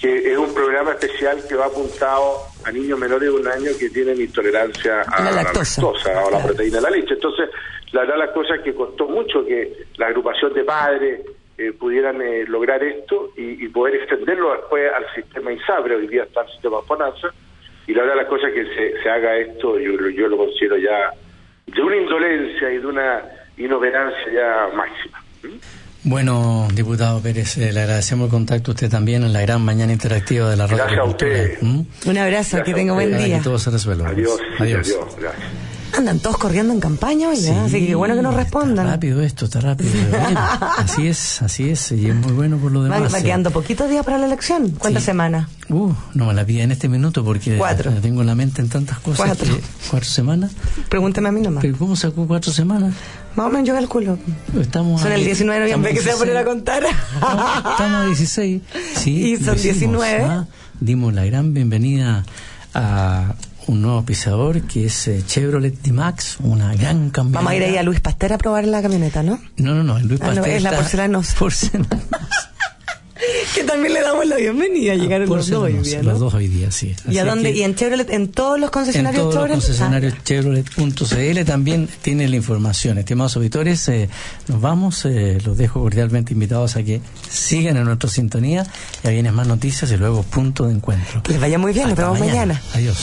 que 0.00 0.32
es 0.32 0.36
un 0.36 0.52
programa 0.52 0.92
especial 0.92 1.38
que 1.48 1.54
va 1.54 1.66
apuntado 1.66 2.36
a 2.64 2.70
niños 2.70 2.98
menores 2.98 3.32
de 3.32 3.40
un 3.40 3.48
año 3.48 3.70
que 3.78 3.88
tienen 3.88 4.20
intolerancia 4.20 5.00
a 5.02 5.22
la 5.22 5.30
lactosa, 5.30 5.86
o 5.86 6.28
a 6.28 6.30
la 6.30 6.42
proteína 6.42 6.76
de 6.76 6.82
la 6.82 6.90
leche. 6.90 7.14
Entonces, 7.14 7.48
la 7.92 8.00
verdad 8.02 8.18
las 8.18 8.30
cosas 8.30 8.60
que 8.60 8.74
costó 8.74 9.08
mucho 9.08 9.44
que 9.46 9.86
la 9.96 10.08
agrupación 10.08 10.52
de 10.52 10.64
padres 10.64 11.20
eh, 11.56 11.72
pudieran 11.72 12.20
eh, 12.20 12.44
lograr 12.46 12.82
esto 12.82 13.30
y, 13.36 13.66
poder 13.68 13.94
extenderlo 13.94 14.52
después 14.52 14.92
al 14.92 15.06
sistema 15.14 15.52
INSABRE, 15.52 15.96
hoy 15.96 16.06
día 16.08 16.24
está 16.24 16.42
el 16.42 16.50
sistema 16.50 16.82
FONASA, 16.82 17.28
y 17.86 17.94
la 17.94 18.02
verdad 18.02 18.16
las 18.16 18.26
cosas 18.26 18.52
que 18.52 18.64
se, 18.74 19.02
se 19.02 19.08
haga 19.08 19.36
esto, 19.36 19.78
yo, 19.78 19.92
yo 20.10 20.28
lo 20.28 20.36
considero 20.36 20.76
ya 20.76 21.12
de 21.66 21.82
una 21.82 21.96
indolencia 21.96 22.70
y 22.72 22.78
de 22.78 22.86
una 22.86 23.22
inoperancia 23.56 24.32
ya 24.32 24.76
máxima. 24.76 25.22
Bueno, 26.04 26.68
diputado 26.74 27.20
Pérez, 27.20 27.56
eh, 27.56 27.72
le 27.72 27.80
agradecemos 27.80 28.26
el 28.26 28.30
contacto 28.30 28.72
a 28.72 28.74
usted 28.74 28.90
también 28.90 29.22
en 29.22 29.32
la 29.32 29.40
gran 29.40 29.62
mañana 29.62 29.90
interactiva 29.92 30.50
de 30.50 30.56
la 30.56 30.66
radio. 30.66 30.76
Gracias 30.76 31.00
a 31.00 31.04
usted. 31.04 31.62
¿Mm? 31.62 31.80
Un 32.06 32.18
abrazo, 32.18 32.62
que 32.62 32.74
tenga 32.74 32.92
buen 32.92 33.16
día. 33.16 33.38
Que 33.38 33.44
todo 33.44 33.58
se 33.58 33.70
resuelva. 33.70 34.10
Adiós. 34.10 34.38
Adiós. 34.58 34.86
adiós. 34.86 35.16
Gracias. 35.18 35.44
Andan 35.96 36.18
todos 36.18 36.38
corriendo 36.38 36.72
en 36.72 36.80
campaña 36.80 37.32
¿eh? 37.32 37.60
así 37.64 37.86
que 37.86 37.94
bueno 37.94 38.16
que 38.16 38.22
nos 38.22 38.34
respondan. 38.34 38.86
Está 38.86 38.96
rápido 38.96 39.22
esto, 39.22 39.44
está 39.44 39.60
rápido. 39.60 39.90
así 40.78 41.06
es, 41.06 41.40
así 41.40 41.70
es, 41.70 41.92
y 41.92 42.08
es 42.08 42.14
muy 42.14 42.32
bueno 42.32 42.56
por 42.56 42.72
lo 42.72 42.82
demás. 42.82 43.14
Va, 43.14 43.22
quedando 43.22 43.50
poquitos 43.52 43.88
días 43.88 44.04
para 44.04 44.18
la 44.18 44.26
elección. 44.26 44.70
¿Cuántas 44.70 45.04
semanas? 45.04 45.48
Uh, 45.68 45.92
no 46.14 46.26
me 46.26 46.34
la 46.34 46.44
pida 46.44 46.64
en 46.64 46.72
este 46.72 46.88
minuto 46.88 47.24
porque 47.24 47.56
cuatro. 47.56 47.92
la 47.92 48.00
tengo 48.00 48.22
en 48.22 48.26
la 48.26 48.34
mente 48.34 48.60
en 48.60 48.68
tantas 48.68 48.98
cosas. 48.98 49.24
Cuatro. 49.24 49.54
Que, 49.54 49.62
¿Cuatro 49.88 50.08
semanas? 50.08 50.52
Pregúnteme 50.88 51.28
a 51.28 51.32
mí 51.32 51.40
nomás. 51.40 51.62
¿Pero 51.62 51.76
cómo 51.78 51.94
sacó 51.94 52.26
cuatro 52.26 52.52
semanas? 52.52 52.94
Más 53.36 53.46
o 53.46 53.50
menos 53.50 53.66
yo 53.66 53.74
calculo. 53.74 54.18
Estamos 54.60 55.00
son 55.00 55.12
el 55.12 55.24
19 55.24 55.58
de 55.60 55.64
noviembre 55.66 55.92
que 55.94 56.00
se 56.00 56.08
va 56.10 56.14
a 56.14 56.18
poner 56.18 56.36
a 56.36 56.44
contar. 56.44 56.82
No, 57.20 57.70
estamos 57.70 58.02
a 58.02 58.06
16. 58.06 58.62
Sí, 58.96 59.32
y 59.32 59.36
son 59.36 59.56
decimos, 59.56 60.02
19. 60.04 60.24
¿ah? 60.24 60.46
Dimos 60.80 61.12
la 61.14 61.24
gran 61.24 61.52
bienvenida 61.54 62.24
a 62.74 63.34
un 63.66 63.80
nuevo 63.82 64.04
pisador 64.04 64.60
que 64.62 64.86
es 64.86 65.08
eh, 65.08 65.22
Chevrolet 65.26 65.74
D-Max, 65.82 66.36
una 66.40 66.74
gran 66.74 67.10
camioneta. 67.10 67.38
Vamos 67.40 67.52
a 67.52 67.56
ir 67.56 67.62
ahí 67.64 67.76
a 67.76 67.82
Luis 67.82 68.00
Pasteur 68.00 68.34
a 68.34 68.38
probar 68.38 68.66
la 68.66 68.82
camioneta, 68.82 69.22
¿no? 69.22 69.38
No, 69.56 69.74
no, 69.74 69.82
no, 69.82 69.98
Luis 70.00 70.20
Ah, 70.22 70.26
Pasteur 70.26 70.46
no, 70.46 70.52
es 70.52 70.62
la 70.62 70.70
está- 70.70 70.80
porcelanos. 70.80 71.34
Que 73.54 73.62
también 73.62 73.94
le 73.94 74.00
damos 74.02 74.26
la 74.26 74.36
bienvenida. 74.36 74.94
Llegaron 74.96 75.28
los 75.28 75.48
dos 75.48 75.62
hoy 75.62 75.74
día, 75.74 76.02
Los 76.02 76.14
¿no? 76.14 76.18
dos 76.18 76.34
hoy 76.34 76.48
día, 76.48 76.70
sí. 76.72 76.94
¿Y 77.08 77.18
a 77.18 77.24
dónde? 77.24 77.52
que 77.52 77.58
¿Y 77.58 77.62
en 77.62 77.74
Chevrolet? 77.76 78.10
¿En 78.10 78.28
todos 78.28 78.58
los 78.58 78.68
en 78.68 78.72
concesionarios 78.72 79.22
todos 79.22 79.34
los 79.34 79.42
Chevrolet? 79.44 79.60
concesionarios 79.60 80.14
Chevrolet.cl 80.24 81.44
también 81.44 81.88
tiene 82.02 82.28
la 82.28 82.36
información. 82.36 82.98
Estimados 82.98 83.36
auditores, 83.36 83.88
eh, 83.88 84.08
nos 84.48 84.60
vamos. 84.60 85.04
eh, 85.04 85.38
los 85.44 85.56
dejo 85.56 85.80
cordialmente 85.80 86.32
invitados 86.32 86.74
a 86.76 86.82
que 86.82 87.00
sigan 87.30 87.76
en 87.76 87.84
nuestra 87.84 88.10
sintonía. 88.10 88.66
Ya 89.04 89.10
vienen 89.10 89.32
más 89.34 89.46
noticias 89.46 89.90
y 89.92 89.96
luego 89.96 90.22
punto 90.24 90.66
de 90.66 90.74
encuentro. 90.74 91.22
Que 91.22 91.32
les 91.32 91.40
vaya 91.40 91.58
muy 91.58 91.72
bien, 91.72 91.88
nos 91.90 91.96
vemos 91.98 92.18
mañana. 92.18 92.60
Adiós. 92.74 92.98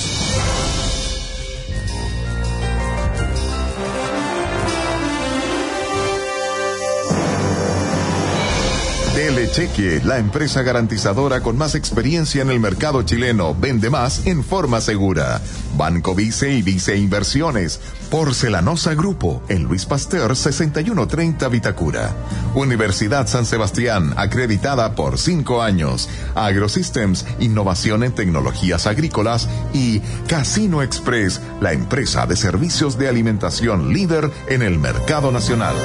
DL 9.22 9.52
Cheque, 9.52 10.02
la 10.04 10.18
empresa 10.18 10.64
garantizadora 10.64 11.42
con 11.42 11.56
más 11.56 11.76
experiencia 11.76 12.42
en 12.42 12.50
el 12.50 12.60
mercado 12.60 13.04
chileno, 13.04 13.54
vende 13.54 13.92
más 13.92 14.26
en 14.26 14.44
forma 14.44 14.82
segura. 14.82 15.40
Banco 15.78 16.16
Vice 16.16 16.52
y 16.52 16.64
Vice 16.64 16.98
Inversiones. 16.98 17.80
Porcelanosa 18.10 18.96
Grupo, 18.96 19.44
en 19.48 19.66
Luis 19.66 19.86
Pasteur 19.86 20.36
6130 20.36 21.48
Vitacura. 21.50 22.16
Universidad 22.56 23.28
San 23.28 23.46
Sebastián, 23.46 24.16
acreditada 24.18 24.96
por 24.96 25.20
cinco 25.20 25.62
años. 25.62 26.10
AgroSystems, 26.34 27.28
innovación 27.40 28.04
en 28.04 28.14
tecnologías 28.14 28.88
agrícolas. 28.88 29.48
Y 29.72 30.00
Casino 30.28 30.82
Express, 30.82 31.42
la 31.60 31.74
empresa 31.74 32.26
de 32.26 32.36
servicios 32.36 32.98
de 32.98 33.08
alimentación 33.08 33.94
líder 33.94 34.32
en 34.48 34.64
el 34.64 34.80
mercado 34.80 35.32
nacional 35.32 35.76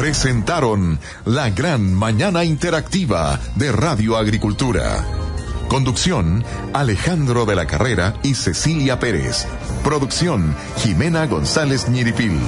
presentaron 0.00 0.98
la 1.26 1.50
gran 1.50 1.92
mañana 1.92 2.42
interactiva 2.42 3.38
de 3.56 3.70
Radio 3.70 4.16
Agricultura. 4.16 5.04
Conducción, 5.68 6.42
Alejandro 6.72 7.44
de 7.44 7.54
la 7.54 7.66
Carrera 7.66 8.14
y 8.22 8.32
Cecilia 8.32 8.98
Pérez. 8.98 9.46
Producción, 9.84 10.56
Jimena 10.78 11.26
González 11.26 11.90
Ñiripil. 11.90 12.40